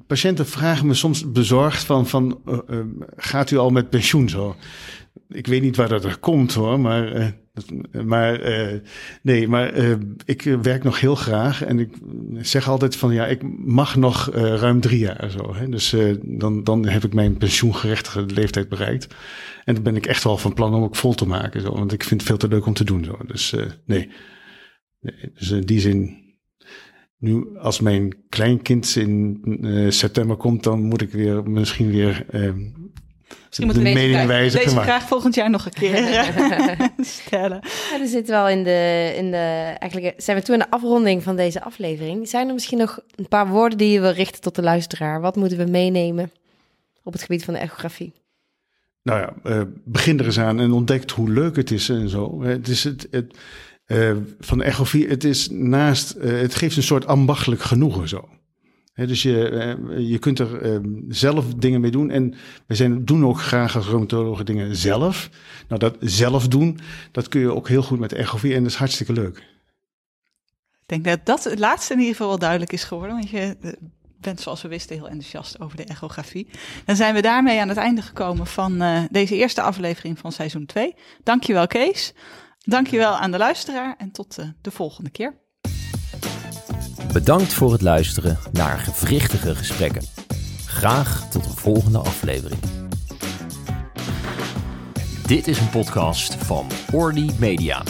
patiënten 0.07 0.47
vragen 0.47 0.87
me 0.87 0.93
soms 0.93 1.31
bezorgd 1.31 1.83
van, 1.83 2.07
van 2.07 2.41
gaat 3.15 3.51
u 3.51 3.57
al 3.57 3.69
met 3.69 3.89
pensioen 3.89 4.29
zo? 4.29 4.55
Ik 5.29 5.47
weet 5.47 5.61
niet 5.61 5.75
waar 5.75 5.89
dat 5.89 6.03
er 6.03 6.19
komt 6.19 6.53
hoor, 6.53 6.79
maar 6.79 7.33
maar 8.05 8.49
uh, 8.49 8.79
nee, 9.21 9.47
maar 9.47 9.77
uh, 9.77 9.95
ik 10.25 10.41
werk 10.41 10.83
nog 10.83 10.99
heel 10.99 11.15
graag 11.15 11.63
en 11.63 11.79
ik 11.79 11.93
zeg 12.41 12.67
altijd 12.67 12.95
van 12.95 13.13
ja, 13.13 13.27
ik 13.27 13.41
mag 13.65 13.95
nog 13.95 14.35
uh, 14.35 14.41
ruim 14.41 14.81
drie 14.81 14.99
jaar 14.99 15.29
zo. 15.29 15.55
Hè? 15.55 15.69
Dus 15.69 15.95
dan, 16.21 16.63
dan 16.63 16.87
heb 16.87 17.03
ik 17.03 17.13
mijn 17.13 17.37
pensioengerechtige 17.37 18.25
leeftijd 18.25 18.69
bereikt. 18.69 19.15
En 19.63 19.73
dan 19.73 19.83
ben 19.83 19.95
ik 19.95 20.05
echt 20.05 20.23
wel 20.23 20.37
van 20.37 20.53
plan 20.53 20.73
om 20.73 20.83
ook 20.83 20.95
vol 20.95 21.13
te 21.13 21.27
maken. 21.27 21.61
Zo, 21.61 21.71
want 21.71 21.93
ik 21.93 22.03
vind 22.03 22.19
het 22.19 22.29
veel 22.29 22.39
te 22.39 22.47
leuk 22.47 22.65
om 22.65 22.73
te 22.73 22.83
doen. 22.83 23.03
Zo. 23.03 23.17
Dus 23.27 23.51
nee. 23.85 24.09
nee. 24.99 25.31
Dus 25.33 25.49
in 25.49 25.65
die 25.65 25.79
zin, 25.79 26.17
nu 27.17 27.57
als 27.57 27.79
mijn 27.79 28.15
kleinkind 28.29 28.95
in 28.95 29.39
september 29.89 30.35
komt, 30.35 30.63
dan 30.63 30.81
moet 30.81 31.01
ik 31.01 31.11
weer 31.11 31.49
misschien 31.49 31.91
weer 31.91 32.25
Misschien 33.57 33.83
moeten 33.83 33.83
we 33.83 34.13
deze, 34.13 34.27
wijze, 34.27 34.57
deze 34.57 34.81
vraag 34.81 35.07
volgend 35.07 35.35
jaar 35.35 35.49
nog 35.49 35.65
een 35.65 35.71
keer 35.71 35.95
stellen. 37.25 37.59
Ja, 37.91 37.99
er 37.99 38.07
zit 38.07 38.27
wel 38.27 38.49
in 38.49 38.63
de, 38.63 39.13
in 39.17 39.31
de. 39.31 39.75
Eigenlijk 39.79 40.13
zijn 40.21 40.37
we 40.37 40.43
toe 40.43 40.53
in 40.53 40.59
de 40.59 40.69
afronding 40.69 41.23
van 41.23 41.35
deze 41.35 41.63
aflevering. 41.63 42.27
Zijn 42.27 42.47
er 42.47 42.53
misschien 42.53 42.77
nog 42.77 42.99
een 43.15 43.27
paar 43.27 43.47
woorden 43.47 43.77
die 43.77 43.91
je 43.91 43.99
wil 43.99 44.11
richten 44.11 44.41
tot 44.41 44.55
de 44.55 44.61
luisteraar? 44.61 45.21
Wat 45.21 45.35
moeten 45.35 45.57
we 45.57 45.65
meenemen 45.65 46.31
op 47.03 47.13
het 47.13 47.21
gebied 47.21 47.45
van 47.45 47.53
de 47.53 47.59
echografie? 47.59 48.13
Nou 49.03 49.19
ja, 49.19 49.51
uh, 49.51 49.61
begin 49.83 50.19
er 50.19 50.25
eens 50.25 50.39
aan 50.39 50.59
en 50.59 50.71
ontdekt 50.71 51.11
hoe 51.11 51.29
leuk 51.29 51.55
het 51.55 51.71
is 51.71 51.89
en 51.89 52.09
zo. 52.09 52.43
Het 52.43 52.67
is 52.67 52.83
het. 52.83 53.07
het 53.11 53.37
uh, 53.87 54.11
van 54.39 54.57
de 54.57 54.63
echografie, 54.63 55.07
het 55.07 55.23
is 55.23 55.49
naast, 55.49 56.15
uh, 56.17 56.41
het 56.41 56.55
geeft 56.55 56.77
een 56.77 56.83
soort 56.83 57.07
ambachtelijk 57.07 57.61
genoegen 57.61 58.07
zo 58.07 58.29
dus 58.93 59.21
je, 59.21 59.49
eh, 59.49 60.09
je 60.09 60.19
kunt 60.19 60.39
er 60.39 60.61
ehm, 60.61 60.83
zelf 61.07 61.53
dingen 61.53 61.81
mee 61.81 61.91
doen. 61.91 62.09
En 62.09 62.33
we 62.65 62.75
zijn, 62.75 63.05
doen 63.05 63.25
ook 63.25 63.41
graag 63.41 63.75
als 63.75 64.43
dingen 64.43 64.75
zelf. 64.75 65.29
Nou, 65.67 65.79
dat 65.79 65.97
zelf 65.99 66.47
doen, 66.47 66.79
dat 67.11 67.27
kun 67.27 67.41
je 67.41 67.55
ook 67.55 67.67
heel 67.67 67.83
goed 67.83 67.99
met 67.99 68.13
echografie 68.13 68.53
en 68.53 68.63
dat 68.63 68.71
is 68.71 68.77
hartstikke 68.77 69.13
leuk. 69.13 69.37
Ik 70.71 71.03
denk 71.03 71.03
dat 71.03 71.25
dat 71.25 71.43
het 71.51 71.59
laatste 71.59 71.93
in 71.93 71.99
ieder 71.99 72.15
geval 72.15 72.29
wel 72.29 72.39
duidelijk 72.39 72.71
is 72.71 72.83
geworden. 72.83 73.15
Want 73.15 73.29
je 73.29 73.57
eh, 73.61 73.71
bent, 74.19 74.41
zoals 74.41 74.61
we 74.61 74.67
wisten, 74.67 74.95
heel 74.95 75.07
enthousiast 75.07 75.59
over 75.59 75.77
de 75.77 75.83
echografie. 75.83 76.47
Dan 76.85 76.95
zijn 76.95 77.13
we 77.13 77.21
daarmee 77.21 77.61
aan 77.61 77.69
het 77.69 77.77
einde 77.77 78.01
gekomen 78.01 78.47
van 78.47 78.81
uh, 78.81 79.03
deze 79.09 79.35
eerste 79.35 79.61
aflevering 79.61 80.19
van 80.19 80.31
seizoen 80.31 80.65
2. 80.65 80.95
Dankjewel, 81.23 81.67
Kees. 81.67 82.13
Dankjewel 82.59 83.15
aan 83.15 83.31
de 83.31 83.37
luisteraar 83.37 83.95
en 83.97 84.11
tot 84.11 84.37
de 84.61 84.71
volgende 84.71 85.09
keer. 85.09 85.39
Bedankt 87.13 87.53
voor 87.53 87.71
het 87.71 87.81
luisteren 87.81 88.37
naar 88.51 88.77
gewrichtige 88.77 89.55
gesprekken. 89.55 90.03
Graag 90.65 91.29
tot 91.29 91.45
een 91.45 91.57
volgende 91.57 91.97
aflevering. 91.97 92.61
Dit 95.27 95.47
is 95.47 95.59
een 95.59 95.69
podcast 95.69 96.35
van 96.35 96.67
Orly 96.91 97.29
Media. 97.39 97.83